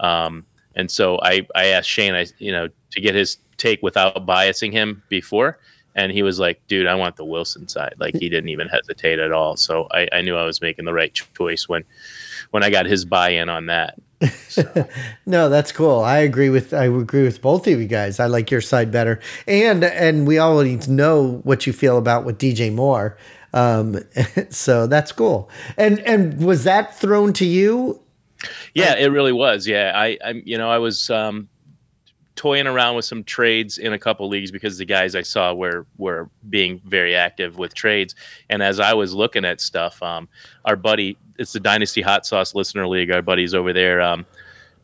Um, 0.00 0.44
and 0.74 0.90
so 0.90 1.18
I, 1.22 1.46
I 1.54 1.66
asked 1.66 1.88
Shane, 1.88 2.14
I, 2.14 2.26
you 2.38 2.50
know, 2.52 2.68
to 2.90 3.00
get 3.00 3.14
his 3.14 3.38
take 3.56 3.82
without 3.82 4.26
biasing 4.26 4.72
him 4.72 5.02
before. 5.08 5.58
And 5.94 6.12
he 6.12 6.22
was 6.22 6.38
like, 6.38 6.66
dude, 6.68 6.86
I 6.86 6.94
want 6.94 7.16
the 7.16 7.24
Wilson 7.24 7.68
side. 7.68 7.94
Like 7.98 8.14
he 8.14 8.28
didn't 8.28 8.48
even 8.50 8.68
hesitate 8.68 9.18
at 9.18 9.32
all. 9.32 9.56
So 9.56 9.88
I, 9.92 10.08
I 10.12 10.22
knew 10.22 10.36
I 10.36 10.44
was 10.44 10.60
making 10.60 10.84
the 10.84 10.92
right 10.92 11.12
choice 11.12 11.68
when, 11.68 11.84
when 12.50 12.62
I 12.62 12.70
got 12.70 12.86
his 12.86 13.04
buy-in 13.04 13.48
on 13.48 13.66
that. 13.66 13.98
So, 14.48 14.88
No, 15.26 15.48
that's 15.48 15.72
cool. 15.72 16.00
I 16.00 16.18
agree 16.18 16.48
with 16.48 16.72
I 16.72 16.84
agree 16.84 17.24
with 17.24 17.42
both 17.42 17.66
of 17.66 17.80
you 17.80 17.86
guys. 17.86 18.20
I 18.20 18.26
like 18.26 18.50
your 18.50 18.60
side 18.60 18.92
better, 18.92 19.20
and 19.48 19.82
and 19.82 20.28
we 20.28 20.38
all 20.38 20.60
need 20.62 20.82
to 20.82 20.92
know 20.92 21.40
what 21.42 21.66
you 21.66 21.72
feel 21.72 21.98
about 21.98 22.24
with 22.24 22.38
DJ 22.38 22.72
Moore. 22.72 23.18
Um, 23.52 23.98
so 24.50 24.86
that's 24.86 25.10
cool. 25.12 25.50
And 25.76 25.98
and 26.00 26.44
was 26.44 26.64
that 26.64 26.96
thrown 26.96 27.32
to 27.34 27.44
you? 27.44 28.00
yeah, 28.74 28.96
it 28.96 29.06
really 29.06 29.32
was. 29.32 29.66
Yeah, 29.66 29.92
I, 29.94 30.18
I, 30.24 30.30
you 30.44 30.58
know, 30.58 30.70
I 30.70 30.78
was 30.78 31.10
um, 31.10 31.48
toying 32.34 32.66
around 32.66 32.96
with 32.96 33.04
some 33.04 33.24
trades 33.24 33.78
in 33.78 33.92
a 33.92 33.98
couple 33.98 34.28
leagues 34.28 34.50
because 34.50 34.78
the 34.78 34.84
guys 34.84 35.14
I 35.14 35.22
saw 35.22 35.52
were 35.52 35.86
were 35.98 36.30
being 36.48 36.80
very 36.84 37.14
active 37.14 37.58
with 37.58 37.74
trades. 37.74 38.14
And 38.48 38.62
as 38.62 38.80
I 38.80 38.94
was 38.94 39.14
looking 39.14 39.44
at 39.44 39.60
stuff, 39.60 40.02
um, 40.02 40.28
our 40.64 40.76
buddy, 40.76 41.18
it's 41.38 41.52
the 41.52 41.60
Dynasty 41.60 42.02
Hot 42.02 42.26
Sauce 42.26 42.54
Listener 42.54 42.86
League. 42.86 43.10
Our 43.10 43.22
buddies 43.22 43.54
over 43.54 43.72
there, 43.72 44.00
um, 44.00 44.26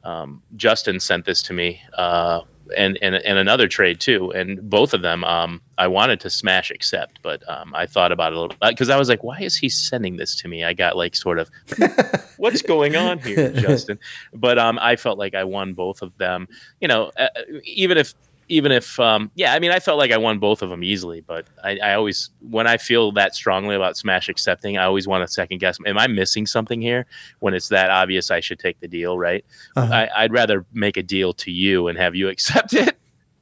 um, 0.04 0.42
Justin 0.56 1.00
sent 1.00 1.24
this 1.24 1.42
to 1.42 1.52
me, 1.52 1.80
uh, 1.94 2.42
and 2.76 2.98
and 3.02 3.14
and 3.16 3.38
another 3.38 3.68
trade 3.68 4.00
too. 4.00 4.30
And 4.32 4.68
both 4.68 4.94
of 4.94 5.02
them, 5.02 5.24
um, 5.24 5.60
I 5.76 5.86
wanted 5.88 6.20
to 6.20 6.30
smash 6.30 6.70
accept, 6.70 7.20
but 7.22 7.42
um, 7.48 7.74
I 7.74 7.86
thought 7.86 8.12
about 8.12 8.32
it 8.32 8.36
a 8.36 8.40
little 8.40 8.56
because 8.60 8.90
I 8.90 8.96
was 8.96 9.08
like, 9.08 9.22
why 9.22 9.38
is 9.40 9.56
he 9.56 9.68
sending 9.68 10.16
this 10.16 10.34
to 10.36 10.48
me? 10.48 10.64
I 10.64 10.72
got 10.72 10.96
like 10.96 11.14
sort 11.14 11.38
of, 11.38 11.50
what's 12.36 12.62
going 12.62 12.96
on 12.96 13.18
here, 13.18 13.52
Justin? 13.54 13.98
But 14.32 14.58
um, 14.58 14.78
I 14.80 14.96
felt 14.96 15.18
like 15.18 15.34
I 15.34 15.44
won 15.44 15.74
both 15.74 16.02
of 16.02 16.16
them. 16.18 16.48
You 16.80 16.88
know, 16.88 17.12
uh, 17.16 17.28
even 17.64 17.98
if 17.98 18.14
even 18.48 18.72
if 18.72 18.98
um, 18.98 19.30
yeah, 19.34 19.52
I 19.52 19.58
mean, 19.58 19.70
I 19.70 19.78
felt 19.78 19.98
like 19.98 20.10
I 20.10 20.16
won 20.16 20.38
both 20.38 20.62
of 20.62 20.70
them 20.70 20.82
easily. 20.82 21.20
But 21.20 21.46
I, 21.62 21.78
I 21.78 21.94
always 21.94 22.30
when 22.40 22.66
I 22.66 22.76
feel 22.76 23.12
that 23.12 23.34
strongly 23.34 23.76
about 23.76 23.96
smash 23.96 24.28
accepting, 24.28 24.78
I 24.78 24.84
always 24.84 25.06
want 25.06 25.26
to 25.26 25.32
second 25.32 25.58
guess. 25.58 25.78
Am 25.86 25.98
I 25.98 26.06
missing 26.06 26.46
something 26.46 26.80
here? 26.80 27.06
When 27.40 27.54
it's 27.54 27.68
that 27.68 27.90
obvious, 27.90 28.30
I 28.30 28.40
should 28.40 28.58
take 28.58 28.80
the 28.80 28.88
deal, 28.88 29.18
right? 29.18 29.44
Uh-huh. 29.76 29.92
I, 29.92 30.08
I'd 30.16 30.32
rather 30.32 30.64
make 30.72 30.96
a 30.96 31.02
deal 31.02 31.32
to 31.34 31.50
you 31.50 31.88
and 31.88 31.98
have 31.98 32.14
you 32.14 32.28
accept 32.30 32.74
it. 32.74 32.96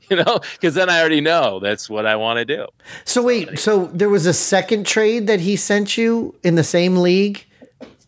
You 0.09 0.16
know, 0.16 0.38
because 0.53 0.75
then 0.75 0.88
I 0.88 1.01
already 1.01 1.21
know 1.21 1.59
that's 1.59 1.90
what 1.90 2.07
I 2.07 2.14
want 2.14 2.37
to 2.37 2.45
do. 2.45 2.66
So 3.05 3.23
wait, 3.23 3.59
so 3.59 3.87
there 3.87 4.09
was 4.09 4.25
a 4.25 4.33
second 4.33 4.87
trade 4.87 5.27
that 5.27 5.40
he 5.40 5.57
sent 5.57 5.99
you 5.99 6.33
in 6.45 6.55
the 6.55 6.62
same 6.62 6.99
league. 6.99 7.45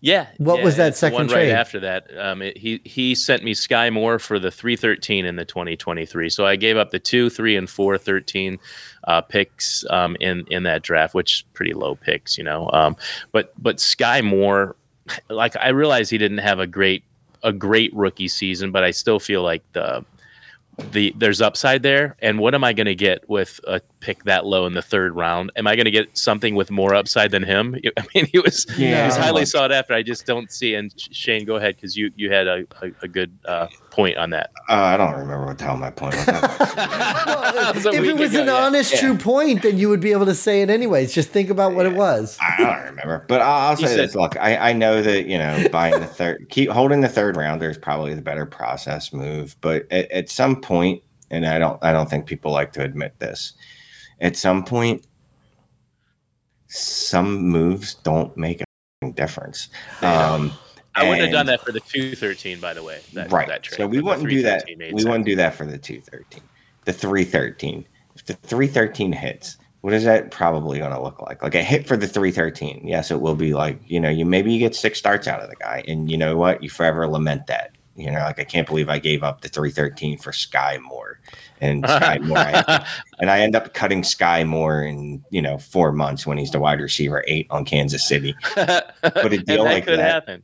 Yeah. 0.00 0.28
What 0.38 0.58
yeah, 0.58 0.64
was 0.64 0.76
that 0.76 0.96
second 0.96 1.14
one 1.14 1.28
trade? 1.28 1.48
Right 1.48 1.58
after 1.58 1.80
that, 1.80 2.16
um, 2.16 2.42
it, 2.42 2.56
he 2.56 2.80
he 2.84 3.14
sent 3.14 3.42
me 3.42 3.54
Skyy 3.54 3.92
Moore 3.92 4.18
for 4.18 4.38
the 4.38 4.50
three 4.50 4.76
thirteen 4.76 5.24
in 5.24 5.36
the 5.36 5.44
twenty 5.44 5.76
twenty 5.76 6.06
three. 6.06 6.30
So 6.30 6.46
I 6.46 6.56
gave 6.56 6.76
up 6.76 6.90
the 6.90 7.00
two, 7.00 7.30
three, 7.30 7.56
and 7.56 7.68
four 7.68 7.98
thirteen 7.98 8.58
uh, 9.04 9.22
picks 9.22 9.84
um, 9.90 10.16
in 10.20 10.46
in 10.50 10.62
that 10.64 10.82
draft, 10.82 11.14
which 11.14 11.44
pretty 11.52 11.74
low 11.74 11.96
picks, 11.96 12.38
you 12.38 12.44
know. 12.44 12.70
Um, 12.72 12.96
but 13.32 13.52
but 13.60 13.78
Skyy 13.78 14.24
Moore, 14.24 14.76
like 15.28 15.56
I 15.56 15.70
realize 15.70 16.10
he 16.10 16.18
didn't 16.18 16.38
have 16.38 16.60
a 16.60 16.66
great 16.66 17.02
a 17.42 17.52
great 17.52 17.92
rookie 17.94 18.28
season, 18.28 18.70
but 18.70 18.84
I 18.84 18.92
still 18.92 19.18
feel 19.18 19.42
like 19.42 19.64
the 19.72 20.04
the 20.92 21.12
there's 21.16 21.40
upside 21.40 21.82
there. 21.82 22.16
And 22.20 22.38
what 22.38 22.54
am 22.54 22.62
I 22.62 22.72
going 22.72 22.86
to 22.86 22.94
get 22.94 23.28
with 23.28 23.60
a 23.66 23.80
pick 24.00 24.24
that 24.24 24.46
low 24.46 24.66
in 24.66 24.74
the 24.74 24.82
third 24.82 25.14
round? 25.16 25.50
Am 25.56 25.66
I 25.66 25.74
going 25.76 25.84
to 25.86 25.90
get 25.90 26.16
something 26.16 26.54
with 26.54 26.70
more 26.70 26.94
upside 26.94 27.30
than 27.30 27.42
him? 27.42 27.74
I 27.96 28.04
mean, 28.14 28.26
he 28.26 28.38
was 28.38 28.66
Yeah. 28.78 29.02
he 29.02 29.06
was 29.08 29.16
highly 29.16 29.44
sought 29.46 29.72
after. 29.72 29.94
I 29.94 30.02
just 30.02 30.26
don't 30.26 30.50
see. 30.50 30.74
And 30.74 30.92
Shane, 31.12 31.44
go 31.44 31.56
ahead 31.56 31.76
because 31.76 31.96
you 31.96 32.10
you 32.16 32.30
had 32.32 32.46
a, 32.46 32.64
a, 32.82 32.90
a 33.02 33.08
good 33.08 33.36
uh, 33.44 33.66
point 33.90 34.16
on 34.18 34.30
that. 34.30 34.50
Uh, 34.68 34.74
I 34.74 34.96
don't 34.96 35.12
remember 35.12 35.46
what 35.46 35.58
the 35.58 35.64
hell 35.64 35.76
my 35.76 35.90
point 35.90 36.14
was. 36.16 36.26
That 36.78 37.72
was 37.74 37.86
if 37.86 38.04
it 38.04 38.16
was 38.16 38.32
ago, 38.32 38.42
an 38.42 38.46
yeah. 38.48 38.54
honest, 38.54 38.92
Yeah. 38.94 39.00
true 39.00 39.16
point, 39.18 39.62
then 39.62 39.78
you 39.78 39.88
would 39.88 40.00
be 40.00 40.12
able 40.12 40.26
to 40.26 40.34
say 40.34 40.62
it 40.62 40.70
anyways. 40.70 41.12
Just 41.14 41.30
think 41.30 41.50
about 41.50 41.74
what 41.74 41.86
it 41.86 41.94
was. 41.94 42.38
I 42.40 42.62
don't 42.62 42.84
remember, 42.90 43.24
but 43.28 43.40
I'll, 43.40 43.70
I'll 43.70 43.76
say 43.76 43.86
said- 43.86 43.98
this: 43.98 44.14
Look, 44.14 44.36
I, 44.36 44.56
I 44.70 44.72
know 44.72 45.02
that 45.02 45.26
you 45.26 45.38
know 45.38 45.66
buying 45.72 45.98
the 45.98 46.06
third, 46.06 46.46
keep 46.50 46.70
holding 46.70 47.00
the 47.00 47.08
third 47.08 47.36
rounder 47.36 47.68
is 47.70 47.78
probably 47.78 48.14
the 48.14 48.22
better 48.22 48.46
process 48.46 49.12
move. 49.12 49.56
But 49.60 49.86
at, 49.90 50.10
at 50.10 50.28
some 50.30 50.60
point, 50.60 51.02
and 51.30 51.44
I 51.46 51.58
don't, 51.58 51.82
I 51.82 51.92
don't 51.92 52.08
think 52.08 52.26
people 52.26 52.52
like 52.52 52.72
to 52.74 52.82
admit 52.82 53.18
this. 53.18 53.52
At 54.20 54.36
some 54.36 54.64
point, 54.64 55.06
some 56.66 57.42
moves 57.42 57.94
don't 57.94 58.36
make 58.36 58.60
a 58.60 59.10
difference. 59.12 59.68
Um, 60.02 60.52
I 60.94 61.08
wouldn't 61.08 61.22
have 61.22 61.32
done 61.32 61.46
that 61.46 61.60
for 61.64 61.72
the 61.72 61.80
two 61.80 62.16
thirteen, 62.16 62.60
by 62.60 62.74
the 62.74 62.82
way. 62.82 63.00
That, 63.12 63.30
right. 63.30 63.46
That 63.46 63.66
so 63.66 63.86
we 63.86 64.00
wouldn't 64.00 64.28
do 64.28 64.42
that. 64.42 64.64
We 64.66 64.76
sense. 64.76 65.04
wouldn't 65.04 65.26
do 65.26 65.36
that 65.36 65.54
for 65.54 65.64
the 65.64 65.78
two 65.78 66.00
thirteen. 66.00 66.42
The 66.84 66.92
three 66.92 67.24
thirteen. 67.24 67.86
If 68.16 68.24
the 68.24 68.34
three 68.34 68.66
thirteen 68.66 69.12
hits, 69.12 69.56
what 69.82 69.92
is 69.92 70.04
that 70.04 70.30
probably 70.30 70.78
going 70.78 70.92
to 70.92 71.00
look 71.00 71.22
like? 71.22 71.42
Like 71.42 71.54
a 71.54 71.62
hit 71.62 71.86
for 71.86 71.96
the 71.96 72.08
three 72.08 72.32
thirteen. 72.32 72.82
Yes, 72.84 73.10
it 73.10 73.20
will 73.20 73.36
be 73.36 73.54
like 73.54 73.80
you 73.86 74.00
know 74.00 74.10
you 74.10 74.26
maybe 74.26 74.52
you 74.52 74.58
get 74.58 74.74
six 74.74 74.98
starts 74.98 75.28
out 75.28 75.40
of 75.40 75.48
the 75.48 75.56
guy, 75.56 75.84
and 75.86 76.10
you 76.10 76.18
know 76.18 76.36
what 76.36 76.62
you 76.62 76.68
forever 76.68 77.06
lament 77.06 77.46
that. 77.46 77.76
You 77.94 78.10
know, 78.10 78.20
like 78.20 78.38
I 78.40 78.44
can't 78.44 78.66
believe 78.66 78.88
I 78.88 78.98
gave 78.98 79.22
up 79.22 79.40
the 79.40 79.48
three 79.48 79.70
thirteen 79.70 80.18
for 80.18 80.32
Skyy 80.32 80.80
Moore, 80.82 81.07
and 81.60 81.84
Skyy 81.84 82.20
Moore, 82.20 82.38
I, 82.38 82.86
and 83.20 83.30
I 83.30 83.40
end 83.40 83.56
up 83.56 83.74
cutting 83.74 84.02
Skyy 84.02 84.46
Moore 84.46 84.82
in 84.82 85.24
you 85.30 85.42
know 85.42 85.58
four 85.58 85.92
months 85.92 86.26
when 86.26 86.38
he's 86.38 86.50
the 86.50 86.60
wide 86.60 86.80
receiver 86.80 87.24
eight 87.26 87.46
on 87.50 87.64
Kansas 87.64 88.06
City. 88.06 88.34
but 88.54 89.32
a 89.32 89.38
deal 89.38 89.64
like 89.64 89.84
could 89.84 89.98
that- 89.98 90.10
happen. 90.12 90.42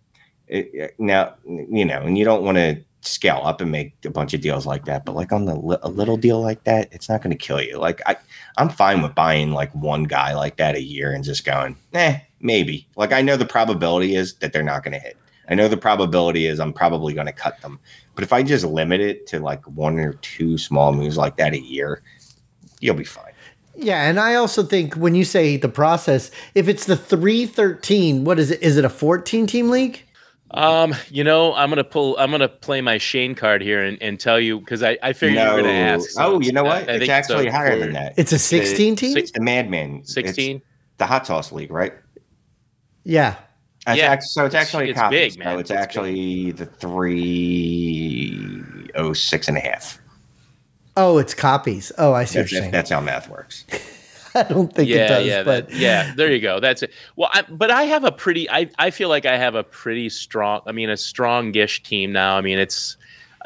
it, 0.48 0.94
now 0.98 1.35
you 1.46 1.85
know, 1.85 2.00
and 2.03 2.18
you 2.18 2.24
don't 2.24 2.42
want 2.42 2.57
to 2.59 2.83
scale 3.07 3.40
up 3.44 3.61
and 3.61 3.70
make 3.70 3.94
a 4.05 4.11
bunch 4.11 4.35
of 4.35 4.40
deals 4.40 4.66
like 4.66 4.87
that, 4.87 5.05
but 5.05 5.14
like 5.14 5.33
on 5.33 5.44
the 5.44 5.79
a 5.83 5.88
little 5.88 6.16
deal 6.16 6.40
like 6.40 6.64
that, 6.64 6.88
it's 6.92 7.09
not 7.09 7.22
going 7.22 7.37
to 7.37 7.37
kill 7.37 7.61
you. 7.61 7.79
Like 7.79 8.00
I, 8.07 8.16
I'm 8.57 8.68
fine 8.68 9.03
with 9.03 9.14
buying 9.14 9.53
like 9.53 9.74
one 9.74 10.05
guy 10.05 10.35
like 10.35 10.57
that 10.57 10.74
a 10.74 10.81
year 10.83 11.12
and 11.12 11.22
just 11.22 11.44
going, 11.44 11.77
eh, 11.92 12.20
maybe. 12.40 12.88
Like 12.96 13.12
I 13.12 13.20
know 13.22 13.37
the 13.37 13.46
probability 13.46 14.16
is 14.16 14.35
that 14.37 14.53
they're 14.53 14.62
not 14.62 14.85
going 14.85 14.94
to 14.94 14.98
hit. 14.98 15.16
I 15.49 15.55
know 15.55 15.69
the 15.69 15.77
probability 15.77 16.47
is 16.47 16.61
I'm 16.61 16.73
probably 16.73 17.15
going 17.15 17.27
to 17.27 17.33
cut 17.33 17.61
them, 17.61 17.79
but 18.15 18.25
if 18.25 18.33
I 18.33 18.43
just 18.43 18.65
limit 18.65 19.01
it 19.01 19.27
to 19.29 19.41
like 19.41 19.65
one 19.67 19.99
or 19.99 20.15
two 20.15 20.59
small 20.59 20.93
moves 20.93 21.17
like 21.17 21.37
that 21.37 21.53
a 21.53 21.61
year, 21.61 22.03
you'll 22.81 22.95
be 22.95 23.05
fine. 23.05 23.33
Yeah, 23.77 24.09
and 24.09 24.21
I 24.21 24.37
also 24.37 24.63
think 24.63 24.95
when 24.95 25.15
you 25.15 25.25
say 25.25 25.57
the 25.57 25.69
process, 25.69 26.31
if 26.55 26.69
it's 26.69 26.87
the 26.87 26.97
three 26.97 27.45
thirteen, 27.45 28.25
what 28.25 28.39
is 28.39 28.53
it? 28.53 28.63
Is 28.63 28.77
it 28.77 28.85
a 28.85 28.89
fourteen 28.89 29.47
team 29.47 29.69
league? 29.69 30.01
Um, 30.53 30.95
you 31.11 31.25
know, 31.25 31.53
I'm 31.55 31.69
gonna 31.69 31.83
pull. 31.83 32.17
I'm 32.17 32.31
gonna 32.31 32.49
play 32.49 32.81
my 32.81 32.99
Shane 32.99 33.35
card 33.35 33.61
here 33.63 33.83
and, 33.83 34.01
and 34.01 34.21
tell 34.21 34.39
you 34.39 34.61
because 34.61 34.85
I, 34.85 34.97
I 35.03 35.13
figured 35.13 35.43
you 35.43 35.51
were 35.51 35.63
gonna 35.63 35.73
ask. 35.73 36.11
so 36.11 36.37
oh, 36.37 36.41
you 36.41 36.53
know 36.53 36.63
what? 36.63 36.89
I 36.89 36.93
it's 36.95 37.09
actually 37.09 37.47
so. 37.47 37.51
higher 37.51 37.77
than 37.79 37.93
that. 37.95 38.15
It's 38.17 38.31
a 38.31 38.39
sixteen 38.39 38.95
team. 38.95 39.17
It's 39.17 39.33
the 39.33 39.41
Madman. 39.41 39.97
It's 39.99 40.15
Sixteen. 40.15 40.63
the 40.99 41.07
hot 41.07 41.27
sauce 41.27 41.51
league, 41.51 41.73
right? 41.73 41.95
Yeah. 43.03 43.35
It's 43.87 43.99
Yeah. 43.99 44.12
act- 44.12 44.23
so 44.25 44.47
it's 44.47 44.55
actually 44.55 44.90
It's 44.90 44.99
copies. 44.99 45.37
big, 45.37 45.44
man. 45.44 45.55
So 45.55 45.59
it's 45.61 45.70
It's 45.70 45.77
big. 45.77 45.83
actually 45.83 46.53
the 46.53 46.66
three 46.66 48.44
oh 48.94 49.12
six 49.12 49.49
and 49.49 49.57
a 49.57 49.61
half. 49.61 50.01
Oh, 50.97 51.18
it's 51.18 51.35
copies. 51.35 51.90
Oh, 51.99 52.12
I 52.12 52.25
see 52.25 52.38
That's, 52.38 52.53
you're 52.53 52.70
that's 52.70 52.90
how 52.90 53.01
math 53.01 53.29
works. 53.29 53.64
I 54.37 54.42
don't 54.42 54.73
think 54.75 54.88
yeah, 54.88 55.05
it 55.05 55.09
does, 55.09 55.27
yeah, 55.27 55.42
but 55.44 55.68
that- 55.68 55.77
yeah. 55.79 56.12
There 56.16 56.33
you 56.33 56.40
go. 56.40 56.59
That's 56.61 56.83
it. 56.83 56.92
Well, 57.16 57.31
I, 57.33 57.42
but 57.42 57.70
I 57.70 57.85
have 57.85 58.05
a 58.05 58.11
pretty. 58.12 58.49
I 58.51 58.68
I 58.79 58.90
feel 58.90 59.09
like 59.09 59.27
I 59.27 59.37
have 59.37 59.55
a 59.55 59.62
pretty 59.62 60.09
strong. 60.09 60.61
I 60.66 60.73
mean, 60.73 60.90
a 60.90 60.94
strongish 60.94 61.83
team 61.85 62.12
now. 62.12 62.37
I 62.37 62.40
mean, 62.40 62.59
it's 62.59 62.97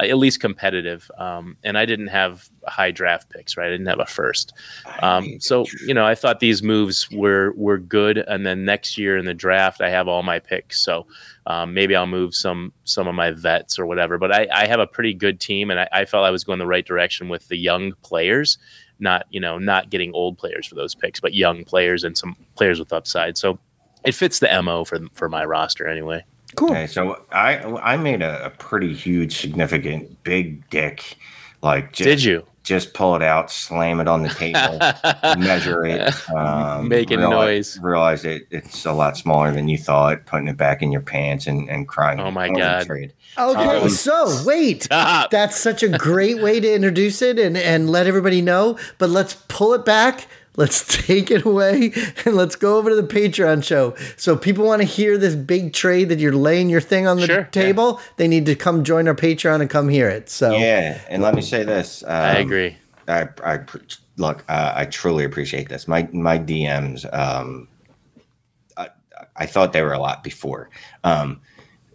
uh, 0.01 0.05
at 0.05 0.19
least 0.19 0.41
competitive. 0.41 1.11
Um, 1.19 1.57
and 1.65 1.77
I 1.77 1.87
didn't 1.87 2.09
have 2.09 2.49
high 2.67 2.91
draft 2.91 3.31
picks, 3.31 3.57
right? 3.57 3.67
I 3.67 3.71
didn't 3.71 3.87
have 3.87 4.01
a 4.01 4.07
first. 4.07 4.53
Um, 5.01 5.41
so 5.41 5.65
you 5.87 5.95
know, 5.95 6.07
I 6.07 6.15
thought 6.15 6.41
these 6.41 6.63
moves 6.63 7.11
were 7.11 7.53
were 7.57 7.79
good, 7.79 8.19
and 8.19 8.47
then 8.47 8.65
next 8.65 8.99
year 8.99 9.17
in 9.17 9.25
the 9.25 9.35
draft, 9.35 9.81
I 9.81 9.91
have 9.91 10.09
all 10.09 10.23
my 10.23 10.39
picks. 10.39 10.81
So 10.81 11.07
um, 11.47 11.75
maybe 11.75 11.97
I'll 11.97 12.07
move 12.07 12.35
some 12.35 12.73
some 12.85 13.09
of 13.09 13.15
my 13.15 13.31
vets 13.31 13.79
or 13.79 13.87
whatever. 13.87 14.19
But 14.19 14.33
I, 14.33 14.47
I 14.53 14.67
have 14.67 14.81
a 14.81 14.87
pretty 14.87 15.15
good 15.15 15.41
team, 15.41 15.71
and 15.71 15.81
I, 15.81 15.89
I 15.93 16.05
felt 16.05 16.25
I 16.25 16.31
was 16.31 16.45
going 16.45 16.59
the 16.59 16.67
right 16.67 16.87
direction 16.87 17.29
with 17.29 17.49
the 17.49 17.57
young 17.57 17.93
players, 18.03 18.59
not 18.99 19.27
you 19.31 19.41
know 19.41 19.59
not 19.59 19.91
getting 19.91 20.13
old 20.13 20.39
players 20.39 20.67
for 20.67 20.75
those 20.75 20.95
picks, 20.95 21.21
but 21.21 21.35
young 21.35 21.65
players 21.65 22.05
and 22.05 22.17
some 22.17 22.37
players 22.57 22.79
with 22.79 22.93
upside. 22.93 23.37
So 23.37 23.59
it 24.05 24.13
fits 24.13 24.39
the 24.39 24.63
mo 24.63 24.85
for 24.85 25.01
for 25.13 25.29
my 25.29 25.45
roster 25.45 25.87
anyway. 25.87 26.25
Cool. 26.57 26.71
Okay, 26.71 26.87
so 26.87 27.25
I 27.33 27.59
I 27.59 27.97
made 27.97 28.23
a, 28.23 28.47
a 28.47 28.51
pretty 28.51 28.95
huge, 28.95 29.39
significant, 29.39 30.23
big 30.25 30.69
dick. 30.71 31.17
Like 31.63 31.93
just, 31.93 32.05
Did 32.05 32.23
you 32.23 32.47
just 32.63 32.93
pull 32.93 33.17
it 33.17 33.23
out, 33.23 33.51
slam 33.51 33.99
it 33.99 34.07
on 34.07 34.23
the 34.23 34.29
table, 34.29 34.79
measure 35.43 35.85
it, 35.87 36.31
um, 36.31 36.87
Making 36.87 37.21
realize, 37.21 37.77
noise. 37.77 37.81
Realize 37.83 38.25
it, 38.27 38.47
it's 38.51 38.85
a 38.85 38.93
lot 38.93 39.17
smaller 39.17 39.51
than 39.51 39.69
you 39.69 39.79
thought. 39.79 40.27
Putting 40.27 40.49
it 40.49 40.57
back 40.57 40.83
in 40.83 40.93
your 40.93 41.01
pants 41.01 41.47
and, 41.47 41.69
and 41.71 41.89
crying. 41.89 42.21
Oh 42.21 42.31
my 42.31 42.49
God. 42.51 42.85
Trade. 42.87 43.13
Okay, 43.39 43.81
Um, 43.81 43.89
so 43.89 44.43
wait. 44.45 44.83
Stop. 44.85 45.31
That's 45.31 45.57
such 45.57 45.83
a 45.83 45.89
great 45.89 46.43
way 46.43 46.61
to 46.61 46.73
introduce 46.73 47.23
it 47.23 47.39
and, 47.39 47.57
and 47.57 47.89
let 47.91 48.07
everybody 48.07 48.43
know. 48.43 48.79
But 48.99 49.11
let's 49.11 49.35
pull 49.49 49.73
it 49.75 49.85
back. 49.85 50.27
Let's 50.59 50.85
take 51.07 51.31
it 51.31 51.45
away 51.47 51.93
and 52.27 52.37
let's 52.37 52.57
go 52.57 52.77
over 52.77 52.91
to 52.91 52.97
the 52.97 53.03
Patreon 53.03 53.65
show. 53.65 53.95
So 54.17 54.37
people 54.37 54.67
want 54.67 54.83
to 54.83 54.87
hear 54.87 55.17
this 55.17 55.35
big 55.35 55.73
trade 55.73 56.09
that 56.11 56.19
you're 56.19 56.33
laying 56.33 56.69
your 56.69 56.81
thing 56.81 57.07
on 57.07 57.17
the 57.17 57.27
Sure, 57.27 57.39
yeah. 57.39 57.45
table. 57.45 58.01
They 58.17 58.27
need 58.27 58.45
to 58.47 58.57
come 58.57 58.83
join 58.85 59.07
our 59.09 59.15
Patreon 59.15 59.61
and 59.61 59.71
come 59.71 59.89
hear 59.89 60.09
it. 60.09 60.29
So 60.29 60.57
Yeah, 60.57 61.01
and 61.09 61.23
let 61.23 61.35
me 61.35 61.43
say 61.43 61.63
this. 61.63 62.03
Um, 62.03 62.11
I 62.11 62.39
agree. 62.39 62.77
I, 63.07 63.29
I 63.43 63.61
look. 64.17 64.45
Uh, 64.49 64.73
I 64.75 64.85
truly 64.85 65.25
appreciate 65.25 65.69
this. 65.69 65.89
My 65.89 66.09
my 66.13 66.39
DMs. 66.39 67.07
Um, 67.17 67.69
I, 68.77 68.89
I 69.37 69.47
thought 69.47 69.73
they 69.73 69.83
were 69.83 69.95
a 69.95 69.99
lot 69.99 70.23
before. 70.23 70.69
Um, 71.05 71.41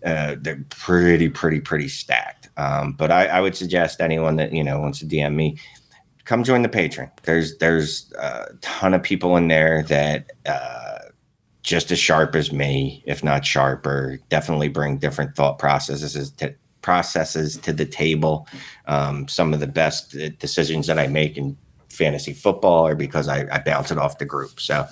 uh, 0.06 0.36
they're 0.40 0.64
pretty, 0.70 1.30
pretty, 1.30 1.60
pretty 1.60 1.88
stacked. 1.88 2.50
Um, 2.58 2.94
but 2.94 3.10
I, 3.12 3.28
I, 3.28 3.42
would 3.42 3.56
suggest 3.56 4.02
anyone 4.02 4.36
that 4.36 4.52
you 4.54 4.64
know 4.64 4.80
wants 4.80 5.00
to 5.00 5.06
DM 5.06 5.34
me, 5.36 5.58
come 6.26 6.44
join 6.44 6.62
the 6.62 6.70
Patreon. 6.70 7.12
There's 7.24 7.58
there's 7.58 8.12
a 8.18 8.54
ton 8.62 8.94
of 8.94 9.04
people 9.04 9.36
in 9.38 9.48
there 9.48 9.84
that 9.84 10.32
uh, 10.46 11.00
just 11.64 11.92
as 11.92 12.00
sharp 12.00 12.36
as 12.36 12.52
me, 12.52 13.04
if 13.06 13.24
not 13.24 13.46
sharper. 13.46 14.20
Definitely 14.30 14.70
bring 14.70 14.98
different 14.98 15.36
thought 15.36 15.60
processes 15.60 16.32
to 16.32 16.54
processes 16.82 17.58
to 17.58 17.74
the 17.74 17.86
table. 17.86 18.48
Um, 18.88 19.28
some 19.28 19.54
of 19.54 19.60
the 19.60 19.68
best 19.68 20.16
decisions 20.40 20.88
that 20.88 21.00
I 21.00 21.08
make 21.08 21.38
in 21.38 21.58
fantasy 21.90 22.34
football 22.34 22.88
are 22.88 22.96
because 22.96 23.28
I, 23.28 23.48
I 23.52 23.60
bounce 23.60 23.92
it 23.92 23.98
off 23.98 24.18
the 24.18 24.26
group. 24.26 24.60
So 24.60 24.88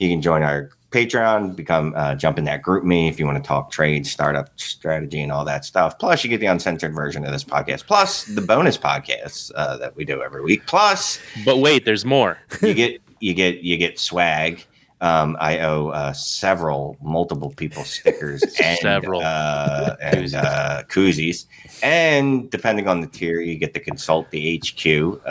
you 0.00 0.08
can 0.08 0.20
join 0.22 0.42
our 0.42 0.70
Patreon, 0.96 1.54
become 1.54 1.92
uh, 1.94 2.14
jump 2.14 2.38
in 2.38 2.44
that 2.44 2.62
GroupMe 2.62 3.06
if 3.06 3.18
you 3.18 3.26
want 3.26 3.36
to 3.36 3.46
talk 3.46 3.70
trade, 3.70 4.06
startup 4.06 4.48
strategy, 4.58 5.20
and 5.20 5.30
all 5.30 5.44
that 5.44 5.66
stuff. 5.66 5.98
Plus, 5.98 6.24
you 6.24 6.30
get 6.30 6.40
the 6.40 6.46
uncensored 6.46 6.94
version 6.94 7.22
of 7.26 7.32
this 7.32 7.44
podcast, 7.44 7.86
plus 7.86 8.24
the 8.24 8.40
bonus 8.40 8.78
podcasts 8.78 9.52
uh, 9.56 9.76
that 9.76 9.94
we 9.94 10.06
do 10.06 10.22
every 10.22 10.42
week. 10.42 10.64
Plus, 10.66 11.20
but 11.44 11.58
wait, 11.58 11.84
there's 11.84 12.06
more. 12.06 12.38
you 12.62 12.72
get 12.72 13.02
you 13.20 13.34
get 13.34 13.58
you 13.58 13.76
get 13.76 13.98
swag. 13.98 14.64
Um, 15.02 15.36
I 15.38 15.58
owe 15.58 15.88
uh, 15.88 16.14
several, 16.14 16.96
multiple 17.02 17.50
people 17.50 17.84
stickers 17.84 18.42
and 18.62 18.78
several 18.78 19.20
uh, 19.22 19.96
and 20.00 20.34
uh, 20.34 20.84
koozies, 20.88 21.44
and 21.82 22.50
depending 22.50 22.88
on 22.88 23.02
the 23.02 23.06
tier, 23.06 23.42
you 23.42 23.58
get 23.58 23.74
to 23.74 23.80
consult 23.80 24.30
the 24.30 24.62
HQ, 24.64 25.20
uh, 25.26 25.30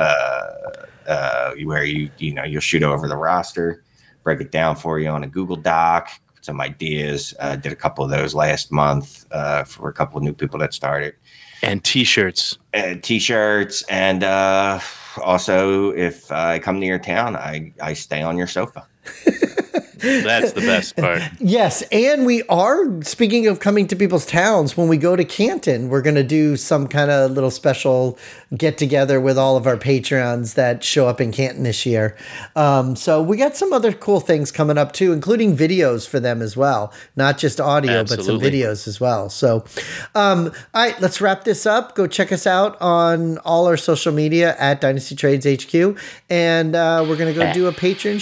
uh, 1.07 1.53
where 1.63 1.86
you 1.86 2.11
you 2.20 2.36
know 2.36 2.43
you'll 2.43 2.61
shoot 2.61 2.84
over 2.84 3.07
the 3.07 3.18
roster 3.18 3.82
break 4.26 4.42
it 4.42 4.52
down 4.52 4.76
for 4.76 5.00
you 5.00 5.08
on 5.08 5.24
a 5.24 5.28
Google 5.28 5.56
Doc, 5.56 6.10
some 6.42 6.60
ideas. 6.60 7.34
Uh, 7.40 7.56
did 7.56 7.72
a 7.72 7.76
couple 7.76 8.04
of 8.04 8.10
those 8.10 8.36
last 8.36 8.72
month 8.74 9.26
uh, 9.32 9.64
for 9.64 9.88
a 9.88 9.94
couple 9.94 10.18
of 10.18 10.24
new 10.24 10.34
people 10.34 10.60
that 10.60 10.74
started. 10.74 11.14
And 11.62 11.82
t-shirts. 11.84 12.58
And 12.74 13.02
t-shirts. 13.02 13.84
And 13.84 14.24
uh, 14.24 14.82
also, 15.24 15.92
if 15.92 16.30
I 16.32 16.60
come 16.60 16.82
to 16.82 16.86
your 16.86 17.00
town, 17.00 17.38
I, 17.38 17.72
I 17.82 17.94
stay 17.94 18.22
on 18.22 18.38
your 18.38 18.48
sofa. 18.48 18.86
That's 20.06 20.53
the 20.53 20.62
best 20.62 20.95
part. 20.97 21.22
yes, 21.39 21.82
and 21.91 22.26
we 22.26 22.43
are 22.43 23.01
speaking 23.01 23.47
of 23.47 23.60
coming 23.60 23.88
to 23.88 23.95
people's 23.95 24.26
towns. 24.26 24.78
When 24.78 24.88
we 24.88 24.97
go 24.97 25.16
to 25.16 25.26
Canton, 25.26 25.89
we're 25.89 26.01
going 26.01 26.16
to 26.16 26.24
do 26.24 26.56
some 26.58 26.88
kind 26.88 27.10
of 27.12 27.32
little 27.32 27.51
special 27.51 28.18
get 28.56 28.78
together 28.78 29.20
with 29.20 29.38
all 29.38 29.58
of 29.58 29.68
our 29.68 29.78
patrons 29.78 30.53
that 30.53 30.84
show 30.84 31.08
up 31.08 31.20
in 31.20 31.32
Canton 31.32 31.64
this 31.64 31.86
year. 31.86 32.16
Um, 32.56 32.95
so 32.95 33.22
we 33.22 33.38
got 33.38 33.56
some 33.58 33.74
other 33.74 33.91
cool 33.91 34.20
things 34.20 34.51
coming 34.51 34.78
up 34.78 34.93
too, 34.93 35.12
including 35.12 35.58
videos 35.58 36.08
for 36.08 36.20
them 36.20 36.41
as 36.41 36.56
well, 36.56 36.93
not 37.16 37.38
just 37.38 37.60
audio, 37.60 37.99
Absolutely. 37.99 38.34
but 38.34 38.41
some 38.41 38.51
videos 38.51 38.88
as 38.88 38.99
well. 38.99 39.30
So, 39.30 39.66
um, 40.14 40.51
all 40.74 40.84
right, 40.86 40.99
let's 41.01 41.20
wrap 41.20 41.43
this 41.43 41.66
up. 41.66 41.95
Go 41.95 42.08
check 42.08 42.32
us 42.32 42.47
out 42.47 42.80
on 42.82 43.38
all 43.39 43.68
our 43.68 43.78
social 43.78 44.14
media 44.14 44.56
at 44.58 44.82
Dynasty 44.82 45.16
Trades 45.16 45.45
HQ, 45.45 45.97
and 46.30 46.76
uh, 46.76 47.06
we're 47.08 47.18
going 47.18 47.34
to 47.34 47.39
go 47.39 47.51
do 47.53 47.68
a 47.68 47.72
patron. 47.72 48.20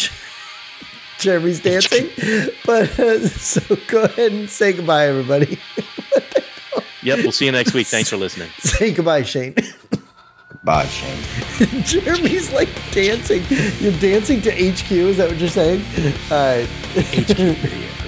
Jeremy's 1.24 1.60
dancing. 1.62 2.10
but 2.66 3.00
uh, 3.00 3.28
so 3.28 3.62
go 3.88 4.04
ahead 4.04 4.32
and 4.34 4.50
say 4.50 4.74
goodbye, 4.74 5.08
everybody. 5.08 5.58
yep, 7.02 7.20
we'll 7.20 7.32
see 7.32 7.46
you 7.46 7.52
next 7.52 7.74
week. 7.74 7.88
Thanks 7.88 8.10
for 8.10 8.18
listening. 8.18 8.50
Say 8.60 8.92
goodbye, 8.92 9.24
Shane. 9.24 9.56
Bye, 10.64 10.86
Shane. 10.86 11.84
Jeremy's 11.84 12.52
like 12.54 12.70
dancing. 12.92 13.44
You're 13.80 14.00
dancing 14.00 14.42
to 14.42 14.52
HQ. 14.52 14.92
Is 14.92 15.18
that 15.18 15.30
what 15.30 15.38
you're 15.38 15.50
saying? 15.50 15.84
All 16.30 16.38
right. 16.38 16.68
HQ 16.96 17.38
video. 17.38 18.03